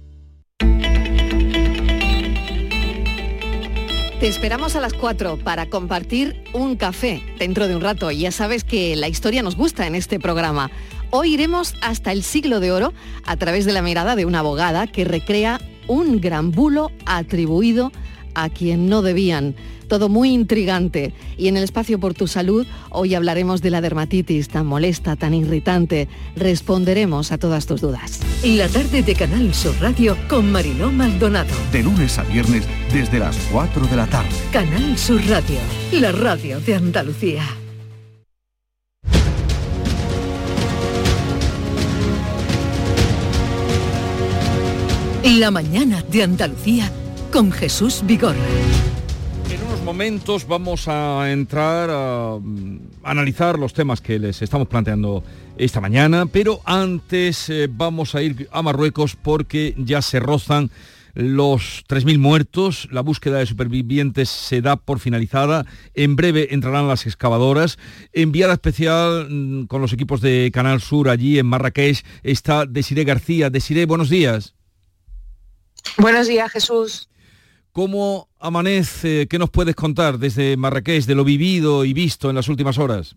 Te 4.20 4.28
esperamos 4.28 4.76
a 4.76 4.82
las 4.82 4.92
4 4.92 5.38
para 5.38 5.68
compartir 5.68 6.44
un 6.52 6.76
café 6.76 7.24
dentro 7.38 7.70
de 7.70 7.78
un 7.78 7.82
rato. 7.82 8.12
Ya 8.12 8.34
sabes 8.34 8.66
que 8.66 8.98
la 8.98 9.08
historia 9.08 9.42
nos 9.44 9.56
gusta 9.56 9.88
en 9.88 9.96
este 9.96 10.20
programa. 10.20 10.72
Hoy 11.10 11.36
iremos 11.36 11.74
hasta 11.82 12.12
el 12.12 12.24
siglo 12.24 12.60
de 12.60 12.74
oro 12.74 12.92
a 13.26 13.38
través 13.38 13.64
de 13.64 13.72
la 13.72 13.82
mirada 13.82 14.18
de 14.18 14.26
una 14.26 14.40
abogada 14.40 14.88
que 14.88 15.06
recrea 15.06 15.62
un 15.88 16.20
gran 16.20 16.52
bulo 16.52 16.92
atribuido 17.06 17.94
quien 18.48 18.88
no 18.88 19.02
debían. 19.02 19.56
Todo 19.90 20.08
muy 20.08 20.30
intrigante. 20.30 21.14
Y 21.38 21.48
en 21.48 21.58
el 21.58 21.64
espacio 21.64 22.00
por 22.00 22.14
tu 22.14 22.28
salud, 22.28 22.66
hoy 22.92 23.16
hablaremos 23.16 23.62
de 23.62 23.72
la 23.72 23.82
dermatitis 23.82 24.48
tan 24.48 24.68
molesta, 24.68 25.16
tan 25.16 25.34
irritante. 25.34 26.08
Responderemos 26.36 27.32
a 27.32 27.40
todas 27.40 27.66
tus 27.66 27.82
dudas. 27.82 28.20
La 28.44 28.70
tarde 28.70 29.02
de 29.02 29.16
Canal 29.16 29.54
Sur 29.54 29.76
Radio 29.82 30.16
con 30.30 30.52
Mariló 30.52 30.92
Maldonado. 30.92 31.54
De 31.72 31.84
lunes 31.84 32.20
a 32.20 32.24
viernes 32.24 32.66
desde 32.94 33.20
las 33.20 33.36
4 33.52 33.88
de 33.88 33.96
la 33.96 34.08
tarde. 34.08 34.30
Canal 34.54 34.98
Sur 34.98 35.22
Radio, 35.28 35.58
la 35.92 36.12
radio 36.12 36.60
de 36.62 36.76
Andalucía. 36.76 37.44
La 45.24 45.52
mañana 45.52 46.04
de 46.12 46.24
Andalucía 46.24 46.92
con 47.32 47.52
Jesús 47.52 48.02
Vigorra. 48.06 48.38
En 49.52 49.64
unos 49.64 49.82
momentos 49.84 50.48
vamos 50.48 50.88
a 50.88 51.32
entrar 51.32 51.90
a, 51.92 52.38
mm, 52.40 52.80
analizar 53.04 53.58
los 53.58 53.74
temas 53.74 54.02
que 54.02 54.20
les 54.20 54.42
estamos 54.42 54.68
planteando 54.68 55.24
esta 55.58 55.82
mañana, 55.82 56.26
pero 56.26 56.62
antes 56.66 57.50
eh, 57.50 57.68
vamos 57.70 58.16
a 58.16 58.22
ir 58.22 58.48
a 58.52 58.62
Marruecos 58.62 59.16
porque 59.16 59.76
ya 59.78 60.02
se 60.02 60.20
rozan 60.20 60.72
los 61.16 61.84
3.000 61.88 62.20
muertos, 62.20 62.88
la 62.92 63.02
búsqueda 63.02 63.40
de 63.40 63.46
supervivientes 63.46 64.30
se 64.30 64.62
da 64.62 64.78
por 64.78 65.00
finalizada, 65.00 65.66
en 65.96 66.16
breve 66.16 66.54
entrarán 66.54 66.88
las 66.88 67.06
excavadoras. 67.08 67.78
Enviada 68.14 68.54
especial 68.54 69.28
mm, 69.30 69.66
con 69.66 69.82
los 69.82 69.94
equipos 69.94 70.22
de 70.22 70.52
Canal 70.54 70.82
Sur 70.82 71.10
allí 71.10 71.40
en 71.40 71.48
Marrakech 71.48 72.06
está 72.24 72.66
Desiré 72.66 73.04
García. 73.04 73.50
Desiré, 73.50 73.86
buenos 73.86 74.10
días. 74.10 74.56
Buenos 75.98 76.28
días, 76.28 76.52
Jesús. 76.52 77.10
¿Cómo 77.72 78.30
amanece? 78.40 79.28
¿Qué 79.28 79.38
nos 79.38 79.50
puedes 79.50 79.76
contar 79.76 80.18
desde 80.18 80.58
Marrakech, 80.58 81.06
de 81.06 81.16
lo 81.16 81.24
vivido 81.24 81.86
y 81.86 81.94
visto 81.94 82.30
en 82.30 82.36
las 82.36 82.48
últimas 82.48 82.78
horas? 82.78 83.16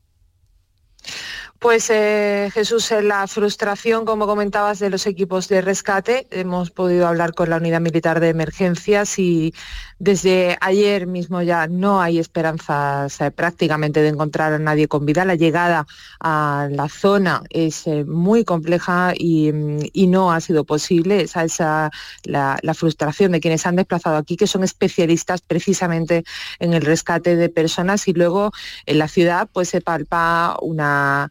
Pues 1.63 1.91
eh, 1.91 2.51
Jesús, 2.53 2.91
en 2.91 3.07
la 3.07 3.29
frustración, 3.29 4.05
como 4.05 4.27
comentabas, 4.27 4.81
de 4.81 4.91
los 4.91 5.07
equipos 5.07 5.47
de 5.47 5.61
rescate, 5.61 6.27
hemos 6.33 6.73
podido 6.73 7.07
hablar 7.07 7.35
con 7.35 7.51
la 7.51 7.59
unidad 7.59 7.81
militar 7.81 8.19
de 8.19 8.31
emergencias 8.31 9.17
y 9.21 9.55
desde 10.01 10.59
ayer 10.61 11.07
mismo 11.07 11.41
ya 11.41 11.69
no 11.69 12.03
hay 12.03 12.19
esperanzas 12.19 13.21
eh, 13.21 13.31
prácticamente 13.31 14.03
de 14.03 14.09
encontrar 14.09 14.53
a 14.53 14.59
nadie 14.59 14.89
con 14.89 15.07
vida. 15.07 15.25
La 15.25 15.37
llegada 15.37 15.87
a 16.19 16.67
la 16.69 16.89
zona 16.89 17.45
es 17.51 17.87
eh, 17.87 18.05
muy 18.05 18.45
compleja 18.45 19.13
y, 19.17 19.53
no 20.09 20.33
ha 20.33 20.41
sido 20.41 20.65
posible. 20.65 21.23
Esa 21.23 21.45
es 21.45 21.61
la, 21.61 22.59
la 22.61 22.75
frustración 22.75 23.31
de 23.31 23.41
quienes 23.41 23.65
han 23.67 23.77
desplazado 23.77 24.17
aquí, 24.17 24.37
que 24.37 24.49
son 24.49 24.65
especialistas 24.65 25.41
precisamente 25.41 26.25
en 26.59 26.75
el 26.75 26.83
rescate 26.83 27.37
de 27.37 27.49
personas 27.49 28.09
y 28.09 28.15
luego 28.15 28.51
en 28.85 28.99
la 28.99 29.07
ciudad 29.07 29.49
pues 29.53 29.69
se 29.69 29.81
palpa 29.81 30.57
una 30.61 31.31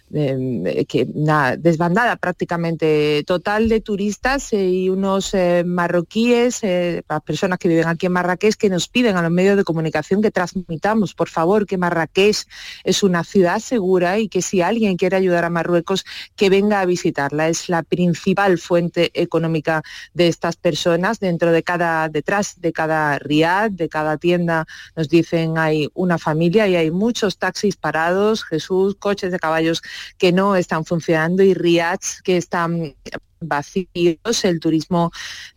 eh, 0.13 0.85
que 0.87 1.07
una 1.13 1.55
desbandada 1.55 2.15
prácticamente 2.17 3.23
total 3.25 3.69
de 3.69 3.79
turistas 3.79 4.51
eh, 4.51 4.67
y 4.67 4.89
unos 4.89 5.33
eh, 5.33 5.63
marroquíes, 5.65 6.61
las 6.63 7.21
personas 7.21 7.59
que 7.59 7.67
viven 7.67 7.87
aquí 7.87 8.07
en 8.07 8.11
Marrakech, 8.11 8.55
que 8.55 8.69
nos 8.69 8.87
piden 8.87 9.15
a 9.15 9.21
los 9.21 9.31
medios 9.31 9.57
de 9.57 9.63
comunicación 9.63 10.21
que 10.21 10.31
transmitamos, 10.31 11.13
por 11.13 11.29
favor, 11.29 11.65
que 11.65 11.77
Marrakech 11.77 12.45
es 12.83 13.03
una 13.03 13.23
ciudad 13.23 13.59
segura 13.59 14.19
y 14.19 14.27
que 14.27 14.41
si 14.41 14.61
alguien 14.61 14.97
quiere 14.97 15.17
ayudar 15.17 15.45
a 15.45 15.49
Marruecos, 15.49 16.05
que 16.35 16.49
venga 16.49 16.81
a 16.81 16.85
visitarla. 16.85 17.47
Es 17.47 17.69
la 17.69 17.83
principal 17.83 18.57
fuente 18.57 19.11
económica 19.13 19.81
de 20.13 20.27
estas 20.27 20.55
personas. 20.55 21.19
Dentro 21.19 21.51
de 21.51 21.63
cada, 21.63 22.09
detrás 22.09 22.59
de 22.59 22.73
cada 22.73 23.17
riad, 23.19 23.71
de 23.71 23.89
cada 23.89 24.17
tienda, 24.17 24.65
nos 24.95 25.09
dicen 25.09 25.57
hay 25.57 25.89
una 25.93 26.17
familia 26.17 26.67
y 26.67 26.75
hay 26.75 26.91
muchos 26.91 27.37
taxis 27.37 27.75
parados, 27.75 28.43
Jesús, 28.43 28.95
coches 28.99 29.31
de 29.31 29.39
caballos 29.39 29.81
que 30.17 30.31
no 30.31 30.55
están 30.55 30.85
funcionando 30.85 31.43
y 31.43 31.53
riads 31.53 32.21
que 32.23 32.37
están 32.37 32.95
vacíos, 33.41 34.45
el 34.45 34.59
turismo 34.59 35.11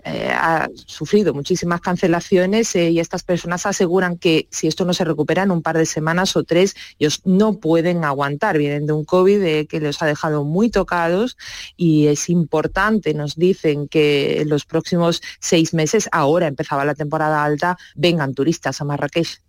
eh, 0.04 0.32
ha 0.32 0.68
sufrido 0.74 1.34
muchísimas 1.34 1.80
cancelaciones 1.80 2.74
eh, 2.74 2.90
y 2.90 2.98
estas 2.98 3.22
personas 3.22 3.66
aseguran 3.66 4.16
que 4.18 4.48
si 4.50 4.66
esto 4.66 4.84
no 4.84 4.94
se 4.94 5.04
recupera 5.04 5.42
en 5.42 5.50
un 5.50 5.62
par 5.62 5.76
de 5.76 5.86
semanas 5.86 6.34
o 6.36 6.44
tres, 6.44 6.74
ellos 6.98 7.20
no 7.24 7.60
pueden 7.60 8.04
aguantar. 8.04 8.58
Vienen 8.58 8.86
de 8.86 8.94
un 8.94 9.04
COVID 9.04 9.42
eh, 9.42 9.66
que 9.66 9.80
les 9.80 10.00
ha 10.02 10.06
dejado 10.06 10.44
muy 10.44 10.70
tocados 10.70 11.36
y 11.76 12.06
es 12.06 12.28
importante, 12.30 13.14
nos 13.14 13.36
dicen 13.36 13.86
que 13.86 14.40
en 14.40 14.48
los 14.48 14.64
próximos 14.64 15.22
seis 15.38 15.74
meses, 15.74 16.08
ahora 16.10 16.46
empezaba 16.46 16.84
la 16.84 16.94
temporada 16.94 17.44
alta, 17.44 17.76
vengan 17.94 18.34
turistas 18.34 18.80
a 18.80 18.84
Marrakech. 18.84 19.40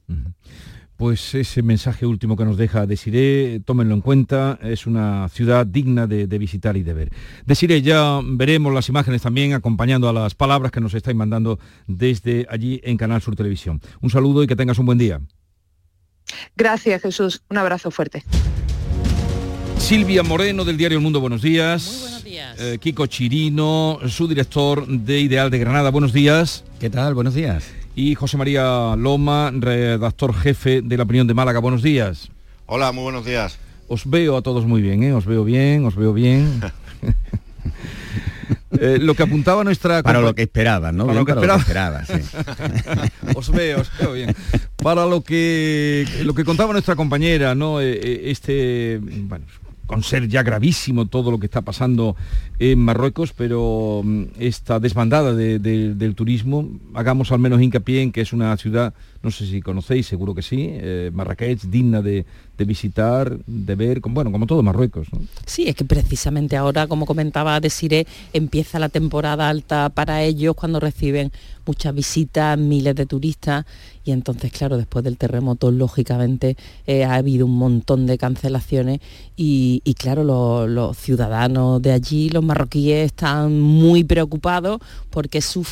Pues 0.97 1.35
ese 1.35 1.61
mensaje 1.61 2.05
último 2.05 2.37
que 2.37 2.45
nos 2.45 2.57
deja 2.57 2.85
Desiré, 2.85 3.59
tómenlo 3.65 3.93
en 3.95 4.01
cuenta, 4.01 4.57
es 4.63 4.87
una 4.87 5.27
ciudad 5.27 5.65
digna 5.65 6.07
de, 6.07 6.25
visitar 6.37 6.77
y 6.77 6.83
de 6.83 6.93
ver. 6.93 7.11
Desiré, 7.45 7.81
ya 7.81 8.21
veremos 8.23 8.73
las 8.73 8.87
imágenes 8.87 9.21
también 9.21 9.53
acompañando 9.53 10.07
a 10.07 10.13
las 10.13 10.35
palabras 10.35 10.71
que 10.71 10.79
nos 10.79 10.93
estáis 10.93 11.17
mandando 11.17 11.59
desde 11.87 12.47
allí 12.49 12.79
en 12.83 12.95
Canal 12.95 13.21
Sur 13.21 13.35
Televisión. 13.35 13.81
Un 14.01 14.09
saludo 14.09 14.41
y 14.43 14.47
que 14.47 14.55
tengas 14.55 14.79
un 14.79 14.85
buen 14.85 14.97
día. 14.97 15.19
Gracias 16.55 17.01
Jesús, 17.01 17.43
un 17.49 17.57
abrazo 17.57 17.91
fuerte. 17.91 18.23
Silvia 19.77 20.23
Moreno 20.23 20.63
del 20.63 20.77
diario 20.77 20.97
El 20.97 21.03
Mundo, 21.03 21.19
buenos 21.19 21.41
días. 21.41 21.87
Muy 21.91 22.01
buenos 22.01 22.23
días. 22.23 22.59
Eh, 22.59 22.77
Kiko 22.79 23.05
Chirino, 23.07 23.99
su 24.07 24.27
director 24.27 24.87
de 24.87 25.19
Ideal 25.19 25.49
de 25.49 25.59
Granada, 25.59 25.91
buenos 25.91 26.13
días. 26.13 26.63
¿Qué 26.79 26.89
tal? 26.89 27.13
Buenos 27.13 27.33
días 27.33 27.84
y 27.95 28.15
José 28.15 28.37
María 28.37 28.95
Loma, 28.97 29.51
redactor 29.51 30.33
jefe 30.35 30.81
de 30.81 30.97
La 30.97 31.03
Opinión 31.03 31.27
de 31.27 31.33
Málaga. 31.33 31.59
Buenos 31.59 31.81
días. 31.81 32.29
Hola, 32.65 32.91
muy 32.91 33.03
buenos 33.03 33.25
días. 33.25 33.57
Os 33.87 34.09
veo 34.09 34.35
a 34.37 34.41
todos 34.41 34.65
muy 34.65 34.81
bien, 34.81 35.03
¿eh? 35.03 35.13
Os 35.13 35.25
veo 35.25 35.43
bien, 35.43 35.85
os 35.85 35.95
veo 35.95 36.13
bien. 36.13 36.61
Eh, 38.77 38.97
lo 38.99 39.13
que 39.13 39.23
apuntaba 39.23 39.63
nuestra... 39.63 40.03
Para 40.03 40.19
lo 40.19 40.35
que 40.35 40.43
esperaba, 40.43 40.91
¿no? 40.91 41.07
Para, 41.07 41.19
lo, 41.19 41.25
que 41.25 41.31
esperaba. 41.31 42.05
sí. 42.05 42.13
os 43.35 43.49
veo, 43.49 43.79
os 43.79 43.91
veo 43.97 44.11
bien. 44.11 44.35
Para 44.75 45.05
lo 45.05 45.21
que, 45.21 46.05
lo 46.23 46.33
que 46.33 46.43
contaba 46.43 46.73
nuestra 46.73 46.95
compañera, 46.95 47.55
¿no? 47.55 47.79
Eh, 47.79 48.29
este, 48.29 48.99
bueno, 49.01 49.45
con 49.85 50.03
ser 50.03 50.27
ya 50.27 50.43
gravísimo 50.43 51.05
todo 51.05 51.31
lo 51.31 51.39
que 51.39 51.45
está 51.45 51.61
pasando 51.61 52.15
en 52.59 52.79
Marruecos, 52.79 53.33
pero 53.33 54.01
mm, 54.03 54.23
esta 54.39 54.79
desbandada 54.79 55.33
del 55.33 56.15
turismo, 56.15 56.69
hagamos 56.93 57.31
al 57.31 57.39
menos 57.39 57.61
hincapié 57.61 58.01
en 58.01 58.11
que 58.11 58.21
es 58.21 58.33
una 58.33 58.55
ciudad, 58.57 58.93
no 59.25 59.31
sé 59.31 59.47
si 59.47 59.59
conocéis, 59.59 60.05
seguro 60.05 60.35
que 60.35 60.43
sí, 60.43 60.69
eh, 60.69 61.09
Marrakech, 61.11 61.63
digna 61.63 62.01
de, 62.01 62.25
visitar, 62.59 63.37
de 63.45 63.75
ver, 63.75 63.99
bueno, 64.01 64.31
como 64.31 64.45
todo 64.45 64.61
Marruecos. 64.61 65.07
Sí, 65.45 65.67
es 65.67 65.75
que 65.75 65.83
precisamente 65.83 66.55
ahora, 66.55 66.85
como 66.87 67.07
comentaba 67.07 67.59
Desiré, 67.59 68.05
empieza 68.33 68.77
la 68.77 68.89
temporada 68.89 69.49
alta 69.49 69.89
para 69.89 70.21
ellos 70.21 70.55
cuando 70.55 70.79
reciben 70.79 71.31
muchas 71.65 71.95
visitas, 71.95 72.57
miles 72.57 72.95
de 72.95 73.07
turistas 73.07 73.65
y 74.05 74.11
entonces, 74.11 74.51
claro, 74.51 74.77
después 74.77 75.03
del 75.03 75.17
terremoto, 75.17 75.71
lógicamente, 75.71 76.55
eh, 76.85 77.03
ha 77.03 77.15
habido 77.15 77.47
un 77.47 77.57
montón 77.57 78.05
de 78.05 78.19
cancelaciones 78.19 78.99
y, 79.35 79.81
claro, 79.97 80.67
los, 80.67 80.95
ciudadanos 80.95 81.81
de 81.81 81.91
allí, 81.91 82.29
los 82.29 82.43
marroquíes, 82.43 83.07
están 83.07 83.59
muy 83.59 84.03
preocupados 84.03 84.79
porque 85.09 85.39
es 85.39 85.45
su 85.45 85.65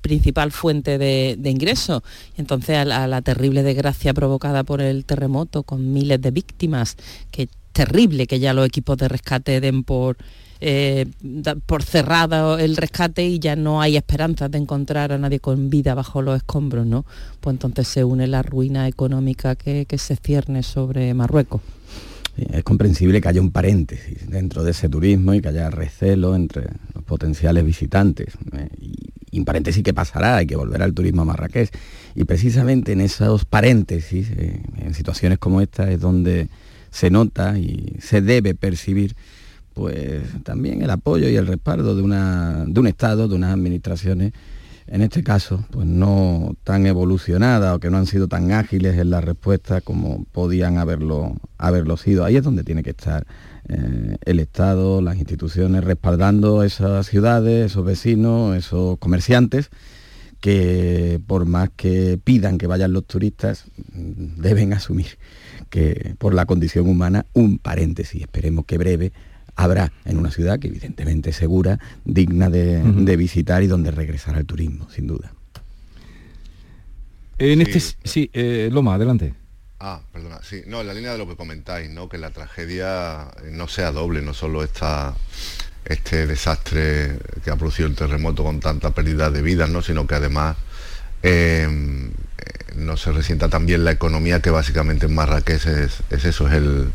principal 0.00 0.52
fuente 0.52 0.96
de, 0.96 1.36
ingresos. 1.44 2.02
Entonces, 2.36 2.86
a 2.92 3.06
la 3.06 3.22
terrible 3.22 3.62
desgracia 3.62 4.14
provocada 4.14 4.64
por 4.64 4.80
el 4.80 5.04
terremoto, 5.04 5.62
con 5.62 5.92
miles 5.92 6.20
de 6.20 6.30
víctimas, 6.30 6.96
que 7.30 7.48
terrible 7.72 8.26
que 8.26 8.38
ya 8.38 8.52
los 8.52 8.66
equipos 8.66 8.98
de 8.98 9.08
rescate 9.08 9.60
den 9.60 9.82
por 9.82 10.16
eh, 10.64 11.06
por 11.66 11.82
cerrado 11.82 12.56
el 12.56 12.76
rescate 12.76 13.26
y 13.26 13.40
ya 13.40 13.56
no 13.56 13.82
hay 13.82 13.96
esperanzas 13.96 14.48
de 14.48 14.58
encontrar 14.58 15.10
a 15.10 15.18
nadie 15.18 15.40
con 15.40 15.70
vida 15.70 15.92
bajo 15.96 16.22
los 16.22 16.36
escombros, 16.36 16.86
¿no? 16.86 17.04
Pues 17.40 17.54
entonces 17.54 17.88
se 17.88 18.04
une 18.04 18.28
la 18.28 18.42
ruina 18.42 18.86
económica 18.86 19.56
que, 19.56 19.84
se 19.98 20.14
cierne 20.14 20.62
sobre 20.62 21.14
Marruecos. 21.14 21.62
Es 22.36 22.62
comprensible 22.62 23.20
que 23.20 23.28
haya 23.28 23.40
un 23.40 23.50
paréntesis 23.50 24.30
dentro 24.30 24.62
de 24.62 24.70
ese 24.70 24.88
turismo 24.88 25.34
y 25.34 25.40
que 25.40 25.48
haya 25.48 25.68
recelo 25.68 26.36
entre 26.36 26.68
los 26.94 27.02
potenciales 27.02 27.64
visitantes. 27.64 28.34
Y, 29.32 29.42
paréntesis 29.44 29.82
que 29.82 29.94
pasará, 29.94 30.36
hay 30.36 30.46
que 30.46 30.56
volver 30.56 30.82
al 30.82 30.92
turismo 30.92 31.22
a 31.22 31.24
Marrakech. 31.24 31.70
Y 32.14 32.24
precisamente 32.24 32.92
en 32.92 33.00
esos 33.00 33.44
paréntesis, 33.44 34.30
eh, 34.36 34.62
en 34.78 34.94
situaciones 34.94 35.38
como 35.38 35.60
esta, 35.60 35.90
es 35.90 35.98
donde 36.00 36.48
se 36.90 37.10
nota 37.10 37.58
y 37.58 37.96
se 38.00 38.20
debe 38.20 38.54
percibir 38.54 39.16
pues 39.74 40.22
también 40.44 40.82
el 40.82 40.90
apoyo 40.90 41.28
y 41.28 41.36
el 41.36 41.46
respaldo 41.46 41.96
de, 41.96 42.02
una, 42.02 42.64
de 42.66 42.78
un 42.78 42.86
Estado, 42.86 43.26
de 43.26 43.34
unas 43.34 43.54
administraciones, 43.54 44.32
en 44.86 45.02
este 45.02 45.22
caso, 45.22 45.64
pues 45.70 45.86
no 45.86 46.54
tan 46.64 46.86
evolucionadas 46.86 47.74
o 47.74 47.80
que 47.80 47.90
no 47.90 47.98
han 47.98 48.06
sido 48.06 48.28
tan 48.28 48.52
ágiles 48.52 48.98
en 48.98 49.10
la 49.10 49.20
respuesta 49.20 49.80
como 49.80 50.24
podían 50.32 50.78
haberlo, 50.78 51.36
haberlo 51.58 51.96
sido. 51.96 52.24
Ahí 52.24 52.36
es 52.36 52.42
donde 52.42 52.64
tiene 52.64 52.82
que 52.82 52.90
estar 52.90 53.26
eh, 53.68 54.16
el 54.24 54.40
Estado, 54.40 55.00
las 55.00 55.16
instituciones 55.16 55.84
respaldando 55.84 56.62
esas 56.62 57.06
ciudades, 57.06 57.66
esos 57.66 57.84
vecinos, 57.84 58.56
esos 58.56 58.98
comerciantes 58.98 59.70
que 60.40 61.20
por 61.28 61.46
más 61.46 61.70
que 61.76 62.18
pidan 62.22 62.58
que 62.58 62.66
vayan 62.66 62.92
los 62.92 63.06
turistas, 63.06 63.66
mm, 63.92 64.40
deben 64.42 64.72
asumir 64.72 65.18
que 65.70 66.16
por 66.18 66.34
la 66.34 66.46
condición 66.46 66.88
humana, 66.88 67.26
un 67.32 67.58
paréntesis, 67.58 68.20
esperemos 68.20 68.66
que 68.66 68.76
breve, 68.76 69.12
habrá 69.62 69.92
en 70.04 70.18
una 70.18 70.30
ciudad 70.30 70.58
que 70.58 70.68
evidentemente 70.68 71.30
es 71.30 71.36
segura, 71.36 71.78
digna 72.04 72.50
de, 72.50 72.82
de 72.82 73.16
visitar 73.16 73.62
y 73.62 73.66
donde 73.66 73.90
regresar 73.90 74.34
al 74.36 74.46
turismo, 74.46 74.88
sin 74.90 75.06
duda. 75.06 75.32
En 77.38 77.60
este, 77.60 77.80
sí, 78.04 78.30
eh, 78.32 78.68
Loma, 78.72 78.94
adelante. 78.94 79.34
Ah, 79.80 80.00
perdona, 80.12 80.40
sí, 80.42 80.62
no, 80.66 80.80
en 80.80 80.86
la 80.86 80.94
línea 80.94 81.10
de 81.12 81.18
lo 81.18 81.26
que 81.26 81.34
comentáis, 81.34 81.90
¿no? 81.90 82.08
Que 82.08 82.18
la 82.18 82.30
tragedia 82.30 83.32
no 83.50 83.66
sea 83.66 83.90
doble, 83.90 84.22
no 84.22 84.32
solo 84.32 84.62
esta, 84.62 85.16
este 85.84 86.28
desastre 86.28 87.18
que 87.42 87.50
ha 87.50 87.56
producido 87.56 87.88
el 87.88 87.96
terremoto 87.96 88.44
con 88.44 88.60
tanta 88.60 88.92
pérdida 88.92 89.30
de 89.30 89.42
vidas, 89.42 89.68
¿no? 89.70 89.82
Sino 89.82 90.06
que 90.06 90.14
además 90.14 90.56
em, 91.24 92.10
eh, 92.10 92.12
no 92.76 92.96
se 92.96 93.10
resienta 93.10 93.48
también 93.48 93.84
la 93.84 93.90
economía, 93.90 94.40
que 94.40 94.50
básicamente 94.50 95.06
en 95.06 95.14
Marrakech 95.16 95.66
es, 95.66 95.98
es 96.10 96.24
eso, 96.24 96.46
es 96.46 96.54
el, 96.54 96.92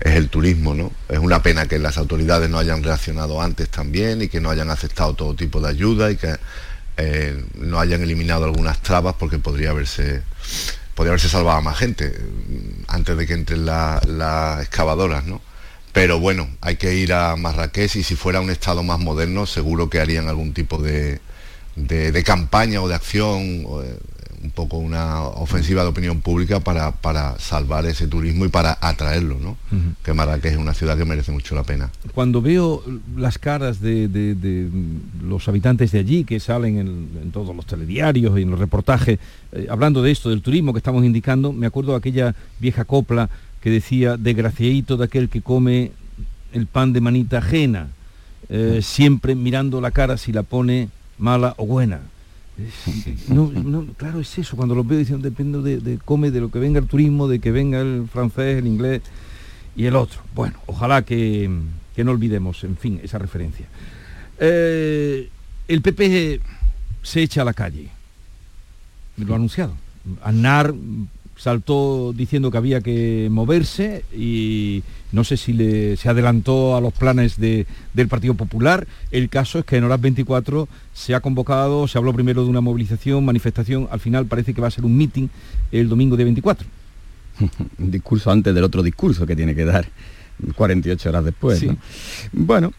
es 0.00 0.14
el 0.14 0.28
turismo, 0.28 0.74
¿no? 0.74 0.92
Es 1.08 1.18
una 1.18 1.42
pena 1.42 1.66
que 1.66 1.78
las 1.78 1.98
autoridades 1.98 2.48
no 2.48 2.58
hayan 2.58 2.82
reaccionado 2.82 3.42
antes 3.42 3.68
también 3.68 4.22
y 4.22 4.28
que 4.28 4.40
no 4.40 4.50
hayan 4.50 4.70
aceptado 4.70 5.14
todo 5.14 5.34
tipo 5.34 5.60
de 5.60 5.68
ayuda 5.68 6.10
y 6.10 6.16
que 6.16 6.36
eh, 6.96 7.44
no 7.54 7.80
hayan 7.80 8.02
eliminado 8.02 8.44
algunas 8.44 8.80
trabas 8.80 9.14
porque 9.18 9.38
podría 9.38 9.70
haberse 9.70 10.22
podría 10.94 11.12
haberse 11.12 11.28
salvado 11.28 11.58
a 11.58 11.60
más 11.60 11.78
gente 11.78 12.08
mm, 12.08 12.82
antes 12.88 13.16
de 13.16 13.26
que 13.26 13.34
entren 13.34 13.66
las 13.66 14.60
excavadoras, 14.60 15.24
¿no? 15.24 15.40
Pero 15.92 16.20
bueno, 16.20 16.48
hay 16.60 16.76
que 16.76 16.94
ir 16.94 17.12
a 17.12 17.36
Marrakech 17.36 17.96
y 17.96 18.02
si 18.02 18.14
fuera 18.14 18.40
un 18.40 18.50
estado 18.50 18.82
más 18.82 18.98
moderno 18.98 19.46
seguro 19.46 19.88
que 19.90 20.00
harían 20.00 20.28
algún 20.28 20.52
tipo 20.52 20.78
de, 20.78 21.20
de, 21.76 22.22
campaña 22.24 22.80
o 22.80 22.88
de 22.88 22.94
acción, 22.94 23.64
un 24.42 24.50
poco 24.50 24.78
una 24.78 25.22
ofensiva 25.22 25.82
de 25.82 25.88
opinión 25.88 26.20
pública 26.20 26.60
para, 26.60 26.92
para 26.92 27.38
salvar 27.38 27.86
ese 27.86 28.06
turismo 28.06 28.44
y 28.44 28.48
para 28.48 28.78
atraerlo, 28.80 29.38
¿no? 29.40 29.56
Que 30.02 30.12
Marrakech 30.12 30.52
es 30.52 30.58
una 30.58 30.74
ciudad 30.74 30.96
que 30.96 31.04
merece 31.04 31.32
mucho 31.32 31.54
la 31.54 31.64
pena. 31.64 31.90
Cuando 32.14 32.40
veo 32.40 32.82
las 33.16 33.38
caras 33.38 33.80
de, 33.80 34.68
los 35.22 35.48
habitantes 35.48 35.92
de 35.92 35.98
allí 35.98 36.24
que 36.24 36.40
salen 36.40 36.78
en, 36.78 37.30
todos 37.32 37.54
los 37.54 37.66
telediarios 37.66 38.38
y 38.38 38.42
en 38.42 38.50
los 38.50 38.58
reportajes, 38.58 39.18
eh, 39.52 39.66
hablando 39.70 40.02
de 40.02 40.10
esto, 40.10 40.30
del 40.30 40.42
turismo 40.42 40.72
que 40.72 40.78
estamos 40.78 41.04
indicando, 41.04 41.52
me 41.52 41.66
acuerdo 41.66 41.92
de 41.92 41.98
aquella 41.98 42.34
vieja 42.60 42.84
copla 42.84 43.28
que 43.60 43.70
decía, 43.70 44.16
desgraciadito 44.16 44.96
de 44.96 45.04
aquel 45.04 45.28
que 45.28 45.42
come 45.42 45.92
el 46.52 46.66
pan 46.66 46.92
de 46.92 47.00
manita 47.00 47.38
ajena, 47.38 47.88
eh, 48.48 48.80
siempre 48.82 49.34
mirando 49.34 49.80
la 49.80 49.90
cara 49.90 50.16
si 50.16 50.32
la 50.32 50.42
pone 50.42 50.88
mala 51.18 51.54
o 51.58 51.66
buena. 51.66 52.00
No, 53.28 53.86
claro, 53.96 54.20
es 54.20 54.38
eso, 54.38 54.56
cuando 54.56 54.74
los 54.74 54.86
veo 54.86 54.98
dicen 54.98 55.22
depende 55.22 55.80
de, 55.80 55.98
come 55.98 56.30
de 56.30 56.40
lo 56.40 56.50
que 56.50 56.58
venga 56.58 56.80
el 56.80 56.86
turismo, 56.86 57.28
de 57.28 57.38
que 57.38 57.50
venga 57.50 57.80
el 57.80 58.08
francés, 58.12 58.58
el 58.58 58.66
inglés 58.66 59.02
y 59.76 59.86
el 59.86 59.96
otro. 59.96 60.20
Bueno, 60.34 60.58
ojalá 60.66 61.02
que, 61.02 61.48
no 61.96 62.10
olvidemos, 62.10 62.64
en 62.64 62.76
fin, 62.76 63.00
esa 63.02 63.18
referencia. 63.18 63.66
Eh, 64.38 65.28
el 65.66 65.82
PP 65.82 66.40
se 67.02 67.22
echa 67.22 67.42
a 67.42 67.44
la 67.44 67.52
calle, 67.52 67.88
lo 69.16 69.32
ha 69.32 69.36
anunciado. 69.36 69.74
Anar 70.22 70.72
saltó 71.38 72.12
diciendo 72.14 72.50
que 72.50 72.58
había 72.58 72.80
que 72.80 73.28
moverse 73.30 74.04
y 74.14 74.82
no 75.12 75.24
sé 75.24 75.36
si 75.36 75.52
le, 75.52 75.96
se 75.96 76.08
adelantó 76.08 76.76
a 76.76 76.80
los 76.80 76.92
planes 76.92 77.38
del 77.38 78.08
Partido 78.08 78.34
Popular. 78.34 78.86
El 79.10 79.28
caso 79.28 79.60
es 79.60 79.64
que 79.64 79.76
en 79.76 79.84
horas 79.84 80.00
24 80.00 80.68
se 80.92 81.14
ha 81.14 81.20
convocado, 81.20 81.88
se 81.88 81.96
habló 81.96 82.12
primero 82.12 82.42
de 82.42 82.50
una 82.50 82.60
movilización, 82.60 83.24
manifestación, 83.24 83.88
al 83.90 84.00
final 84.00 84.26
parece 84.26 84.52
que 84.52 84.60
va 84.60 84.68
a 84.68 84.72
ser 84.72 84.84
un 84.84 84.96
meeting 84.96 85.28
el 85.72 85.88
domingo 85.88 86.16
de 86.16 86.24
24. 86.24 86.66
un 87.78 87.90
discurso 87.90 88.30
antes 88.30 88.54
del 88.54 88.64
otro 88.64 88.82
discurso 88.82 89.24
que 89.24 89.36
tiene 89.36 89.54
que 89.54 89.64
dar 89.64 89.88
48 90.56 91.08
horas 91.08 91.24
después. 91.24 91.64
Bueno, 92.32 92.72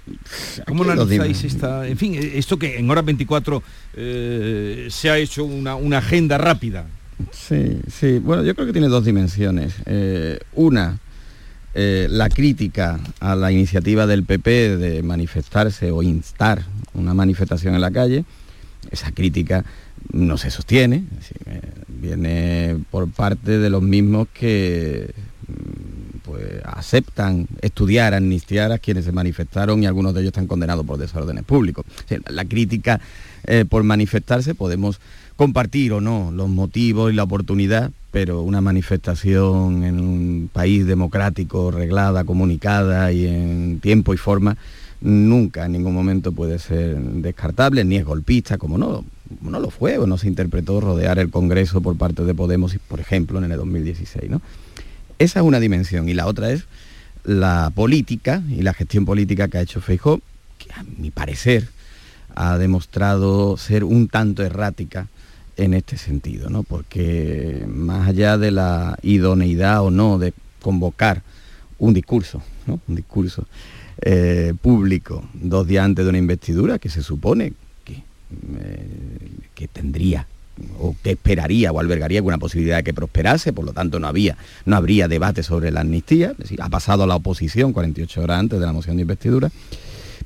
¿cómo 0.68 0.84
analizáis 0.84 1.44
esta, 1.46 1.88
en 1.88 1.98
fin, 1.98 2.16
esto 2.16 2.60
que 2.60 2.78
en 2.78 2.90
horas 2.90 3.06
24 3.06 3.64
eh, 3.96 4.88
se 4.90 5.10
ha 5.10 5.18
hecho 5.18 5.46
una, 5.46 5.76
una 5.76 6.00
agenda 6.00 6.38
rápida? 6.38 6.86
Sí, 7.32 7.80
sí. 7.92 8.20
Bueno, 8.20 8.44
yo 8.44 8.56
creo 8.56 8.68
que 8.68 8.74
tiene 8.74 8.88
dos 8.88 9.06
dimensiones. 9.06 9.76
Eh, 9.86 10.40
una, 10.54 11.00
eh, 11.74 12.08
la 12.10 12.30
crítica 12.30 13.00
a 13.20 13.36
la 13.36 13.52
iniciativa 13.52 14.08
del 14.08 14.24
PP 14.24 14.78
de 14.78 15.04
manifestarse 15.04 15.92
o 15.92 16.02
instar 16.02 16.64
una 16.94 17.14
manifestación 17.14 17.76
en 17.76 17.82
la 17.82 17.92
calle. 17.92 18.26
Esa 18.92 19.12
crítica 19.12 19.66
no 20.14 20.38
se 20.38 20.50
sostiene, 20.50 21.04
eh, 21.46 21.62
viene 21.88 22.78
por 22.90 23.12
parte 23.12 23.60
de 23.60 23.70
los 23.70 23.84
mismos 23.84 24.30
que 24.34 25.14
mm, 25.48 26.18
pues, 26.24 26.44
aceptan 26.64 27.48
estudiar, 27.62 28.14
amnistiar 28.14 28.72
a 28.72 28.78
quienes 28.80 29.04
se 29.06 29.12
manifestaron 29.12 29.84
y 29.84 29.86
algunos 29.86 30.14
de 30.14 30.22
ellos 30.22 30.30
están 30.30 30.48
condenados 30.48 30.86
por 30.86 30.98
desórdenes 30.98 31.44
públicos. 31.44 31.86
la 32.28 32.46
crítica 32.46 33.00
por 33.70 33.84
manifestarse 33.84 34.54
podemos 34.54 35.00
compartir 35.40 35.94
o 35.94 36.02
no 36.02 36.34
los 36.34 36.50
motivos 36.50 37.14
y 37.14 37.16
la 37.16 37.24
oportunidad, 37.24 37.92
pero 38.12 38.42
una 38.42 38.60
manifestación 38.60 39.86
en 39.86 40.02
un 40.02 40.50
país 40.52 40.86
democrático, 40.86 41.72
reglada, 41.72 42.26
comunicada 42.26 43.14
y 43.14 43.26
en 43.26 43.80
tiempo 43.80 44.14
y 44.14 44.18
forma, 44.18 44.58
nunca 45.00 45.66
en 45.66 45.72
ningún 45.72 45.94
momento 45.94 46.34
puede 46.34 46.60
ser 46.60 46.98
descartable, 46.98 47.86
ni 47.86 47.96
es 47.96 48.04
golpista, 48.04 48.58
como 48.58 48.78
no, 48.78 49.06
no 49.42 49.62
lo 49.62 49.70
fue 49.70 49.98
o 49.98 50.06
no 50.06 50.18
se 50.18 50.28
interpretó 50.28 50.82
rodear 50.82 51.20
el 51.20 51.30
Congreso 51.30 51.80
por 51.80 51.96
parte 51.96 52.26
de 52.26 52.34
Podemos, 52.36 52.76
por 52.90 53.00
ejemplo, 53.00 53.38
en 53.38 53.50
el 53.50 53.56
2016. 53.56 54.30
¿no? 54.30 54.42
Esa 55.20 55.40
es 55.40 55.46
una 55.46 55.62
dimensión 55.62 56.10
y 56.10 56.16
la 56.16 56.28
otra 56.28 56.52
es 56.52 56.66
la 57.24 57.72
política 57.74 58.44
y 58.50 58.62
la 58.62 58.74
gestión 58.74 59.06
política 59.06 59.48
que 59.48 59.60
ha 59.60 59.62
hecho 59.62 59.80
Feijóo, 59.80 60.20
que 60.58 60.74
a 60.74 60.84
mi 60.98 61.12
parecer 61.12 61.70
ha 62.36 62.58
demostrado 62.58 63.56
ser 63.56 63.86
un 63.86 64.10
tanto 64.10 64.44
errática 64.44 65.08
en 65.60 65.74
este 65.74 65.98
sentido, 65.98 66.50
¿no? 66.50 66.64
Porque 66.64 67.66
más 67.68 68.08
allá 68.08 68.38
de 68.38 68.52
la 68.52 68.98
idoneidad 69.02 69.84
o 69.84 69.92
no 69.92 70.18
de 70.18 70.34
convocar 70.62 71.22
un 71.78 71.94
discurso, 71.94 72.42
¿no? 72.66 72.80
Un 72.88 72.96
discurso 72.96 73.46
eh, 74.02 74.54
público 74.62 75.28
dos 75.34 75.68
días 75.68 75.84
antes 75.84 76.06
de 76.06 76.10
una 76.10 76.18
investidura 76.18 76.80
que 76.80 76.90
se 76.90 77.04
supone 77.04 77.54
que, 77.84 77.94
eh, 77.94 79.32
que 79.54 79.68
tendría 79.68 80.26
o 80.80 80.96
que 81.04 81.12
esperaría 81.12 81.72
o 81.72 81.80
albergaría 81.80 82.20
alguna 82.20 82.38
posibilidad 82.38 82.78
de 82.78 82.84
que 82.84 82.94
prosperase, 82.94 83.52
por 83.52 83.66
lo 83.66 83.74
tanto 83.74 84.00
no 84.00 84.08
había, 84.08 84.38
no 84.66 84.78
habría 84.78 85.10
debate 85.10 85.44
sobre 85.44 85.72
la 85.72 85.82
amnistía, 85.82 86.32
es 86.32 86.38
decir, 86.38 86.62
ha 86.62 86.70
pasado 86.70 87.04
a 87.04 87.08
la 87.08 87.16
oposición 87.16 87.74
48 87.74 88.22
horas 88.22 88.40
antes 88.40 88.60
de 88.60 88.66
la 88.66 88.74
moción 88.74 88.96
de 88.96 89.02
investidura, 89.02 89.52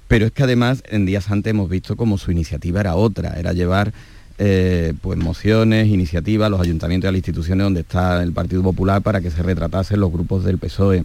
pero 0.07 0.27
es 0.27 0.31
que 0.31 0.43
además 0.43 0.83
en 0.89 1.05
días 1.05 1.31
antes 1.31 1.51
hemos 1.51 1.69
visto 1.69 1.95
como 1.95 2.19
su 2.19 2.31
iniciativa 2.31 2.81
era 2.81 2.95
otra, 2.95 3.33
era 3.39 3.53
llevar 3.53 3.93
eh, 4.37 4.93
pues 5.01 5.17
mociones, 5.17 5.87
iniciativas, 5.87 6.49
los 6.49 6.61
ayuntamientos 6.61 7.09
y 7.09 7.11
las 7.11 7.17
instituciones 7.17 7.63
donde 7.63 7.81
está 7.81 8.23
el 8.23 8.33
Partido 8.33 8.63
Popular 8.63 9.01
para 9.01 9.21
que 9.21 9.31
se 9.31 9.43
retratasen 9.43 9.99
los 9.99 10.11
grupos 10.11 10.43
del 10.43 10.57
PSOE. 10.57 11.03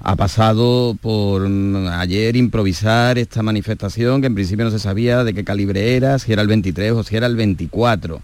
Ha 0.00 0.16
pasado 0.16 0.96
por 1.00 1.46
ayer 1.92 2.36
improvisar 2.36 3.18
esta 3.18 3.42
manifestación 3.42 4.20
que 4.20 4.28
en 4.28 4.34
principio 4.34 4.64
no 4.64 4.70
se 4.70 4.78
sabía 4.78 5.24
de 5.24 5.34
qué 5.34 5.44
calibre 5.44 5.96
era, 5.96 6.18
si 6.18 6.32
era 6.32 6.42
el 6.42 6.48
23 6.48 6.92
o 6.92 7.02
si 7.02 7.16
era 7.16 7.26
el 7.26 7.36
24. 7.36 8.20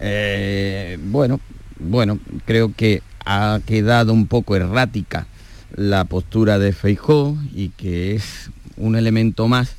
Eh, 0.00 0.98
bueno, 1.04 1.40
bueno, 1.78 2.18
creo 2.44 2.72
que 2.76 3.02
ha 3.24 3.60
quedado 3.64 4.12
un 4.12 4.26
poco 4.26 4.54
errática 4.56 5.26
la 5.74 6.04
postura 6.04 6.58
de 6.58 6.72
Feijó 6.72 7.36
y 7.54 7.70
que 7.70 8.14
es 8.14 8.50
un 8.76 8.96
elemento 8.96 9.48
más 9.48 9.76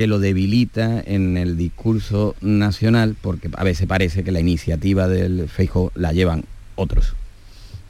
que 0.00 0.06
lo 0.06 0.18
debilita 0.18 0.98
en 1.04 1.36
el 1.36 1.58
discurso 1.58 2.34
nacional, 2.40 3.16
porque 3.20 3.50
a 3.54 3.64
veces 3.64 3.86
parece 3.86 4.24
que 4.24 4.32
la 4.32 4.40
iniciativa 4.40 5.06
del 5.08 5.46
Feijo 5.46 5.92
la 5.94 6.14
llevan 6.14 6.44
otros. 6.74 7.12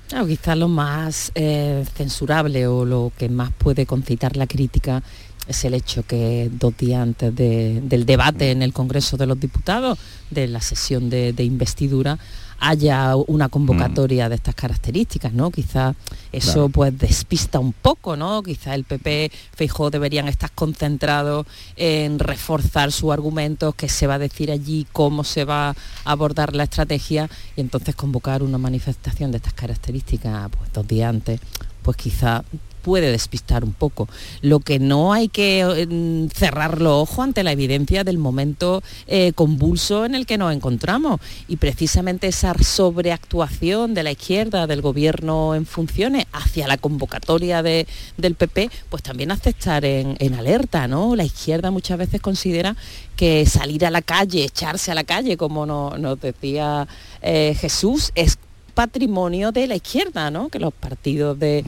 Claro, 0.09 0.27
quizás 0.27 0.59
lo 0.59 0.67
más 0.67 1.31
eh, 1.37 1.85
censurable 1.95 2.67
o 2.67 2.85
lo 2.85 3.13
que 3.17 3.29
más 3.29 3.53
puede 3.53 3.87
concitar 3.87 4.37
la 4.37 4.49
crítica 4.49 5.05
es 5.47 5.65
el 5.65 5.73
hecho 5.73 6.03
que 6.03 6.51
dos 6.53 6.77
días 6.77 7.01
antes 7.01 7.33
del 7.33 8.07
debate 8.07 8.51
en 8.51 8.63
el 8.63 8.73
Congreso 8.73 9.17
de 9.17 9.27
los 9.27 9.39
Diputados, 9.39 9.97
de 10.31 10.49
la 10.49 10.61
sesión 10.61 11.11
de 11.11 11.45
investidura, 11.45 12.19
haya 12.61 13.17
una 13.17 13.49
convocatoria 13.49 14.29
de 14.29 14.35
estas 14.35 14.55
características, 14.55 15.33
¿no? 15.33 15.51
Quizá 15.51 15.95
eso 16.31 16.69
pues 16.69 16.97
despista 16.97 17.59
un 17.59 17.73
poco, 17.73 18.17
¿no? 18.17 18.43
Quizá 18.43 18.75
el 18.75 18.85
PP, 18.85 19.33
Feijóo 19.55 19.91
deberían 19.91 20.29
estar 20.29 20.53
concentrados 20.53 21.47
en 21.77 22.19
reforzar 22.19 22.93
su 22.93 23.13
argumento, 23.13 23.73
que 23.73 23.89
se 23.89 24.07
va 24.07 24.15
a 24.15 24.19
decir 24.19 24.51
allí, 24.51 24.87
cómo 24.93 25.25
se 25.25 25.45
va 25.45 25.71
a 25.71 25.75
abordar 26.05 26.55
la 26.55 26.65
estrategia 26.65 27.29
y 27.57 27.63
entonces 27.63 27.97
convocar 27.97 28.43
una 28.43 28.59
manifestación 28.59 29.31
de 29.31 29.39
estas 29.39 29.55
características 29.55 30.51
pues 30.51 30.73
dos 30.73 30.87
días 30.87 31.09
antes, 31.09 31.41
pues 31.83 31.97
quizá 31.97 32.45
puede 32.81 33.11
despistar 33.11 33.65
un 33.65 33.73
poco. 33.73 34.09
Lo 34.43 34.61
que 34.61 34.79
no 34.79 35.13
hay 35.13 35.29
que 35.29 35.61
eh, 35.61 36.29
cerrar 36.35 36.81
los 36.81 37.03
ojos 37.03 37.21
ante 37.21 37.43
la 37.43 37.53
evidencia 37.53 38.05
del 38.05 38.19
momento 38.19 38.83
eh, 39.07 39.33
convulso 39.35 40.05
en 40.05 40.15
el 40.15 40.27
que 40.27 40.39
nos 40.39 40.53
encontramos 40.53 41.21
y 41.49 41.57
precisamente 41.57 42.29
esa 42.29 42.55
sobreactuación 42.55 43.95
de 43.95 44.03
la 44.03 44.13
izquierda, 44.13 44.67
del 44.67 44.83
gobierno 44.83 45.55
en 45.55 45.67
funciones 45.67 46.27
hacia 46.33 46.67
la 46.67 46.79
convocatoria 46.79 47.63
de, 47.63 47.87
del 48.17 48.35
PP, 48.35 48.71
pues 48.89 49.03
también 49.03 49.31
hace 49.31 49.51
estar 49.51 49.85
en, 49.85 50.17
en 50.19 50.35
alerta, 50.35 50.89
¿no? 50.89 51.17
La 51.17 51.25
izquierda 51.25 51.71
muchas 51.71 51.99
veces 51.99 52.21
considera 52.21 52.77
que 53.17 53.45
salir 53.45 53.85
a 53.85 53.91
la 53.91 54.03
calle, 54.03 54.45
echarse 54.45 54.91
a 54.91 54.95
la 54.95 55.05
calle, 55.05 55.37
como 55.37 55.67
nos 55.67 56.21
decía 56.21 56.89
eh, 57.21 57.55
Jesús, 57.61 58.13
es 58.15 58.39
patrimonio 58.81 59.53
de 59.53 59.67
la 59.67 59.77
izquierda, 59.77 60.31
¿no? 60.31 60.49
que 60.49 60.59
los 60.59 60.73
partidos 60.73 61.39
de, 61.39 61.63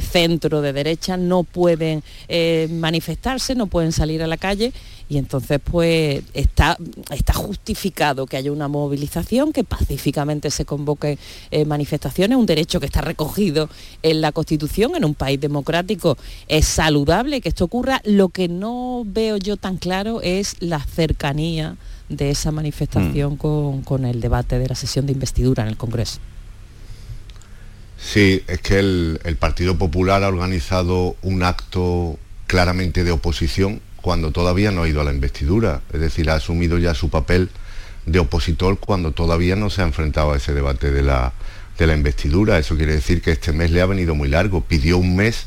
centro, 0.00 0.62
de 0.62 0.72
derecha, 0.72 1.18
no 1.18 1.42
pueden 1.42 2.02
eh, 2.28 2.66
manifestarse, 2.70 3.54
no 3.54 3.66
pueden 3.66 3.92
salir 3.92 4.22
a 4.22 4.26
la 4.26 4.38
calle 4.38 4.72
y 5.06 5.18
entonces 5.18 5.60
pues 5.62 6.22
está, 6.32 6.78
está 7.10 7.34
justificado 7.34 8.24
que 8.24 8.38
haya 8.38 8.50
una 8.50 8.68
movilización, 8.68 9.52
que 9.52 9.64
pacíficamente 9.64 10.50
se 10.50 10.64
convoque 10.64 11.18
eh, 11.50 11.66
manifestaciones, 11.66 12.38
un 12.38 12.46
derecho 12.46 12.80
que 12.80 12.86
está 12.86 13.02
recogido 13.02 13.68
en 14.02 14.22
la 14.22 14.32
Constitución, 14.32 14.96
en 14.96 15.04
un 15.04 15.14
país 15.14 15.38
democrático 15.38 16.16
es 16.48 16.64
saludable 16.64 17.42
que 17.42 17.50
esto 17.50 17.66
ocurra. 17.66 18.00
Lo 18.04 18.30
que 18.30 18.48
no 18.48 19.02
veo 19.04 19.36
yo 19.36 19.58
tan 19.58 19.76
claro 19.76 20.22
es 20.22 20.56
la 20.60 20.80
cercanía 20.80 21.76
de 22.08 22.30
esa 22.30 22.50
manifestación 22.50 23.34
mm. 23.34 23.36
con, 23.36 23.82
con 23.82 24.06
el 24.06 24.22
debate 24.22 24.58
de 24.58 24.68
la 24.68 24.74
sesión 24.74 25.04
de 25.04 25.12
investidura 25.12 25.62
en 25.62 25.68
el 25.68 25.76
Congreso. 25.76 26.18
Sí, 27.98 28.42
es 28.46 28.60
que 28.60 28.78
el, 28.78 29.36
Partido 29.38 29.78
Popular 29.78 30.22
ha 30.22 30.28
organizado 30.28 31.16
un 31.22 31.42
acto 31.42 32.18
claramente 32.46 33.04
de 33.04 33.10
oposición 33.10 33.80
cuando 34.00 34.30
todavía 34.30 34.70
no 34.70 34.82
ha 34.82 34.88
ido 34.88 35.00
a 35.00 35.04
la 35.04 35.12
investidura, 35.12 35.80
es 35.92 36.00
decir, 36.00 36.30
ha 36.30 36.34
asumido 36.34 36.78
ya 36.78 36.94
su 36.94 37.10
papel 37.10 37.50
de 38.04 38.20
opositor 38.20 38.78
cuando 38.78 39.12
todavía 39.12 39.56
no 39.56 39.68
se 39.68 39.82
ha 39.82 39.84
enfrentado 39.84 40.32
a 40.32 40.36
ese 40.36 40.54
debate 40.54 40.92
de 40.92 41.02
la, 41.02 41.32
de 41.78 41.86
la 41.86 41.94
investidura. 41.94 42.58
Eso 42.58 42.76
quiere 42.76 42.94
decir 42.94 43.20
que 43.20 43.32
este 43.32 43.52
mes 43.52 43.70
le 43.70 43.80
ha 43.80 43.86
venido 43.86 44.14
muy 44.14 44.28
largo. 44.28 44.60
Pidió 44.62 44.98
un 44.98 45.16
mes 45.16 45.46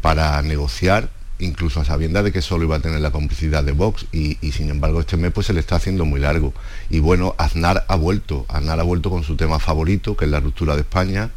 para 0.00 0.40
negociar, 0.42 1.10
incluso 1.40 1.80
a 1.80 1.84
sabiendas 1.84 2.24
de 2.24 2.32
que 2.32 2.42
solo 2.42 2.64
iba 2.64 2.76
a 2.76 2.80
tener 2.80 3.00
la 3.00 3.10
complicidad 3.10 3.64
de 3.64 3.72
Vox, 3.72 4.06
y, 4.12 4.36
sin 4.52 4.70
embargo 4.70 5.00
este 5.00 5.16
mes 5.16 5.32
pues 5.32 5.46
se 5.48 5.52
le 5.52 5.60
está 5.60 5.76
haciendo 5.76 6.04
muy 6.04 6.20
largo. 6.20 6.54
Y 6.90 7.00
bueno, 7.00 7.34
Aznar 7.38 7.84
ha 7.88 7.96
vuelto, 7.96 8.46
Aznar 8.48 8.78
ha 8.78 8.84
vuelto 8.84 9.10
con 9.10 9.24
su 9.24 9.36
tema 9.36 9.58
favorito, 9.58 10.16
que 10.16 10.24
es 10.24 10.30
la 10.30 10.40
ruptura 10.40 10.74
de 10.74 10.82
España, 10.82 11.30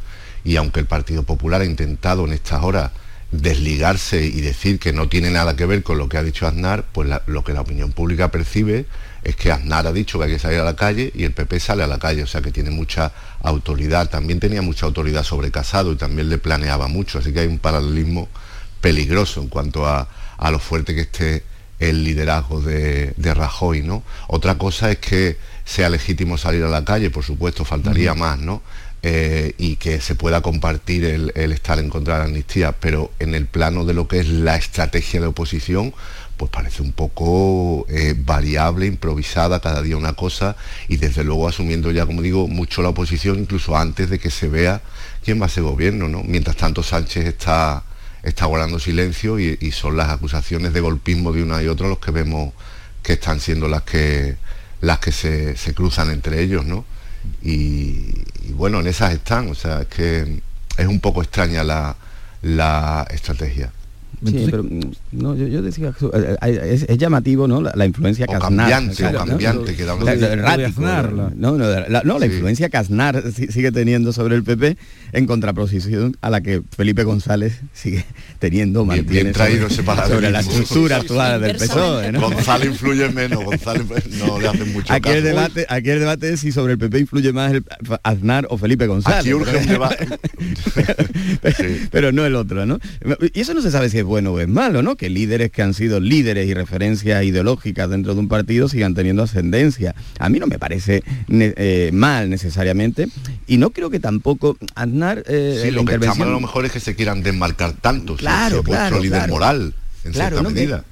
y 0.43 0.55
aunque 0.55 0.79
el 0.79 0.85
Partido 0.85 1.23
Popular 1.23 1.61
ha 1.61 1.65
intentado 1.65 2.25
en 2.25 2.33
estas 2.33 2.63
horas 2.63 2.91
desligarse 3.31 4.25
y 4.25 4.41
decir 4.41 4.77
que 4.77 4.91
no 4.91 5.07
tiene 5.07 5.29
nada 5.29 5.55
que 5.55 5.65
ver 5.65 5.83
con 5.83 5.97
lo 5.97 6.09
que 6.09 6.17
ha 6.17 6.23
dicho 6.23 6.47
Aznar, 6.47 6.83
pues 6.91 7.09
lo 7.27 7.43
que 7.43 7.53
la 7.53 7.61
opinión 7.61 7.93
pública 7.93 8.29
percibe 8.29 8.85
es 9.23 9.35
que 9.35 9.51
Aznar 9.51 9.87
ha 9.87 9.93
dicho 9.93 10.17
que 10.17 10.25
hay 10.25 10.31
que 10.31 10.39
salir 10.39 10.59
a 10.59 10.65
la 10.65 10.75
calle 10.75 11.11
y 11.15 11.23
el 11.23 11.31
PP 11.31 11.59
sale 11.59 11.83
a 11.83 11.87
la 11.87 11.97
calle, 11.97 12.23
o 12.23 12.27
sea 12.27 12.41
que 12.41 12.51
tiene 12.51 12.71
mucha 12.71 13.13
autoridad, 13.41 14.09
también 14.09 14.39
tenía 14.39 14.61
mucha 14.61 14.85
autoridad 14.85 15.23
sobre 15.23 15.51
Casado 15.51 15.93
y 15.93 15.95
también 15.95 16.27
le 16.27 16.39
planeaba 16.39 16.87
mucho, 16.87 17.19
así 17.19 17.31
que 17.31 17.41
hay 17.41 17.47
un 17.47 17.59
paralelismo 17.59 18.27
peligroso 18.81 19.41
en 19.41 19.47
cuanto 19.47 19.87
a, 19.87 20.07
lo 20.49 20.59
fuerte 20.59 20.95
que 20.95 21.01
esté 21.01 21.43
el 21.79 22.03
liderazgo 22.03 22.61
de, 22.61 23.13
Rajoy, 23.17 23.83
¿no? 23.83 24.03
Otra 24.27 24.57
cosa 24.57 24.91
es 24.91 24.97
que 24.97 25.37
sea 25.63 25.89
legítimo 25.89 26.37
salir 26.37 26.63
a 26.63 26.67
la 26.67 26.83
calle, 26.83 27.11
por 27.11 27.23
supuesto, 27.23 27.63
faltaría 27.63 28.13
más, 28.15 28.39
¿no? 28.39 28.61
Eh, 29.03 29.55
y 29.57 29.77
que 29.77 29.99
se 29.99 30.13
pueda 30.13 30.41
compartir 30.41 31.05
el, 31.05 31.31
estar 31.35 31.79
en 31.79 31.89
contra 31.89 32.13
de 32.13 32.19
la 32.19 32.25
amnistía, 32.25 32.73
pero 32.73 33.11
en 33.17 33.33
el 33.33 33.47
plano 33.47 33.83
de 33.83 33.95
lo 33.95 34.07
que 34.07 34.19
es 34.19 34.29
la 34.29 34.55
estrategia 34.55 35.19
de 35.19 35.25
oposición, 35.25 35.91
pues 36.37 36.51
parece 36.51 36.83
un 36.83 36.91
poco 36.91 37.87
eh, 37.89 38.13
variable, 38.15 38.85
improvisada, 38.85 39.59
cada 39.59 39.81
día 39.81 39.97
una 39.97 40.13
cosa, 40.13 40.55
y 40.87 40.97
desde 40.97 41.23
luego 41.23 41.47
asumiendo 41.47 41.89
ya, 41.89 42.05
como 42.05 42.21
digo, 42.21 42.47
mucho 42.47 42.83
la 42.83 42.89
oposición, 42.89 43.39
incluso 43.39 43.75
antes 43.75 44.07
de 44.07 44.19
que 44.19 44.29
se 44.29 44.47
vea 44.47 44.83
quién 45.23 45.41
va 45.41 45.47
a 45.47 45.49
ser 45.49 45.63
gobierno, 45.63 46.07
¿no? 46.07 46.21
Mientras 46.23 46.55
tanto 46.57 46.83
Sánchez 46.83 47.25
está, 47.25 47.83
está 48.21 48.45
guardando 48.45 48.77
silencio 48.77 49.39
y, 49.39 49.71
son 49.71 49.97
las 49.97 50.09
acusaciones 50.09 50.73
de 50.73 50.79
golpismo 50.79 51.31
de 51.31 51.41
una 51.41 51.63
y 51.63 51.67
otra 51.67 51.87
los 51.87 51.97
que 51.97 52.11
vemos 52.11 52.53
que 53.01 53.13
están 53.13 53.39
siendo 53.39 53.67
las 53.67 53.81
que 53.81 54.37
las 54.81 54.99
que 54.99 55.11
se, 55.11 55.57
se 55.57 55.73
cruzan 55.73 56.11
entre 56.11 56.41
ellos, 56.43 56.65
¿no? 56.65 56.85
y, 57.43 58.23
bueno, 58.49 58.79
en 58.79 58.87
esas 58.87 59.13
están, 59.13 59.49
o 59.49 59.55
sea, 59.55 59.81
es 59.81 59.87
que 59.87 60.41
es 60.77 60.87
un 60.87 60.99
poco 60.99 61.21
extraña 61.21 61.63
la, 61.63 61.95
la 62.41 63.07
estrategia. 63.11 63.71
Sí, 64.25 64.45
pero 64.49 64.63
mm, 64.63 64.79
no, 65.13 65.35
yo, 65.35 65.61
decía, 65.61 65.93
eh, 66.13 66.35
eh, 66.43 66.85
es, 66.87 66.97
llamativo, 66.97 67.47
¿no? 67.47 67.61
La, 67.61 67.85
influencia 67.85 68.27
Casnar. 68.27 68.69
Cambiante, 68.69 69.05
o 69.05 69.11
cambiante, 69.13 69.75
que 69.75 69.83
no, 71.35 71.57
no, 71.57 72.19
la, 72.19 72.25
influencia 72.25 72.69
Casnar 72.69 73.23
sigue 73.31 73.71
teniendo 73.71 74.13
sobre 74.13 74.35
el 74.35 74.43
PP 74.43 74.77
en 75.13 75.25
contraposición 75.25 76.15
a 76.21 76.29
la 76.29 76.41
que 76.41 76.61
Felipe 76.75 77.03
González 77.03 77.61
sigue 77.73 78.05
teniendo, 78.39 78.85
mantiene 78.85 79.31
traído 79.31 79.69
sobre, 79.69 80.29
la 80.29 80.39
estructura 80.41 80.97
actual 80.97 81.41
del 81.41 81.55
PSOE. 81.57 82.11
González 82.11 82.67
influye 82.67 83.09
menos, 83.09 83.43
González 83.43 83.85
no 84.19 84.39
le 84.39 84.47
hace 84.47 84.65
mucho 84.65 84.93
aquí 84.93 85.09
El 85.09 85.23
debate, 85.23 85.65
aquí 85.67 85.89
el 85.89 85.99
debate 85.99 86.33
es 86.33 86.41
si 86.41 86.51
sobre 86.51 86.73
el 86.73 86.79
PP 86.79 86.99
influye 86.99 87.33
más 87.33 87.53
el 87.53 87.65
Aznar 88.03 88.45
o 88.49 88.57
Felipe 88.57 88.85
González. 88.85 89.19
Aquí 89.19 89.33
urge 89.33 89.57
un 89.57 89.65
debate. 89.65 90.07
pero, 91.91 92.11
no 92.11 92.25
el 92.25 92.35
otro, 92.35 92.65
¿no? 92.65 92.79
Y 93.33 93.39
eso 93.39 93.53
no 93.53 93.61
se 93.61 93.71
sabe 93.71 93.89
si 93.89 93.97
es 93.97 94.03
bueno 94.11 94.33
o 94.33 94.39
es 94.41 94.47
malo, 94.49 94.83
¿no? 94.83 94.97
Que 94.97 95.09
líderes 95.09 95.51
que 95.51 95.61
han 95.61 95.73
sido 95.73 96.01
líderes 96.01 96.45
y 96.45 96.53
referencias 96.53 97.23
ideológicas 97.23 97.89
dentro 97.89 98.13
de 98.13 98.19
un 98.19 98.27
partido 98.27 98.67
sigan 98.67 98.93
teniendo 98.93 99.23
ascendencia. 99.23 99.95
A 100.19 100.27
mí 100.27 100.37
no 100.37 100.47
me 100.47 100.59
parece 100.59 101.01
eh, 101.29 101.91
mal 101.93 102.29
necesariamente 102.29 103.07
y 103.47 103.55
no 103.55 103.69
creo 103.69 103.89
que 103.89 104.01
tampoco 104.01 104.57
Aznar... 104.75 105.23
Eh, 105.27 105.69
lo 105.71 105.85
que 105.85 105.95
está 105.95 106.13
mal 106.15 106.27
a 106.27 106.31
lo 106.31 106.41
mejor 106.41 106.65
es 106.65 106.73
que 106.73 106.81
se 106.81 106.93
quieran 106.93 107.23
desmarcar 107.23 107.71
tanto, 107.71 108.17
claro, 108.17 108.61
claro, 108.63 108.99
líder 108.99 109.29
moral, 109.29 109.73
en 110.03 110.13
cierta 110.13 110.43
medida. 110.43 110.83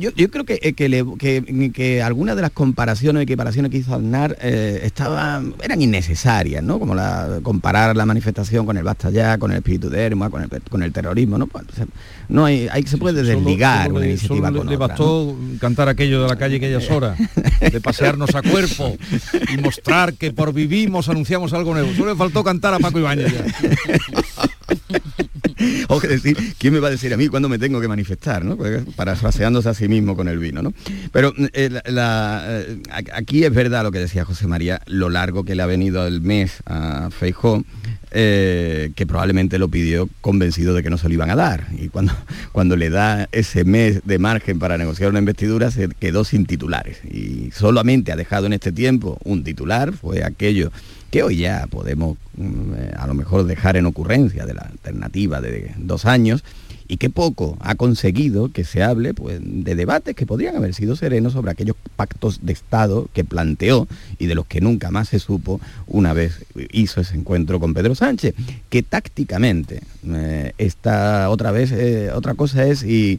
Yo, 0.00 0.10
yo, 0.10 0.30
creo 0.30 0.44
que, 0.44 0.58
eh, 0.62 0.72
que, 0.72 1.70
que, 1.74 2.02
algunas 2.02 2.34
de 2.34 2.42
las 2.42 2.50
comparaciones 2.50 3.20
y 3.20 3.24
equiparaciones 3.24 3.70
que 3.70 3.76
hizo 3.76 3.94
Aznar 3.94 4.36
eh, 4.40 4.80
estaban, 4.84 5.54
eran 5.62 5.82
innecesarias, 5.82 6.62
¿no? 6.62 6.78
Como 6.78 6.94
la, 6.94 7.40
comparar 7.42 7.94
la 7.94 8.06
manifestación 8.06 8.64
con 8.64 8.78
el 8.78 8.84
basta 8.84 9.10
ya, 9.10 9.36
con 9.36 9.50
el 9.50 9.58
espíritu 9.58 9.90
de 9.90 10.02
Herma, 10.02 10.30
con 10.30 10.42
el, 10.42 10.48
con 10.62 10.82
el 10.82 10.92
terrorismo, 10.92 11.36
¿no? 11.36 11.46
Pues, 11.46 11.66
no 12.28 12.46
hay, 12.46 12.68
hay, 12.72 12.84
se 12.84 12.96
puede 12.96 13.22
desligar 13.22 13.92
una 13.92 14.06
iniciativa 14.06 14.50
con 14.50 14.66
le 14.66 14.76
bastó 14.76 15.36
cantar 15.60 15.90
aquello 15.90 16.22
de 16.22 16.28
la 16.28 16.36
calle 16.36 16.56
aquellas 16.56 16.90
horas, 16.90 17.18
de 17.60 17.80
pasearnos 17.80 18.34
a 18.34 18.42
cuerpo 18.42 18.96
y 19.52 19.58
mostrar 19.58 20.14
que 20.14 20.32
por 20.32 20.54
vivimos 20.54 21.08
anunciamos 21.10 21.52
algo 21.52 21.74
nuevo. 21.74 21.92
Solo 21.94 22.12
le 22.12 22.16
faltó 22.16 22.42
cantar 22.42 22.72
a 22.72 22.78
Paco 22.78 22.98
Ibáñez 22.98 23.32
ya. 23.32 23.44
o 25.88 26.00
que 26.00 26.08
decir, 26.08 26.36
¿quién 26.58 26.74
me 26.74 26.80
va 26.80 26.88
a 26.88 26.90
decir 26.90 27.12
a 27.14 27.16
mí 27.16 27.28
cuándo 27.28 27.48
me 27.48 27.58
tengo 27.58 27.80
que 27.80 27.88
manifestar? 27.88 28.44
¿no? 28.44 28.56
Pues, 28.56 28.84
Parafraseándose 28.94 29.68
a 29.68 29.74
sí 29.74 29.88
mismo 29.88 30.16
con 30.16 30.28
el 30.28 30.38
vino. 30.38 30.62
¿no? 30.62 30.72
Pero 31.12 31.32
eh, 31.52 31.80
eh, 31.84 32.82
aquí 33.12 33.44
es 33.44 33.54
verdad 33.54 33.82
lo 33.82 33.92
que 33.92 33.98
decía 33.98 34.24
José 34.24 34.46
María, 34.46 34.82
lo 34.86 35.08
largo 35.08 35.44
que 35.44 35.54
le 35.54 35.62
ha 35.62 35.66
venido 35.66 36.06
el 36.06 36.20
mes 36.20 36.62
a 36.66 37.10
Feijó, 37.10 37.64
eh, 38.18 38.92
que 38.96 39.06
probablemente 39.06 39.58
lo 39.58 39.68
pidió 39.68 40.08
convencido 40.22 40.72
de 40.72 40.82
que 40.82 40.88
no 40.88 40.96
se 40.96 41.06
lo 41.06 41.12
iban 41.12 41.28
a 41.28 41.36
dar. 41.36 41.66
Y 41.78 41.88
cuando, 41.88 42.14
cuando 42.52 42.74
le 42.74 42.88
da 42.88 43.28
ese 43.30 43.64
mes 43.64 44.00
de 44.06 44.18
margen 44.18 44.58
para 44.58 44.78
negociar 44.78 45.10
una 45.10 45.18
investidura, 45.18 45.70
se 45.70 45.90
quedó 46.00 46.24
sin 46.24 46.46
titulares. 46.46 47.04
Y 47.04 47.50
solamente 47.52 48.12
ha 48.12 48.16
dejado 48.16 48.46
en 48.46 48.54
este 48.54 48.72
tiempo 48.72 49.18
un 49.22 49.44
titular, 49.44 49.92
fue 49.92 50.24
aquello 50.24 50.72
que 51.10 51.22
hoy 51.24 51.36
ya 51.36 51.66
podemos 51.66 52.16
mm, 52.38 52.72
eh, 52.74 52.92
a 52.96 53.06
lo 53.06 53.12
mejor 53.12 53.44
dejar 53.44 53.76
en 53.76 53.84
ocurrencia 53.84 54.46
de 54.46 54.54
la 54.54 54.62
alternativa 54.62 55.42
de 55.42 55.72
dos 55.76 56.06
años, 56.06 56.42
y 56.88 56.96
que 56.96 57.10
poco 57.10 57.56
ha 57.60 57.74
conseguido 57.74 58.50
que 58.50 58.64
se 58.64 58.82
hable 58.82 59.14
pues, 59.14 59.40
de 59.42 59.74
debates 59.74 60.14
que 60.14 60.26
podrían 60.26 60.56
haber 60.56 60.74
sido 60.74 60.96
serenos 60.96 61.32
sobre 61.32 61.50
aquellos 61.50 61.76
pactos 61.96 62.40
de 62.42 62.52
Estado 62.52 63.08
que 63.12 63.24
planteó 63.24 63.88
y 64.18 64.26
de 64.26 64.34
los 64.34 64.46
que 64.46 64.60
nunca 64.60 64.90
más 64.90 65.08
se 65.08 65.18
supo 65.18 65.60
una 65.86 66.12
vez 66.12 66.44
hizo 66.72 67.00
ese 67.00 67.16
encuentro 67.16 67.60
con 67.60 67.74
Pedro 67.74 67.94
Sánchez, 67.94 68.34
que 68.68 68.82
tácticamente 68.82 69.82
eh, 70.06 70.52
está 70.58 71.30
otra 71.30 71.50
vez, 71.50 71.72
eh, 71.72 72.10
otra 72.14 72.34
cosa 72.34 72.64
es 72.66 72.82
y 72.82 73.18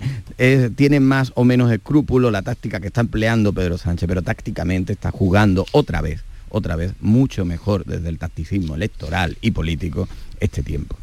tiene 0.75 0.99
más 0.99 1.31
o 1.35 1.43
menos 1.43 1.71
escrúpulo 1.71 2.31
la 2.31 2.41
táctica 2.41 2.79
que 2.79 2.87
está 2.87 3.01
empleando 3.01 3.53
Pedro 3.53 3.77
Sánchez, 3.77 4.07
pero 4.07 4.21
tácticamente 4.21 4.93
está 4.93 5.11
jugando 5.11 5.65
otra 5.71 6.01
vez 6.01 6.23
otra 6.49 6.75
vez 6.75 6.93
mucho 7.01 7.45
mejor 7.45 7.85
desde 7.85 8.09
el 8.09 8.17
tacticismo 8.17 8.75
electoral 8.75 9.37
y 9.41 9.51
político 9.51 10.07
este 10.39 10.63
tiempo. 10.63 10.97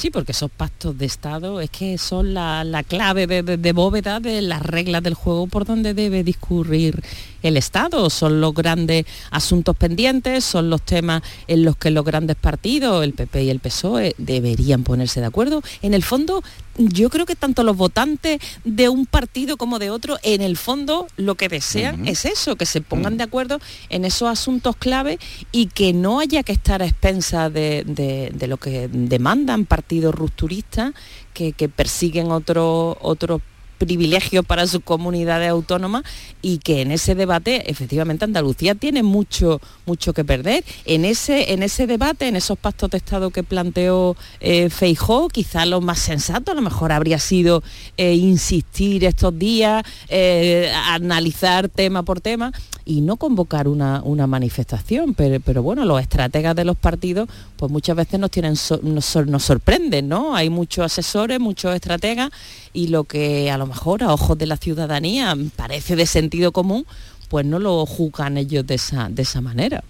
Sí, 0.00 0.08
porque 0.10 0.32
esos 0.32 0.50
pactos 0.50 0.96
de 0.96 1.04
Estado 1.04 1.60
es 1.60 1.68
que 1.68 1.98
son 1.98 2.32
la, 2.32 2.84
clave 2.88 3.26
de, 3.26 3.72
bóveda 3.74 4.18
de 4.18 4.40
las 4.40 4.62
reglas 4.62 5.02
del 5.02 5.12
juego 5.12 5.46
por 5.46 5.66
donde 5.66 5.92
debe 5.92 6.24
discurrir 6.24 7.04
el 7.42 7.58
Estado. 7.58 8.08
Son 8.08 8.40
los 8.40 8.54
grandes 8.54 9.04
asuntos 9.30 9.76
pendientes, 9.76 10.42
son 10.42 10.70
los 10.70 10.80
temas 10.80 11.22
en 11.48 11.64
los 11.64 11.76
que 11.76 11.90
los 11.90 12.02
grandes 12.02 12.36
partidos, 12.36 13.04
el 13.04 13.12
PP 13.12 13.42
y 13.42 13.50
el 13.50 13.60
PSOE, 13.60 14.14
deberían 14.16 14.84
ponerse 14.84 15.20
de 15.20 15.26
acuerdo. 15.26 15.60
En 15.82 15.92
el 15.92 16.02
fondo, 16.02 16.42
yo 16.78 17.10
creo 17.10 17.26
que 17.26 17.36
tanto 17.36 17.62
los 17.62 17.76
votantes 17.76 18.40
de 18.64 18.88
un 18.88 19.04
partido 19.04 19.58
como 19.58 19.78
de 19.78 19.90
otro, 19.90 20.16
en 20.22 20.40
el 20.40 20.56
fondo 20.56 21.08
lo 21.18 21.34
que 21.34 21.50
desean 21.50 22.08
es 22.08 22.24
eso, 22.24 22.56
que 22.56 22.64
se 22.64 22.80
pongan 22.80 23.18
de 23.18 23.24
acuerdo 23.24 23.60
en 23.90 24.06
esos 24.06 24.30
asuntos 24.30 24.76
clave 24.76 25.18
y 25.52 25.66
que 25.66 25.92
no 25.92 26.20
haya 26.20 26.42
que 26.42 26.52
estar 26.52 26.80
a 26.80 26.86
expensas 26.86 27.52
de, 27.52 28.32
lo 28.48 28.56
que 28.56 28.88
demandan 28.88 29.66
partidos 29.66 29.89
rupturistas 30.14 30.92
que, 31.34 31.52
persiguen 31.68 32.30
otros 32.30 32.96
otros 33.00 33.42
privilegios 33.80 34.44
para 34.44 34.66
sus 34.66 34.82
comunidades 34.82 35.48
autónomas 35.50 36.04
y 36.42 36.58
que 36.58 36.82
en 36.82 36.90
ese 36.92 37.14
debate 37.14 37.70
efectivamente 37.70 38.26
Andalucía 38.26 38.74
tiene 38.74 39.02
mucho 39.02 39.60
mucho 39.86 40.12
que 40.12 40.22
perder. 40.22 40.64
En 40.84 41.04
ese 41.04 41.52
en 41.52 41.62
ese 41.62 41.86
debate 41.86 42.28
en 42.28 42.36
esos 42.36 42.58
pactos 42.58 42.90
de 42.90 42.98
estado 42.98 43.30
que 43.30 43.42
planteó 43.42 44.16
eh, 44.40 44.68
Feijó 44.68 45.28
quizá 45.28 45.64
lo 45.64 45.80
más 45.80 45.98
sensato 45.98 46.52
a 46.52 46.54
lo 46.54 46.60
mejor 46.60 46.92
habría 46.92 47.18
sido 47.18 47.62
eh, 47.96 48.14
insistir 48.14 49.04
estos 49.04 49.36
días 49.38 49.82
eh, 50.08 50.70
analizar 50.88 51.70
tema 51.70 52.02
por 52.02 52.20
tema 52.20 52.52
y 52.84 53.02
no 53.02 53.16
convocar 53.16 53.68
una, 53.68 54.02
manifestación. 54.26 55.14
Pero, 55.14 55.40
pero, 55.40 55.62
bueno 55.62 55.84
los 55.84 56.00
estrategas 56.00 56.54
de 56.54 56.64
los 56.64 56.76
partidos 56.76 57.28
pues 57.56 57.72
muchas 57.72 57.96
veces 57.96 58.20
nos 58.20 58.30
tienen 58.30 58.54
nos, 58.82 59.16
nos 59.26 59.44
sorprenden 59.44 60.08
no 60.08 60.36
hay 60.36 60.50
muchos 60.50 60.84
asesores 60.84 61.40
muchos 61.40 61.74
estrategas 61.74 62.30
y 62.72 62.88
lo 62.88 63.04
que 63.04 63.50
a 63.50 63.58
lo 63.58 63.66
mejor 63.66 64.02
a 64.02 64.12
ojos 64.12 64.38
de 64.38 64.46
la 64.46 64.56
ciudadanía 64.56 65.36
parece 65.56 65.96
de 65.96 66.06
sentido 66.06 66.52
común, 66.52 66.86
pues 67.28 67.46
no 67.46 67.58
lo 67.58 67.84
juzgan 67.86 68.36
ellos 68.36 68.66
de 68.66 68.74
esa, 68.74 69.08
de 69.08 69.22
esa 69.22 69.40
manera. 69.40 69.82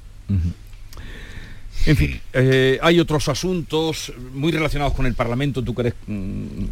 En 1.87 1.97
fin, 1.97 2.21
eh, 2.35 2.79
hay 2.83 3.01
otros 3.01 3.29
asuntos 3.29 4.13
muy 4.35 4.53
relacionados 4.53 4.93
con 4.93 5.07
el 5.07 5.15
Parlamento. 5.15 5.63
Tú 5.63 5.75
que 5.75 5.83
eres 5.83 5.95
mm, 6.07 6.65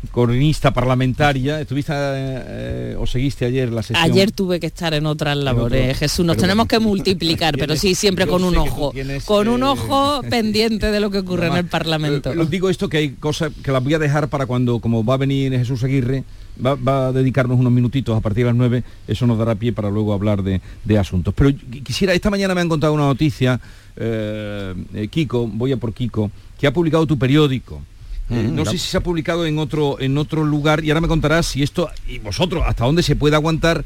parlamentaria, 0.75 1.61
¿estuviste 1.61 1.93
eh, 1.95 2.97
o 2.99 3.07
seguiste 3.07 3.47
ayer 3.47 3.73
la 3.73 3.83
sesión? 3.83 4.03
Ayer 4.03 4.33
tuve 4.33 4.61
que 4.61 4.67
estar 4.67 4.93
en 4.93 5.07
otras 5.07 5.37
labores, 5.37 5.99
Jesús. 5.99 6.27
Nos 6.27 6.37
tenemos 6.37 6.67
que 6.67 6.79
multiplicar, 6.79 7.57
pero 7.59 7.75
sí, 7.77 7.95
siempre 7.95 8.27
con 8.27 8.45
un 8.45 8.57
ojo. 8.59 8.93
con 9.25 9.49
un 9.49 9.63
eh, 9.63 9.67
ojo 9.67 10.21
pendiente 10.31 10.91
de 10.91 11.01
lo 11.01 11.11
que 11.11 11.19
ocurre 11.19 11.47
en 11.47 11.57
el 11.57 11.67
Parlamento. 11.67 12.31
Os 12.39 12.51
digo 12.51 12.69
esto 12.69 12.89
que 12.89 12.99
hay 12.99 13.11
cosas 13.13 13.53
que 13.63 13.73
las 13.73 13.83
voy 13.83 13.95
a 13.95 13.99
dejar 13.99 14.29
para 14.29 14.45
cuando, 14.45 14.79
como 14.81 15.05
va 15.05 15.15
a 15.15 15.19
venir 15.19 15.53
Jesús 15.53 15.83
Aguirre, 15.85 16.25
va, 16.65 17.09
a 17.09 17.13
dedicarnos 17.13 17.59
unos 17.59 17.73
minutitos 17.73 18.17
a 18.17 18.21
partir 18.21 18.45
de 18.45 18.51
las 18.51 18.57
9, 18.57 18.83
eso 19.07 19.27
nos 19.27 19.39
dará 19.39 19.55
pie 19.55 19.73
para 19.73 19.91
luego 19.91 20.13
hablar 20.13 20.43
de, 20.43 20.61
asuntos. 20.99 21.35
Pero 21.35 21.53
quisiera, 21.85 22.15
esta 22.15 22.31
mañana 22.31 22.55
me 22.55 22.61
han 22.61 22.69
contado 22.69 22.93
una 22.93 23.07
noticia, 23.07 23.61
eh, 23.97 24.75
eh, 24.95 25.09
Kiko, 25.09 25.47
voy 25.47 25.73
a 25.73 25.77
por 25.77 25.93
Kiko, 25.93 26.31
que 26.59 26.67
ha 26.67 26.73
publicado 26.73 27.07
tu 27.07 27.19
periódico. 27.19 27.83
Eh, 28.31 28.49
mm, 28.49 28.55
no 28.55 28.65
sé 28.65 28.73
si 28.73 28.89
se 28.89 28.97
ha 28.97 29.01
publicado 29.01 29.47
en 29.47 29.59
otro, 29.59 29.99
en 30.01 30.19
otro 30.19 30.45
lugar 30.45 30.85
y 30.85 30.91
ahora 30.91 31.01
me 31.01 31.09
contarás 31.09 31.47
si 31.47 31.63
esto, 31.63 31.89
y 32.07 32.19
vosotros, 32.19 32.65
hasta 32.67 32.85
dónde 32.85 33.03
se 33.03 33.17
puede 33.17 33.37
aguantar 33.37 33.85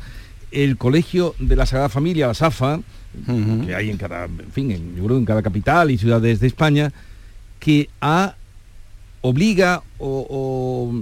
el 0.50 0.76
colegio 0.76 1.34
de 1.38 1.56
la 1.56 1.66
Sagrada 1.66 1.88
Familia, 1.88 2.26
la 2.26 2.34
SAFA, 2.34 2.80
que 3.66 3.74
hay 3.74 3.90
en 3.90 3.98
cada, 3.98 4.24
en 4.24 4.50
fin, 4.52 4.70
en, 4.70 4.96
yo 4.96 5.04
creo 5.04 5.18
en 5.18 5.24
cada 5.24 5.42
capital 5.42 5.90
y 5.90 5.98
ciudades 5.98 6.40
de 6.40 6.46
España, 6.46 6.92
que 7.60 7.88
ha 8.00 8.34
obliga 9.22 9.82
o, 9.98 10.92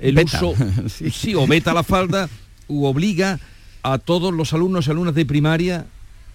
el 0.00 0.18
uso, 0.18 0.54
sí. 0.88 1.34
o 1.34 1.46
meta 1.46 1.74
la 1.74 1.82
falda, 1.82 2.28
u 2.68 2.86
obliga 2.86 3.38
a 3.82 3.98
todos 3.98 4.32
los 4.32 4.52
alumnos 4.52 4.86
y 4.86 4.90
alumnas 4.90 5.14
de 5.14 5.26
primaria 5.26 5.86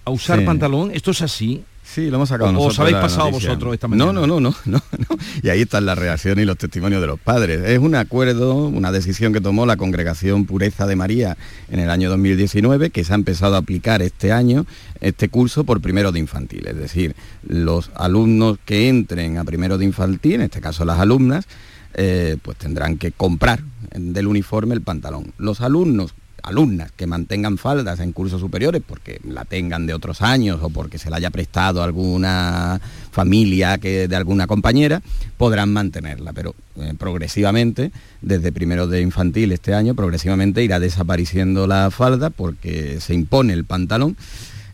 a 0.06 0.12
usar 0.12 0.46
pantalón. 0.46 0.92
¿Esto 0.94 1.12
es 1.12 1.22
así? 1.22 1.64
Sí, 1.94 2.10
lo 2.10 2.18
hemos 2.18 2.30
sacado 2.30 2.52
nosotros. 2.52 2.74
¿Os 2.74 2.80
habéis 2.80 2.98
pasado 2.98 3.32
vosotros 3.32 3.74
esta 3.74 3.88
mañana? 3.88 4.12
No, 4.12 4.28
no, 4.28 4.40
no, 4.40 4.40
no, 4.40 4.56
no, 4.66 4.82
Y 5.42 5.50
ahí 5.50 5.62
están 5.62 5.86
las 5.86 5.98
reacciones 5.98 6.44
y 6.44 6.46
los 6.46 6.58
testimonios 6.58 7.02
de 7.02 7.08
los 7.08 7.20
padres. 7.20 7.62
Es 7.66 7.80
un 7.80 7.96
acuerdo, 7.96 8.68
una 8.68 8.92
decisión 8.92 9.34
que 9.34 9.42
tomó 9.42 9.66
la 9.66 9.78
Congregación 9.78 10.46
Pureza 10.46 10.86
de 10.86 10.96
María 10.96 11.38
en 11.70 11.80
el 11.80 11.90
año 11.90 12.10
2019, 12.10 12.90
que 12.90 13.04
se 13.04 13.14
ha 13.14 13.16
empezado 13.16 13.56
a 13.56 13.60
aplicar 13.60 14.02
este 14.02 14.32
año, 14.32 14.66
este 15.02 15.30
curso 15.30 15.64
por 15.64 15.82
primero 15.82 16.12
de 16.12 16.20
infantil. 16.20 16.68
Es 16.68 16.76
decir, 16.76 17.16
los 17.48 17.90
alumnos 17.96 18.60
que 18.66 18.90
entren 18.90 19.38
a 19.38 19.44
primero 19.44 19.78
de 19.78 19.86
infantil, 19.86 20.36
en 20.36 20.42
este 20.42 20.62
caso 20.62 20.86
las 20.86 21.00
alumnas, 21.00 21.48
eh, 21.94 22.38
pues 22.42 22.58
tendrán 22.58 22.98
que 22.98 23.12
comprar 23.12 23.62
del 23.96 24.28
uniforme 24.28 24.76
el 24.76 24.82
pantalón. 24.82 25.34
Los 25.38 25.62
alumnos 25.62 26.14
alumnas 26.48 26.92
que 26.92 27.08
mantengan 27.08 27.58
faldas 27.58 28.00
en 28.00 28.12
cursos 28.12 28.42
superiores 28.42 28.82
porque 28.86 29.20
la 29.24 29.46
tengan 29.46 29.86
de 29.86 29.94
otros 29.94 30.22
años 30.22 30.60
o 30.62 30.70
porque 30.70 30.98
se 30.98 31.10
la 31.10 31.18
haya 31.18 31.30
prestado 31.30 31.84
alguna 31.84 32.80
familia 33.12 33.78
que, 33.78 34.08
de 34.08 34.16
alguna 34.16 34.48
compañera, 34.48 35.02
podrán 35.38 35.74
mantenerla, 35.74 36.34
pero 36.34 36.56
eh, 36.78 36.94
progresivamente, 36.98 37.92
desde 38.22 38.52
primero 38.52 38.88
de 38.88 39.02
infantil 39.02 39.52
este 39.52 39.74
año, 39.74 39.96
progresivamente 39.96 40.64
irá 40.64 40.80
desapareciendo 40.80 41.68
la 41.68 41.92
falda 41.92 42.30
porque 42.30 43.00
se 43.02 43.14
impone 43.14 43.54
el 43.54 43.66
pantalón 43.66 44.16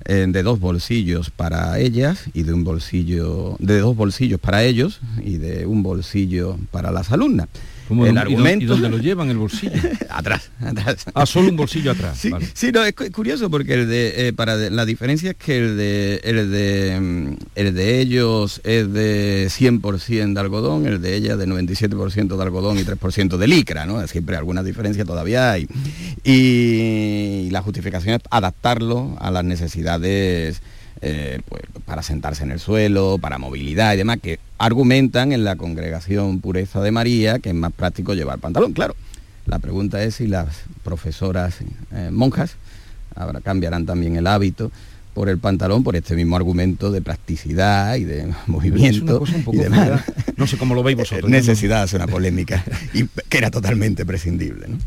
eh, 0.05 0.25
de 0.27 0.43
dos 0.43 0.59
bolsillos 0.59 1.29
para 1.29 1.79
ellas 1.79 2.25
y 2.33 2.43
de 2.43 2.53
un 2.53 2.63
bolsillo, 2.63 3.55
de 3.59 3.79
dos 3.79 3.95
bolsillos 3.95 4.39
para 4.39 4.63
ellos 4.63 4.99
y 5.23 5.37
de 5.37 5.65
un 5.65 5.81
bolsillo 5.81 6.57
para 6.71 6.91
las 6.91 7.11
alumnas 7.11 7.47
el 8.05 8.17
argumento... 8.17 8.65
¿Y 8.65 8.67
dónde 8.67 8.89
lo 8.89 8.97
llevan 8.97 9.29
el 9.29 9.37
bolsillo? 9.37 9.73
atrás, 10.09 10.51
atrás. 10.59 11.05
Ah, 11.13 11.25
solo 11.25 11.49
un 11.49 11.55
bolsillo 11.55 11.91
atrás. 11.91 12.17
Sí, 12.17 12.31
sí 12.53 12.71
no, 12.71 12.83
es 12.83 12.93
curioso 13.11 13.49
porque 13.49 13.73
el 13.73 13.87
de, 13.87 14.27
eh, 14.27 14.33
para 14.33 14.55
la 14.55 14.85
diferencia 14.85 15.31
es 15.31 15.37
que 15.37 15.57
el 15.57 15.77
de, 15.77 16.21
el 16.23 16.51
de, 16.51 16.99
mm, 16.99 17.33
el 17.55 17.73
de 17.73 17.99
ellos 17.99 18.61
es 18.63 18.91
de 18.91 19.47
100% 19.49 20.33
de 20.33 20.39
algodón, 20.39 20.85
el 20.85 21.01
de 21.01 21.15
ella 21.15 21.37
de 21.37 21.47
97% 21.47 22.35
de 22.35 22.43
algodón 22.43 22.77
y 22.77 22.83
3% 22.83 23.37
de 23.37 23.47
licra, 23.47 23.85
¿no? 23.85 24.05
Siempre 24.07 24.35
alguna 24.35 24.63
diferencia 24.63 25.05
todavía 25.05 25.51
hay. 25.51 25.67
Y 26.23 27.49
la 27.51 27.61
justificación 27.61 28.15
es 28.15 28.21
adaptarlo 28.29 29.15
a 29.19 29.31
las 29.31 29.43
necesidades 29.43 30.61
eh, 31.05 31.41
pues, 31.49 31.63
para 31.85 32.01
sentarse 32.01 32.43
en 32.43 32.51
el 32.51 32.61
suelo, 32.61 33.17
para 33.19 33.37
movilidad 33.37 33.93
y 33.93 33.97
demás, 33.97 34.19
que 34.21 34.39
argumentan 34.57 35.33
en 35.33 35.43
la 35.43 35.57
congregación 35.57 36.39
Pureza 36.39 36.79
de 36.79 36.91
María 36.91 37.39
que 37.39 37.49
es 37.49 37.55
más 37.55 37.73
práctico 37.73 38.13
llevar 38.13 38.39
pantalón. 38.39 38.71
Claro, 38.71 38.95
la 39.45 39.59
pregunta 39.59 40.01
es 40.01 40.15
si 40.15 40.27
las 40.27 40.61
profesoras 40.81 41.57
eh, 41.91 42.09
monjas 42.09 42.55
ahora 43.15 43.41
cambiarán 43.41 43.85
también 43.85 44.15
el 44.15 44.27
hábito 44.27 44.71
por 45.13 45.27
el 45.27 45.39
pantalón 45.39 45.83
por 45.83 45.97
este 45.97 46.15
mismo 46.15 46.37
argumento 46.37 46.89
de 46.89 47.01
practicidad 47.01 47.95
y 47.95 48.05
de 48.05 48.33
movimiento 48.47 49.23
y 49.51 49.57
demás. 49.57 50.03
No 50.37 50.47
sé 50.47 50.57
cómo 50.57 50.73
lo 50.73 50.83
veis 50.83 50.97
vosotros. 50.97 51.29
Necesidad 51.29 51.83
es 51.83 51.91
una 51.91 52.07
polémica 52.07 52.63
y 52.93 53.07
que 53.07 53.37
era 53.37 53.51
totalmente 53.51 54.05
prescindible. 54.05 54.69
¿no? 54.69 54.77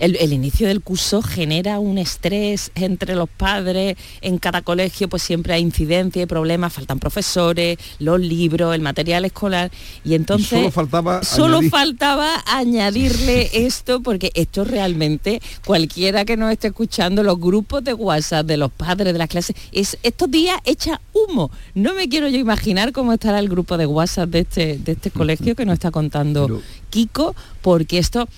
El, 0.00 0.32
inicio 0.32 0.66
del 0.66 0.80
curso 0.80 1.22
genera 1.22 1.78
un 1.78 1.98
estrés 1.98 2.72
entre 2.74 3.14
los 3.14 3.28
padres, 3.28 3.96
en 4.22 4.38
cada 4.38 4.62
colegio 4.62 5.08
pues 5.08 5.22
siempre 5.22 5.52
hay 5.52 5.62
incidencia 5.62 6.22
y 6.22 6.26
problemas, 6.26 6.72
faltan 6.72 6.98
profesores, 6.98 7.78
los 7.98 8.18
libros, 8.18 8.74
el 8.74 8.80
material 8.80 9.24
escolar. 9.24 9.70
Y 10.04 10.14
entonces 10.14 10.48
solo 10.48 10.70
faltaba 10.70 11.22
solo 11.22 11.56
añadir... 11.58 11.70
faltaba 11.70 12.44
añadirle 12.46 13.50
esto 13.52 14.02
porque 14.02 14.32
esto 14.34 14.64
realmente 14.64 15.42
cualquiera 15.66 16.24
que 16.24 16.36
nos 16.36 16.50
esté 16.50 16.68
escuchando 16.68 17.22
los 17.22 17.38
grupos 17.38 17.84
de 17.84 17.92
WhatsApp 17.92 18.46
de 18.46 18.56
los 18.56 18.70
padres 18.72 19.12
de 19.12 19.18
las 19.18 19.28
clases 19.28 19.54
es 19.72 19.98
estos 20.02 20.30
días 20.30 20.58
echa 20.64 21.00
humo. 21.12 21.50
No 21.74 21.94
me 21.94 22.08
quiero 22.08 22.28
yo 22.28 22.38
imaginar 22.38 22.92
cómo 22.92 23.12
estará 23.12 23.38
el 23.38 23.48
grupo 23.48 23.76
de 23.76 23.86
WhatsApp 23.86 24.30
de 24.30 24.38
este 24.40 24.78
de 24.78 24.92
este 24.92 25.10
colegio 25.10 25.54
que 25.54 25.66
nos 25.66 25.74
está 25.74 25.90
contando 25.90 26.62
Kiko 26.88 27.34
porque 27.62 27.98
esto 27.98 28.28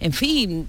en 0.00 0.12
fin, 0.14 0.66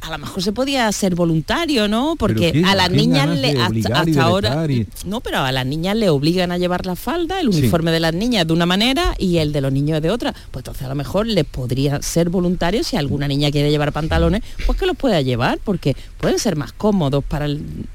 a 0.00 0.10
lo 0.10 0.18
mejor 0.18 0.42
se 0.42 0.52
podía 0.52 0.90
ser 0.90 1.14
voluntario, 1.14 1.86
¿no? 1.86 2.16
Porque 2.18 2.64
a 2.66 2.74
las 2.74 2.90
niñas 2.90 3.28
le 3.38 3.56
hasta, 3.60 4.02
ahora 4.20 4.66
no, 5.06 5.20
pero 5.20 5.38
a 5.38 5.52
las 5.52 5.64
niñas 5.64 5.96
le 5.96 6.10
obligan 6.10 6.50
a 6.50 6.58
llevar 6.58 6.84
la 6.84 6.96
falda, 6.96 7.40
el 7.40 7.48
uniforme 7.48 7.92
de 7.92 8.00
las 8.00 8.12
niñas 8.12 8.44
de 8.46 8.52
una 8.52 8.66
manera 8.66 9.14
y 9.16 9.38
el 9.38 9.52
de 9.52 9.60
los 9.60 9.72
niños 9.72 10.02
de 10.02 10.10
otra. 10.10 10.34
Pues 10.50 10.62
entonces 10.62 10.82
a 10.84 10.88
lo 10.88 10.96
mejor 10.96 11.28
les 11.28 11.44
podría 11.44 12.02
ser 12.02 12.30
voluntario 12.30 12.82
si 12.82 12.96
alguna 12.96 13.28
niña 13.28 13.52
quiere 13.52 13.70
llevar 13.70 13.92
pantalones, 13.92 14.42
pues 14.66 14.76
que 14.76 14.86
los 14.86 14.96
pueda 14.96 15.20
llevar 15.20 15.60
porque 15.62 15.94
pueden 16.18 16.40
ser 16.40 16.56
más 16.56 16.72
cómodos 16.72 17.22
para 17.22 17.46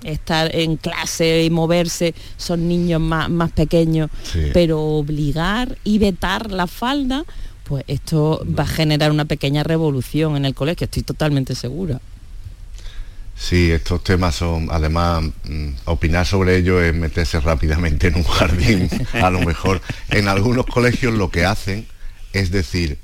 estar 0.03 0.55
en 0.55 0.77
clase 0.77 1.43
y 1.43 1.49
moverse, 1.49 2.15
son 2.37 2.69
niños 2.69 3.01
más, 3.01 3.29
más 3.29 3.51
pequeños, 3.51 4.09
pero 4.53 4.81
obligar 4.81 5.77
y 5.83 5.97
vetar 5.97 6.51
la 6.51 6.67
falda 6.67 7.25
pues 7.68 7.84
esto 7.88 8.45
va 8.57 8.63
a 8.63 8.68
generar 8.68 9.11
una 9.11 9.26
pequeña 9.26 9.63
revolución 9.63 10.38
en 10.38 10.45
el 10.45 10.55
colegio, 10.55 10.86
estoy 10.86 11.03
totalmente 11.03 11.53
segura. 11.53 11.99
Sí, 13.36 13.72
estos 13.72 14.03
temas 14.03 14.36
son, 14.36 14.70
además, 14.72 15.24
mm, 15.43 15.70
opinar 15.86 16.26
sobre 16.26 16.57
ello 16.57 16.82
es 16.82 16.93
meterse 16.95 17.39
rápidamente 17.39 18.07
en 18.07 18.15
un 18.15 18.24
jardín. 18.24 18.89
A 19.13 19.30
lo 19.30 19.41
mejor 19.41 19.82
en 20.09 20.28
algunos 20.28 20.65
colegios 20.65 21.13
lo 21.13 21.30
que 21.30 21.45
hacen 21.45 21.86
Es 22.34 22.51
decir, 22.51 22.97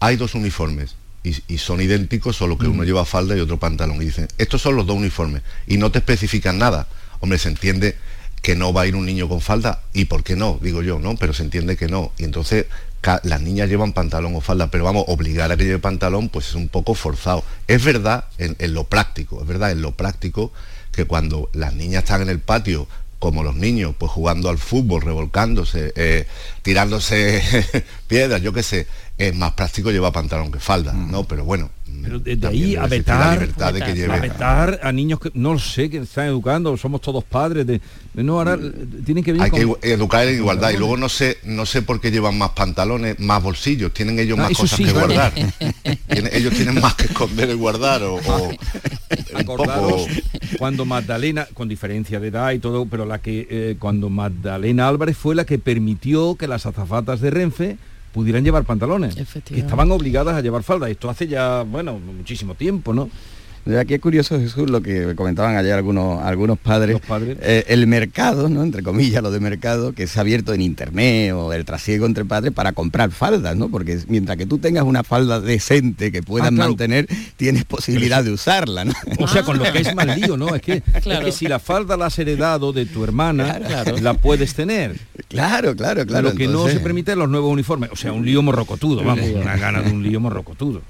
hay 0.00 0.16
dos 0.16 0.34
uniformes 0.34 0.96
y, 1.22 1.36
y 1.52 1.58
son 1.58 1.80
idénticos, 1.80 2.36
solo 2.36 2.56
que 2.56 2.66
uno 2.66 2.84
lleva 2.84 3.04
falda 3.04 3.36
y 3.36 3.40
otro 3.40 3.58
pantalón. 3.58 4.00
Y 4.00 4.06
dicen, 4.06 4.28
estos 4.38 4.62
son 4.62 4.76
los 4.76 4.86
dos 4.86 4.96
uniformes. 4.96 5.42
Y 5.66 5.76
no 5.76 5.90
te 5.90 5.98
especifican 5.98 6.58
nada. 6.58 6.88
Hombre, 7.20 7.38
se 7.38 7.48
entiende 7.48 7.96
que 8.42 8.56
no 8.56 8.72
va 8.72 8.82
a 8.82 8.86
ir 8.86 8.96
un 8.96 9.06
niño 9.06 9.28
con 9.28 9.40
falda. 9.40 9.82
¿Y 9.92 10.06
por 10.06 10.22
qué 10.24 10.34
no? 10.34 10.58
Digo 10.62 10.82
yo, 10.82 10.98
¿no? 10.98 11.16
Pero 11.16 11.34
se 11.34 11.42
entiende 11.42 11.76
que 11.76 11.88
no. 11.88 12.12
Y 12.18 12.24
entonces 12.24 12.66
las 13.22 13.40
niñas 13.40 13.68
llevan 13.68 13.92
pantalón 13.92 14.36
o 14.36 14.40
falda, 14.40 14.70
pero 14.70 14.84
vamos, 14.84 15.04
obligar 15.08 15.50
a 15.50 15.56
que 15.56 15.64
lleve 15.64 15.78
pantalón, 15.78 16.28
pues 16.28 16.48
es 16.48 16.54
un 16.54 16.68
poco 16.68 16.94
forzado. 16.94 17.44
Es 17.66 17.82
verdad 17.82 18.26
en, 18.38 18.74
lo 18.74 18.84
práctico, 18.84 19.40
es 19.40 19.46
verdad 19.46 19.70
en 19.70 19.82
lo 19.82 19.92
práctico 19.92 20.52
que 20.92 21.04
cuando 21.04 21.48
las 21.52 21.74
niñas 21.74 22.04
están 22.04 22.22
en 22.22 22.28
el 22.28 22.40
patio, 22.40 22.86
como 23.18 23.42
los 23.42 23.54
niños, 23.54 23.94
pues 23.98 24.10
jugando 24.10 24.48
al 24.48 24.58
fútbol, 24.58 25.02
revolcándose, 25.02 25.92
eh, 25.94 26.26
tirándose 26.62 27.42
piedras, 28.06 28.42
yo 28.42 28.52
qué 28.52 28.62
sé, 28.62 28.86
es 29.28 29.36
más 29.36 29.52
práctico 29.52 29.90
llevar 29.90 30.12
pantalón 30.12 30.50
que 30.50 30.58
falda, 30.58 30.92
¿no? 30.92 31.24
Pero 31.24 31.44
bueno, 31.44 31.70
Pero 32.02 32.18
desde 32.18 32.46
ahí 32.46 32.76
a 32.76 32.86
vetar, 32.86 33.34
libertad 33.34 33.74
de 33.74 33.80
que 33.82 33.94
lleve- 33.94 34.14
a 34.16 34.20
vetar 34.20 34.80
a 34.82 34.90
niños 34.92 35.20
que 35.20 35.30
no 35.34 35.52
lo 35.52 35.58
sé, 35.58 35.90
que 35.90 35.98
están 35.98 36.26
educando, 36.26 36.74
somos 36.76 37.00
todos 37.02 37.22
padres 37.24 37.66
de, 37.66 37.80
de 38.14 38.22
no 38.24 38.38
ahora 38.38 38.54
eh, 38.54 38.72
tienen 39.04 39.22
que 39.22 39.32
venir 39.32 39.44
Hay 39.44 39.50
que 39.50 39.66
con- 39.66 39.74
igu- 39.76 39.78
educar 39.82 40.26
en 40.26 40.36
igualdad 40.36 40.70
y 40.70 40.76
luego 40.78 40.96
no 40.96 41.08
sé 41.10 41.36
no 41.44 41.66
sé 41.66 41.82
por 41.82 42.00
qué 42.00 42.10
llevan 42.10 42.38
más 42.38 42.50
pantalones, 42.50 43.18
más 43.20 43.42
bolsillos, 43.42 43.92
tienen 43.92 44.18
ellos 44.18 44.38
Ah, 44.38 44.42
más 44.48 44.56
cosas 44.56 44.76
sí, 44.78 44.84
que 44.84 44.92
guardar. 44.92 45.32
Tienen- 46.08 46.30
ellos 46.34 46.54
tienen 46.54 46.80
más 46.80 46.94
que 46.94 47.04
esconder 47.04 47.50
y 47.50 47.54
guardar 47.54 48.02
o, 48.02 48.14
o 48.16 48.50
Acordaros 49.34 50.06
cuando 50.58 50.84
Magdalena, 50.84 51.46
con 51.54 51.68
diferencia 51.68 52.18
de 52.20 52.28
edad 52.28 52.52
y 52.52 52.58
todo, 52.58 52.86
pero 52.86 53.04
la 53.06 53.18
que 53.18 53.46
eh, 53.50 53.76
cuando 53.78 54.08
Magdalena 54.10 54.88
Álvarez 54.88 55.16
fue 55.16 55.34
la 55.34 55.44
que 55.44 55.58
permitió 55.58 56.34
que 56.36 56.48
las 56.48 56.66
azafatas 56.66 57.20
de 57.20 57.30
Renfe 57.30 57.76
pudieran 58.12 58.44
llevar 58.44 58.64
pantalones, 58.64 59.14
que 59.44 59.60
estaban 59.60 59.90
obligadas 59.90 60.34
a 60.34 60.40
llevar 60.40 60.62
falda. 60.62 60.88
Esto 60.88 61.08
hace 61.10 61.26
ya, 61.26 61.62
bueno, 61.62 61.98
muchísimo 61.98 62.54
tiempo, 62.54 62.92
¿no? 62.92 63.08
Aquí 63.78 63.94
es 63.94 64.00
curioso, 64.00 64.38
Jesús, 64.40 64.70
lo 64.70 64.80
que 64.80 65.14
comentaban 65.14 65.56
ayer 65.56 65.72
algunos, 65.74 66.22
algunos 66.22 66.58
padres. 66.58 66.98
Eh, 67.42 67.64
el 67.68 67.86
mercado, 67.86 68.48
¿no? 68.48 68.62
Entre 68.62 68.82
comillas, 68.82 69.22
lo 69.22 69.30
de 69.30 69.38
mercado, 69.38 69.92
que 69.92 70.06
se 70.06 70.18
ha 70.18 70.22
abierto 70.22 70.54
en 70.54 70.62
internet 70.62 71.32
o 71.34 71.52
el 71.52 71.64
trasiego 71.64 72.06
entre 72.06 72.24
padres 72.24 72.52
para 72.52 72.72
comprar 72.72 73.10
faldas, 73.10 73.56
¿no? 73.56 73.68
Porque 73.68 73.98
mientras 74.08 74.38
que 74.38 74.46
tú 74.46 74.58
tengas 74.58 74.84
una 74.84 75.04
falda 75.04 75.40
decente 75.40 76.10
que 76.10 76.22
puedas 76.22 76.48
Ah, 76.48 76.50
claro. 76.54 76.70
mantener, 76.70 77.06
tienes 77.36 77.64
posibilidad 77.64 78.24
de 78.24 78.32
usarla, 78.32 78.84
¿no? 78.86 78.92
O 79.18 79.28
sea, 79.28 79.42
con 79.42 79.58
lo 79.58 79.64
que 79.70 79.78
es 79.80 79.94
mal 79.94 80.18
lío, 80.18 80.36
¿no? 80.36 80.54
Es 80.54 80.62
que, 80.62 80.80
Claro. 81.02 81.20
es 81.20 81.24
que 81.26 81.32
si 81.32 81.46
la 81.46 81.58
falda 81.58 81.96
la 81.96 82.06
has 82.06 82.18
heredado 82.18 82.72
de 82.72 82.86
tu 82.86 83.04
hermana, 83.04 83.58
Claro. 83.58 83.96
la 83.98 84.14
puedes 84.14 84.54
tener. 84.54 84.96
Claro, 85.28 85.76
claro, 85.76 86.06
claro. 86.06 86.30
Lo 86.30 86.34
que 86.34 86.48
no 86.48 86.66
se 86.68 86.80
permite 86.80 87.12
es 87.12 87.18
los 87.18 87.28
nuevos 87.28 87.52
uniformes. 87.52 87.90
O 87.92 87.96
sea, 87.96 88.12
un 88.12 88.24
lío 88.24 88.42
morrocotudo, 88.42 89.04
vamos, 89.04 89.26
una 89.34 89.56
gana 89.56 89.82
de 89.82 89.90
un 89.92 90.02
lío 90.02 90.18
morrocotudo. 90.18 90.80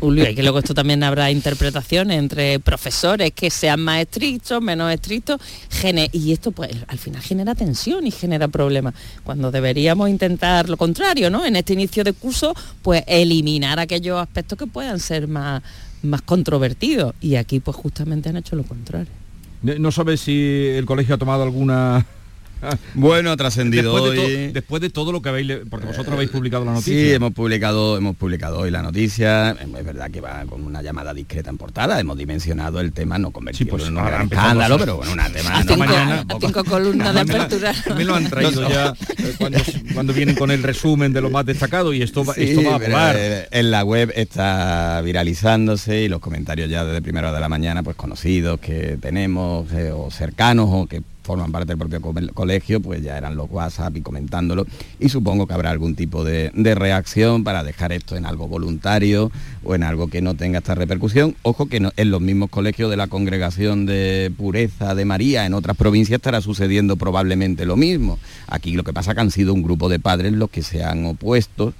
Julio, 0.00 0.28
y 0.28 0.34
que 0.34 0.42
luego 0.42 0.58
esto 0.58 0.74
también 0.74 1.02
habrá 1.02 1.30
interpretaciones 1.30 2.18
entre 2.18 2.58
profesores 2.60 3.32
que 3.32 3.50
sean 3.50 3.80
más 3.80 4.00
estrictos, 4.00 4.60
menos 4.62 4.92
estrictos, 4.92 5.40
gene- 5.70 6.10
y 6.12 6.32
esto 6.32 6.50
pues 6.52 6.70
al 6.86 6.98
final 6.98 7.22
genera 7.22 7.54
tensión 7.54 8.06
y 8.06 8.10
genera 8.10 8.48
problemas, 8.48 8.94
cuando 9.24 9.50
deberíamos 9.50 10.08
intentar 10.08 10.68
lo 10.68 10.76
contrario, 10.76 11.30
¿no? 11.30 11.44
En 11.44 11.56
este 11.56 11.72
inicio 11.72 12.04
de 12.04 12.12
curso, 12.12 12.54
pues 12.82 13.02
eliminar 13.06 13.78
aquellos 13.78 14.20
aspectos 14.20 14.58
que 14.58 14.66
puedan 14.66 15.00
ser 15.00 15.28
más, 15.28 15.62
más 16.02 16.22
controvertidos, 16.22 17.14
y 17.20 17.36
aquí 17.36 17.60
pues 17.60 17.76
justamente 17.76 18.28
han 18.28 18.36
hecho 18.36 18.56
lo 18.56 18.64
contrario. 18.64 19.10
No 19.62 19.90
sabes 19.90 20.20
si 20.20 20.66
el 20.68 20.86
colegio 20.86 21.16
ha 21.16 21.18
tomado 21.18 21.42
alguna... 21.42 22.06
Bueno, 22.94 23.30
ha 23.30 23.36
trascendido 23.36 23.92
después 23.94 24.12
de, 24.12 24.18
hoy. 24.24 24.46
to- 24.48 24.52
después 24.54 24.82
de 24.82 24.90
todo 24.90 25.12
lo 25.12 25.22
que 25.22 25.28
habéis... 25.28 25.52
Porque 25.70 25.86
vosotros 25.86 26.12
habéis 26.14 26.30
publicado 26.30 26.64
la 26.64 26.72
noticia. 26.72 26.92
Sí, 26.94 27.12
hemos 27.12 27.32
publicado, 27.32 27.96
hemos 27.96 28.16
publicado 28.16 28.58
hoy 28.60 28.70
la 28.70 28.82
noticia. 28.82 29.50
Es 29.52 29.84
verdad 29.84 30.10
que 30.10 30.20
va 30.20 30.44
con 30.46 30.62
una 30.64 30.82
llamada 30.82 31.14
discreta 31.14 31.50
en 31.50 31.58
portada. 31.58 31.98
Hemos 32.00 32.16
dimensionado 32.18 32.80
el 32.80 32.92
tema, 32.92 33.18
no 33.18 33.30
convertirlo 33.30 33.70
pues, 33.72 33.86
en 33.86 33.96
un 33.96 34.04
gran 34.04 34.22
escándalo, 34.22 34.74
a- 34.74 34.78
pero 34.78 34.96
bueno, 34.96 35.12
una 35.12 35.28
tema. 35.30 35.50
Hasta 35.58 35.72
no, 35.72 35.78
mañana. 35.78 36.24
Cinco 36.40 36.64
columnas 36.64 37.14
de 37.14 37.20
apertura. 37.20 37.72
Me 37.96 38.04
lo 38.04 38.14
han 38.14 38.28
traído 38.28 38.62
No, 38.62 38.68
no. 38.68 38.74
ya 38.74 38.94
eh, 39.18 39.34
cuando, 39.38 39.58
cuando 39.94 40.12
vienen 40.12 40.34
con 40.36 40.50
el 40.50 40.62
resumen 40.62 41.12
de 41.12 41.20
lo 41.20 41.30
más 41.30 41.46
destacado 41.46 41.92
y 41.92 42.02
esto 42.02 42.24
va, 42.24 42.34
Sí, 42.34 42.42
esto 42.44 42.62
va 42.68 42.76
a 42.76 42.78
volar. 42.78 43.16
eh, 43.18 43.46
en 43.50 43.70
la 43.70 43.84
web 43.84 44.12
está 44.16 45.00
viralizándose 45.02 46.02
y 46.02 46.08
los 46.08 46.20
comentarios 46.20 46.68
ya 46.70 46.84
desde 46.84 47.02
primera 47.02 47.28
hora 47.28 47.36
de 47.36 47.40
la 47.40 47.48
mañana, 47.48 47.82
pues 47.82 47.96
conocidos 47.96 48.58
que 48.60 48.98
tenemos 49.00 49.70
eh, 49.72 49.90
o 49.92 50.10
cercanos 50.10 50.68
o 50.70 50.86
que 50.86 51.02
forman 51.28 51.52
parte 51.52 51.68
del 51.68 51.78
propio 51.78 52.00
co- 52.00 52.14
colegio, 52.32 52.80
pues 52.80 53.02
ya 53.02 53.18
eran 53.18 53.36
los 53.36 53.50
WhatsApp 53.50 53.94
y 53.98 54.00
comentándolo. 54.00 54.66
Y 54.98 55.10
supongo 55.10 55.46
que 55.46 55.52
habrá 55.52 55.70
algún 55.70 55.94
tipo 55.94 56.24
de, 56.24 56.50
de 56.54 56.74
reacción 56.74 57.44
para 57.44 57.62
dejar 57.62 57.92
esto 57.92 58.16
en 58.16 58.24
algo 58.24 58.48
voluntario 58.48 59.30
o 59.62 59.74
en 59.74 59.82
algo 59.82 60.08
que 60.08 60.22
no 60.22 60.34
tenga 60.34 60.58
esta 60.58 60.74
repercusión. 60.74 61.36
Ojo 61.42 61.66
que 61.66 61.80
no- 61.80 61.92
en 61.98 62.10
los 62.10 62.22
mismos 62.22 62.48
colegios 62.48 62.88
de 62.90 62.96
la 62.96 63.08
congregación 63.08 63.84
de 63.84 64.32
pureza 64.36 64.94
de 64.94 65.04
María 65.04 65.44
en 65.44 65.52
otras 65.52 65.76
provincias 65.76 66.16
estará 66.16 66.40
sucediendo 66.40 66.96
probablemente 66.96 67.66
lo 67.66 67.76
mismo. 67.76 68.18
Aquí 68.46 68.72
lo 68.72 68.82
que 68.84 68.94
pasa 68.94 69.14
que 69.14 69.20
han 69.20 69.30
sido 69.30 69.52
un 69.52 69.62
grupo 69.62 69.90
de 69.90 69.98
padres 70.00 70.32
los 70.32 70.48
que 70.48 70.62
se 70.62 70.82
han 70.82 71.04
opuesto 71.04 71.74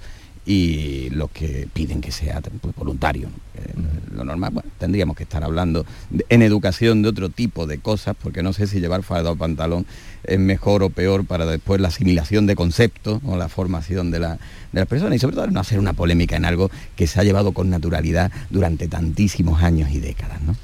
y 0.51 1.11
los 1.11 1.29
que 1.29 1.67
piden 1.71 2.01
que 2.01 2.11
sea 2.11 2.41
pues, 2.41 2.75
voluntario. 2.75 3.29
Eh, 3.53 3.73
Lo 4.15 4.23
normal, 4.25 4.49
bueno, 4.51 4.67
tendríamos 4.79 5.15
que 5.15 5.21
estar 5.21 5.43
hablando 5.43 5.85
en 6.27 6.41
educación 6.41 7.03
de 7.03 7.09
otro 7.09 7.29
tipo 7.29 7.67
de 7.67 7.77
cosas, 7.77 8.15
porque 8.19 8.41
no 8.41 8.51
sé 8.51 8.65
si 8.65 8.79
llevar 8.79 9.03
falda 9.03 9.29
o 9.29 9.35
pantalón 9.35 9.85
es 10.23 10.39
mejor 10.39 10.81
o 10.81 10.89
peor 10.89 11.23
para 11.25 11.45
después 11.45 11.79
la 11.79 11.89
asimilación 11.89 12.47
de 12.47 12.55
conceptos 12.55 13.21
o 13.25 13.37
la 13.37 13.47
formación 13.47 14.09
de, 14.09 14.19
la, 14.21 14.33
de 14.71 14.79
las 14.79 14.87
personas 14.87 15.17
y 15.17 15.19
sobre 15.19 15.35
todo 15.35 15.45
no 15.51 15.59
hacer 15.59 15.77
una 15.77 15.93
polémica 15.93 16.35
en 16.35 16.45
algo 16.45 16.71
que 16.95 17.05
se 17.05 17.19
ha 17.19 17.23
llevado 17.23 17.51
con 17.51 17.69
naturalidad 17.69 18.31
durante 18.49 18.87
tantísimos 18.87 19.61
años 19.61 19.91
y 19.91 19.99
décadas. 19.99 20.41
¿no? 20.41 20.55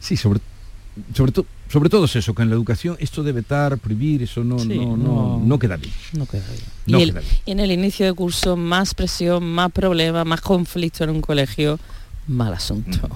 Sí, 0.00 0.16
sobre, 0.16 0.40
sobre, 1.14 1.32
to- 1.32 1.46
sobre 1.68 1.88
todo 1.88 2.04
es 2.04 2.16
eso, 2.16 2.34
que 2.34 2.42
en 2.42 2.48
la 2.50 2.54
educación 2.54 2.96
esto 3.00 3.22
de 3.22 3.32
vetar, 3.32 3.78
prohibir, 3.78 4.22
eso 4.22 4.44
no, 4.44 4.58
Sí, 4.58 4.68
no, 4.68 4.96
no, 4.96 5.42
no. 5.44 5.58
queda 5.58 5.76
bien. 5.76 5.92
No 6.12 6.26
queda 6.26 6.46
bien. 6.48 6.64
No 6.86 6.98
y, 6.98 7.02
el- 7.02 7.10
queda 7.10 7.20
bien. 7.20 7.32
y 7.46 7.50
en 7.52 7.60
el 7.60 7.70
inicio 7.72 8.06
de 8.06 8.12
curso, 8.12 8.56
más 8.56 8.94
presión, 8.94 9.42
más 9.44 9.72
problemas, 9.72 10.24
más 10.26 10.40
conflicto 10.40 11.04
en 11.04 11.10
un 11.10 11.20
colegio, 11.20 11.78
mal 12.28 12.54
asunto. 12.54 13.08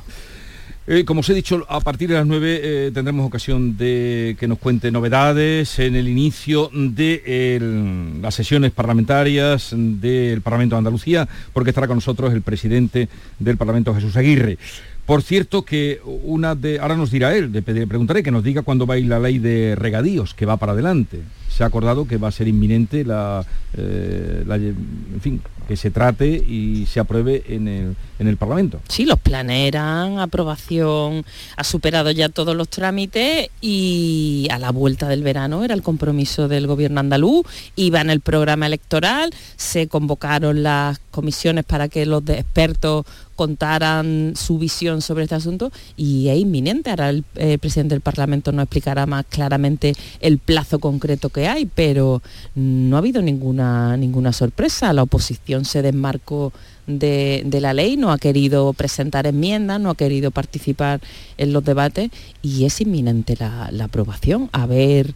Eh, 0.90 1.05
como 1.05 1.20
os 1.20 1.28
he 1.28 1.34
dicho, 1.34 1.66
a 1.68 1.80
partir 1.80 2.09
de 2.09 2.14
las 2.14 2.26
9 2.26 2.61
eh, 2.62 2.90
tendremos 2.94 3.26
ocasión 3.26 3.76
de 3.76 4.36
que 4.40 4.49
nos 4.49 4.59
cuente 4.59 4.90
novedades 4.90 5.78
en 5.80 5.94
el 5.96 6.09
inicio 6.09 6.70
de 6.72 7.57
el- 7.57 8.22
las 8.22 8.34
sesiones 8.34 8.72
parlamentarias 8.72 9.72
del 9.76 10.40
Parlamento 10.40 10.76
de 10.76 10.78
Andalucía, 10.78 11.28
porque 11.53 11.70
estará 11.70 11.86
con 11.86 11.99
nosotros 11.99 12.32
el 12.32 12.40
presidente 12.40 13.11
del 13.38 13.59
Parlamento, 13.59 13.94
Jesús 13.94 14.16
Aguirre. 14.16 14.57
Por 15.09 15.22
cierto 15.22 15.62
que 15.62 16.02
una 16.04 16.54
de, 16.54 16.80
ahora 16.80 16.94
nos 16.94 17.11
dirá 17.11 17.34
él, 17.34 17.50
le 17.50 17.62
preguntaré 17.62 18.22
que 18.22 18.30
nos 18.30 18.44
diga 18.44 18.61
cuándo 18.61 18.84
va 18.86 18.96
a 18.96 18.98
ir 18.98 19.06
la 19.06 19.18
ley 19.18 19.38
de 19.38 19.74
regadíos, 19.74 20.34
que 20.34 20.44
va 20.44 20.59
para 20.59 20.72
adelante. 20.72 21.22
Se 21.48 21.64
ha 21.64 21.66
acordado 21.66 22.06
que 22.06 22.18
va 22.18 22.28
a 22.28 22.30
ser 22.30 22.46
inminente 22.46 23.06
la, 23.06 23.42
eh, 23.72 24.44
en 24.46 25.20
fin, 25.22 25.40
que 25.66 25.76
se 25.78 25.90
trate 25.90 26.28
y 26.28 26.84
se 26.86 27.00
apruebe 27.00 27.42
en 27.48 27.68
el, 27.68 27.96
en 28.18 28.28
el 28.28 28.36
Parlamento. 28.36 28.80
Sí, 28.88 29.06
los 29.06 29.18
planes 29.18 29.74
aprobación, 29.74 31.24
ha 31.56 31.64
superado 31.64 32.11
ya 32.11 32.28
todos 32.28 32.54
los 32.54 32.68
trámites 32.68 33.48
y 33.62 34.46
a 34.50 34.59
la 34.59 34.72
vuelta 34.72 35.09
del 35.09 35.22
verano 35.22 35.64
era 35.64 35.72
el 35.74 35.82
compromiso 35.82 36.48
del 36.48 36.66
gobierno 36.66 37.00
andaluz, 37.00 37.46
iba 37.76 38.02
en 38.02 38.11
el 38.11 38.20
programa 38.20 38.66
electoral, 38.66 39.30
se 39.56 39.88
convocaron 39.88 40.62
las 40.62 41.00
comisiones 41.11 41.64
para 41.64 41.88
que 41.88 42.04
los 42.04 42.22
expertos 42.28 43.06
contaran 43.39 44.32
su 44.34 44.59
visión 44.59 45.01
sobre 45.01 45.22
este 45.22 45.36
asunto 45.36 45.70
y 45.97 46.28
es 46.28 46.39
inminente. 46.39 46.91
Ahora 46.91 47.11
el 47.11 47.24
eh, 47.36 47.57
presidente 47.57 47.95
del 47.95 48.01
Parlamento 48.01 48.51
nos 48.51 48.64
explicará 48.64 49.07
más 49.07 49.26
claramente 49.30 49.95
el 50.18 50.39
plazo 50.39 50.80
concreto 50.80 51.28
que 51.28 51.47
hay, 51.47 51.66
pero 51.66 52.20
no 52.57 52.97
ha 52.97 52.99
habido 52.99 53.22
ninguna, 53.22 53.97
ninguna 53.97 54.32
sorpresa. 54.32 54.93
La 54.93 55.05
oposición 55.05 55.64
se 55.64 55.82
desmarcó 55.82 56.53
de, 56.89 57.59
la 57.61 57.74
ley, 57.74 57.97
no 57.97 58.11
ha 58.11 58.18
querido 58.18 58.72
presentar 58.72 59.28
enmiendas, 59.28 59.80
no 59.80 59.91
ha 59.91 59.95
querido 59.95 60.32
participar 60.32 61.01
en 61.36 61.53
los 61.53 61.62
debates 61.62 62.11
y 62.43 62.64
es 62.64 62.80
inminente 62.80 63.36
la, 63.39 63.70
aprobación. 63.84 64.51
A 64.51 64.66
ver 64.66 65.14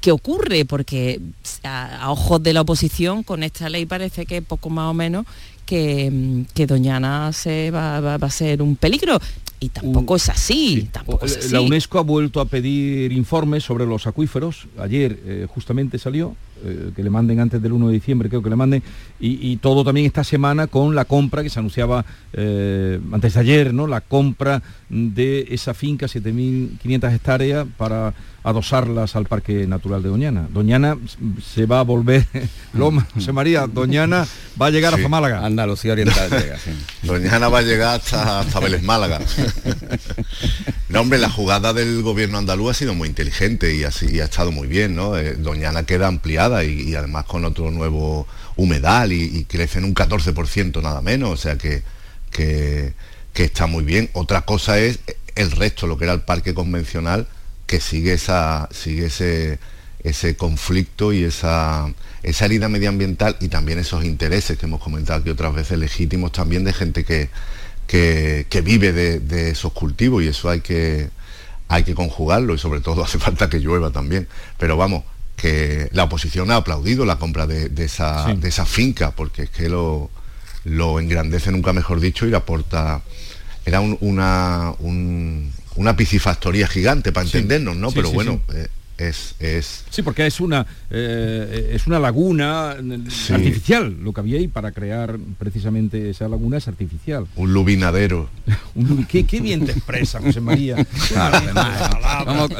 qué 0.00 0.10
ocurre, 0.10 0.64
porque 0.64 1.20
a 1.62 2.10
ojos 2.10 2.42
de 2.42 2.54
la 2.54 2.62
oposición 2.62 3.22
con 3.22 3.44
esta 3.44 3.68
ley 3.68 3.86
parece 3.86 4.26
que 4.26 4.42
poco 4.42 4.68
más 4.68 4.90
o 4.90 4.94
menos 4.94 5.26
que, 5.66 6.44
que 6.54 6.66
Doñana 6.66 7.32
se 7.32 7.70
va, 7.70 8.00
va- 8.00 8.18
va 8.18 8.26
a 8.26 8.30
ser 8.30 8.62
un 8.62 8.76
peligro. 8.76 9.18
Y 9.62 9.68
tampoco 9.68 10.16
es 10.16 10.26
así, 10.30 10.88
tampoco 10.90 11.26
es 11.26 11.36
así. 11.36 11.52
La 11.52 11.60
UNESCO 11.60 11.98
ha 11.98 12.02
vuelto 12.02 12.40
a 12.40 12.46
pedir 12.46 13.12
informes 13.12 13.62
sobre 13.62 13.84
los 13.84 14.06
acuíferos. 14.06 14.66
Ayer 14.78 15.20
eh, 15.26 15.46
justamente 15.50 15.98
salió 15.98 16.34
eh, 16.64 16.92
que 16.96 17.02
le 17.02 17.10
manden 17.10 17.40
antes 17.40 17.60
del 17.60 17.72
1 17.72 17.88
de 17.88 17.92
diciembre, 17.92 18.30
creo 18.30 18.42
que 18.42 18.48
le 18.48 18.56
manden, 18.56 18.82
y, 19.18 19.56
todo 19.58 19.84
también 19.84 20.06
esta 20.06 20.24
semana 20.24 20.66
con 20.66 20.94
la 20.94 21.04
compra 21.04 21.42
que 21.42 21.50
se 21.50 21.58
anunciaba 21.58 22.06
eh, 22.32 22.98
antes 23.12 23.34
de 23.34 23.40
ayer, 23.40 23.74
¿no? 23.74 23.86
La 23.86 24.00
compra 24.00 24.62
de 24.88 25.46
esa 25.50 25.74
finca, 25.74 26.06
7.500 26.06 27.14
hectáreas, 27.14 27.66
para 27.76 28.14
adosarlas 28.42 29.16
al 29.16 29.26
Parque 29.26 29.66
Natural 29.66 30.02
de 30.02 30.08
Doñana. 30.08 30.48
Doñana 30.50 30.96
se 31.54 31.66
va 31.66 31.80
a 31.80 31.82
volver, 31.82 32.26
Loma, 32.72 33.06
José 33.14 33.32
María, 33.32 33.66
Doñana 33.66 34.26
va 34.60 34.66
a 34.66 34.70
llegar 34.70 34.94
hasta 34.94 35.08
Málaga. 35.08 35.44
Andalucía 35.44 35.92
Oriental 35.92 36.30
llega, 36.30 36.58
Doñana 37.02 37.48
va 37.48 37.58
a 37.58 37.62
llegar 37.62 38.00
hasta, 38.00 38.40
hasta 38.40 38.60
Vélez 38.60 38.82
Málaga. 38.82 39.20
no, 40.88 41.00
hombre, 41.00 41.18
la 41.18 41.30
jugada 41.30 41.72
del 41.72 42.02
gobierno 42.02 42.38
andaluz 42.38 42.70
ha 42.70 42.74
sido 42.74 42.94
muy 42.94 43.08
inteligente 43.08 43.74
y, 43.74 43.84
así, 43.84 44.20
ha 44.20 44.24
estado 44.24 44.52
muy 44.52 44.68
bien, 44.68 44.94
¿no? 44.96 45.16
Eh, 45.16 45.34
Doñana 45.34 45.84
queda 45.84 46.08
ampliada 46.08 46.64
y, 46.64 46.94
además 46.94 47.26
con 47.26 47.44
otro 47.44 47.70
nuevo 47.70 48.26
humedal 48.56 49.12
y, 49.12 49.44
crece 49.44 49.78
en 49.78 49.84
un 49.84 49.94
14% 49.94 50.82
nada 50.82 51.00
menos, 51.02 51.30
o 51.30 51.36
sea 51.36 51.56
que, 51.58 51.82
que, 52.30 52.94
que 53.32 53.44
está 53.44 53.66
muy 53.66 53.84
bien. 53.84 54.10
Otra 54.14 54.42
cosa 54.42 54.78
es 54.78 55.00
el 55.34 55.50
resto, 55.50 55.86
lo 55.86 55.98
que 55.98 56.04
era 56.04 56.12
el 56.12 56.22
parque 56.22 56.54
convencional, 56.54 57.26
que 57.70 57.78
sigue, 57.78 58.14
esa, 58.14 58.68
sigue 58.72 59.06
ese, 59.06 59.60
ese 60.02 60.34
conflicto 60.34 61.12
y 61.12 61.22
esa, 61.22 61.86
esa 62.24 62.44
herida 62.46 62.68
medioambiental 62.68 63.36
y 63.38 63.46
también 63.46 63.78
esos 63.78 64.04
intereses 64.04 64.58
que 64.58 64.66
hemos 64.66 64.80
comentado 64.80 65.20
aquí 65.20 65.30
otras 65.30 65.54
veces 65.54 65.78
legítimos 65.78 66.32
también 66.32 66.64
de 66.64 66.72
gente 66.72 67.04
que, 67.04 67.30
que, 67.86 68.60
vive 68.64 68.92
de, 68.92 69.50
esos 69.50 69.72
cultivos 69.72 70.24
y 70.24 70.26
eso 70.26 70.50
hay 70.50 70.62
que, 70.62 71.10
hay 71.68 71.84
que 71.84 71.94
conjugarlo 71.94 72.54
y 72.54 72.58
sobre 72.58 72.80
todo 72.80 73.04
hace 73.04 73.20
falta 73.20 73.48
que 73.48 73.60
llueva 73.60 73.92
también. 73.92 74.26
Pero 74.58 74.76
vamos, 74.76 75.04
que 75.36 75.90
la 75.92 76.02
oposición 76.02 76.50
ha 76.50 76.56
aplaudido 76.56 77.04
la 77.04 77.20
compra 77.20 77.46
de, 77.46 77.70
esa, 77.84 78.34
de 78.34 78.48
esa 78.48 78.66
finca 78.66 79.12
porque 79.12 79.44
es 79.44 79.50
que 79.50 79.68
lo, 79.68 80.10
lo 80.64 80.98
engrandece, 80.98 81.52
nunca 81.52 81.72
mejor 81.72 82.00
dicho, 82.00 82.26
y 82.26 82.30
le 82.30 82.36
aporta... 82.36 83.02
Era 83.64 83.80
una, 83.80 84.74
un, 84.80 85.52
una 85.76 85.96
piscifactoría 85.96 86.66
gigante 86.66 87.12
para 87.12 87.26
entendernos, 87.26 87.76
¿no? 87.76 87.90
Pero 87.92 88.10
bueno, 88.10 88.40
eh, 88.52 88.68
es, 89.00 89.34
es, 89.40 89.84
Sí, 89.88 90.02
porque 90.02 90.26
es 90.26 90.40
una, 90.40 90.66
eh, 90.90 91.72
es 91.74 91.86
una 91.86 91.98
laguna 91.98 92.72
artificial, 92.72 93.96
lo 94.02 94.12
que 94.12 94.20
había 94.20 94.38
ahí 94.38 94.46
para 94.46 94.72
crear 94.72 95.18
precisamente 95.38 96.10
esa 96.10 96.28
laguna 96.28 96.58
es 96.58 96.68
artificial. 96.68 97.26
Un 97.36 97.52
lubinadero. 97.54 98.28
¿Qué, 99.08 99.40
bien 99.40 99.64
te 99.64 99.72
expresa, 99.72 100.20
José 100.20 100.40
María. 100.40 100.76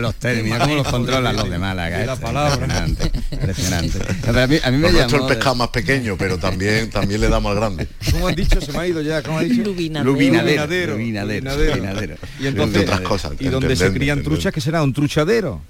los 0.01 0.15
términos, 0.17 0.61
cómo 0.61 0.75
los 0.77 0.89
controlan 0.89 1.37
los 1.37 1.51
de 1.51 1.59
Málaga. 1.59 2.07
La 2.07 2.17
palabra. 2.17 2.87
Impresionante. 3.31 3.99
A 4.41 4.47
mí, 4.47 4.57
a 4.63 4.71
mí 4.71 4.79
me 4.79 4.93
llamó... 4.93 5.17
el 5.17 5.27
pescado 5.27 5.55
más 5.57 5.69
pequeño, 5.69 6.17
pero 6.17 6.39
también, 6.39 6.89
también 6.89 7.21
le 7.21 7.29
damos 7.29 7.51
al 7.51 7.57
grande. 7.57 7.89
¿Cómo 8.11 8.29
han 8.29 8.35
dicho? 8.35 8.61
Se 8.61 8.73
me 8.73 8.79
ha 8.79 8.87
ido 8.87 9.03
ya. 9.03 9.23
¿Cómo 9.23 9.39
ha 9.39 9.43
dicho? 9.43 9.63
Lubinadero. 9.63 10.13
Lubinadero. 10.13 10.97
Lubinadero. 10.97 12.17
Y 12.41 12.47
entonces, 12.47 12.83
otras 12.83 13.01
cosas. 13.01 13.33
Y 13.39 13.49
donde 13.49 13.77
se 13.77 13.93
crían 13.93 14.23
truchas, 14.23 14.53
que 14.53 14.61
será 14.61 14.83
un 14.83 14.93
truchadero. 14.93 15.61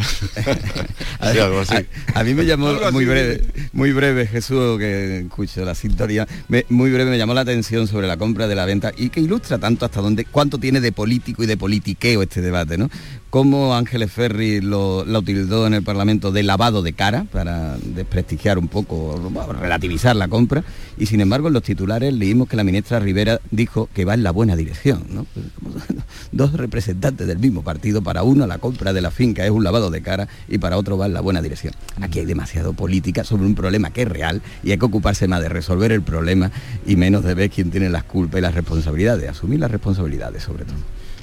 a, 2.14 2.24
mí 2.24 2.34
me 2.34 2.44
llamó 2.44 2.72
muy 2.92 3.04
breve, 3.04 3.42
muy 3.72 3.92
breve 3.92 4.26
Jesús, 4.26 4.78
que 4.78 5.20
escucho 5.20 5.64
la 5.64 5.74
sintonía, 5.74 6.26
muy 6.68 6.90
breve 6.90 7.10
me 7.10 7.18
llamó 7.18 7.34
la 7.34 7.42
atención 7.42 7.86
sobre 7.86 8.06
la 8.06 8.16
compra 8.16 8.48
de 8.48 8.54
la 8.54 8.64
venta 8.64 8.92
y 8.96 9.10
que 9.10 9.20
ilustra 9.20 9.58
tanto 9.58 9.84
hasta 9.84 10.00
dónde, 10.00 10.24
cuánto 10.24 10.58
tiene 10.58 10.80
de 10.80 10.92
político 10.92 11.42
y 11.42 11.46
de 11.46 11.56
politiqueo 11.56 12.22
este 12.22 12.40
debate, 12.40 12.78
¿no? 12.78 12.88
Cómo 13.30 13.76
Ángeles 13.76 14.10
Ferri 14.10 14.60
lo, 14.60 15.04
la 15.04 15.20
utilizó 15.20 15.66
en 15.66 15.74
el 15.74 15.84
Parlamento 15.84 16.32
de 16.32 16.42
lavado 16.42 16.82
de 16.82 16.94
cara 16.94 17.26
para 17.30 17.76
desprestigiar 17.78 18.58
un 18.58 18.66
poco, 18.66 19.32
relativizar 19.60 20.16
la 20.16 20.26
compra, 20.26 20.64
y 20.98 21.06
sin 21.06 21.20
embargo 21.20 21.46
en 21.46 21.54
los 21.54 21.62
titulares 21.62 22.12
leímos 22.12 22.48
que 22.48 22.56
la 22.56 22.64
ministra 22.64 22.98
Rivera 22.98 23.40
dijo 23.52 23.88
que 23.94 24.04
va 24.04 24.14
en 24.14 24.24
la 24.24 24.32
buena 24.32 24.56
dirección, 24.56 25.04
¿no? 25.10 25.26
Pues 25.32 25.46
dos 26.32 26.54
representantes 26.54 27.26
del 27.26 27.38
mismo 27.38 27.62
partido, 27.62 28.02
para 28.02 28.22
uno 28.22 28.46
la 28.46 28.58
compra 28.58 28.92
de 28.92 29.00
la 29.00 29.10
finca 29.10 29.44
es 29.44 29.50
un 29.50 29.62
lavado 29.62 29.89
de 29.90 30.02
cara 30.02 30.28
y 30.48 30.58
para 30.58 30.76
otro 30.76 30.96
va 30.96 31.06
en 31.06 31.14
la 31.14 31.20
buena 31.20 31.42
dirección. 31.42 31.74
Aquí 32.00 32.18
hay 32.18 32.26
demasiado 32.26 32.72
política 32.72 33.24
sobre 33.24 33.44
un 33.44 33.54
problema 33.54 33.90
que 33.90 34.02
es 34.02 34.08
real 34.08 34.42
y 34.62 34.72
hay 34.72 34.78
que 34.78 34.84
ocuparse 34.84 35.28
más 35.28 35.40
de 35.40 35.48
resolver 35.48 35.92
el 35.92 36.02
problema 36.02 36.50
y 36.86 36.96
menos 36.96 37.24
de 37.24 37.34
ver 37.34 37.50
quién 37.50 37.70
tiene 37.70 37.88
las 37.88 38.04
culpas 38.04 38.38
y 38.38 38.42
las 38.42 38.54
responsabilidades, 38.54 39.28
asumir 39.28 39.60
las 39.60 39.70
responsabilidades 39.70 40.42
sobre 40.42 40.64
todo. 40.64 40.78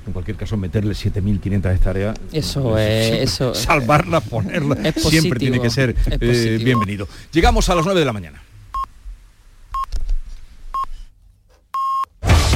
En 0.06 0.14
cualquier 0.14 0.38
caso 0.38 0.56
meterle 0.56 0.94
7.500 0.94 1.76
hectáreas 1.76 2.18
eso 2.32 2.78
es 2.78 3.30
eso 3.30 3.54
salvarla 3.54 4.22
ponerla 4.22 4.78
siempre 4.94 5.38
tiene 5.38 5.60
que 5.60 5.70
ser 5.70 5.96
eh, 6.10 6.62
bienvenido. 6.64 7.10
Llegamos 7.34 7.68
a 7.70 7.76
las 7.76 7.84
9 7.84 8.00
de 8.00 8.06
la 8.06 8.14
mañana 8.14 8.42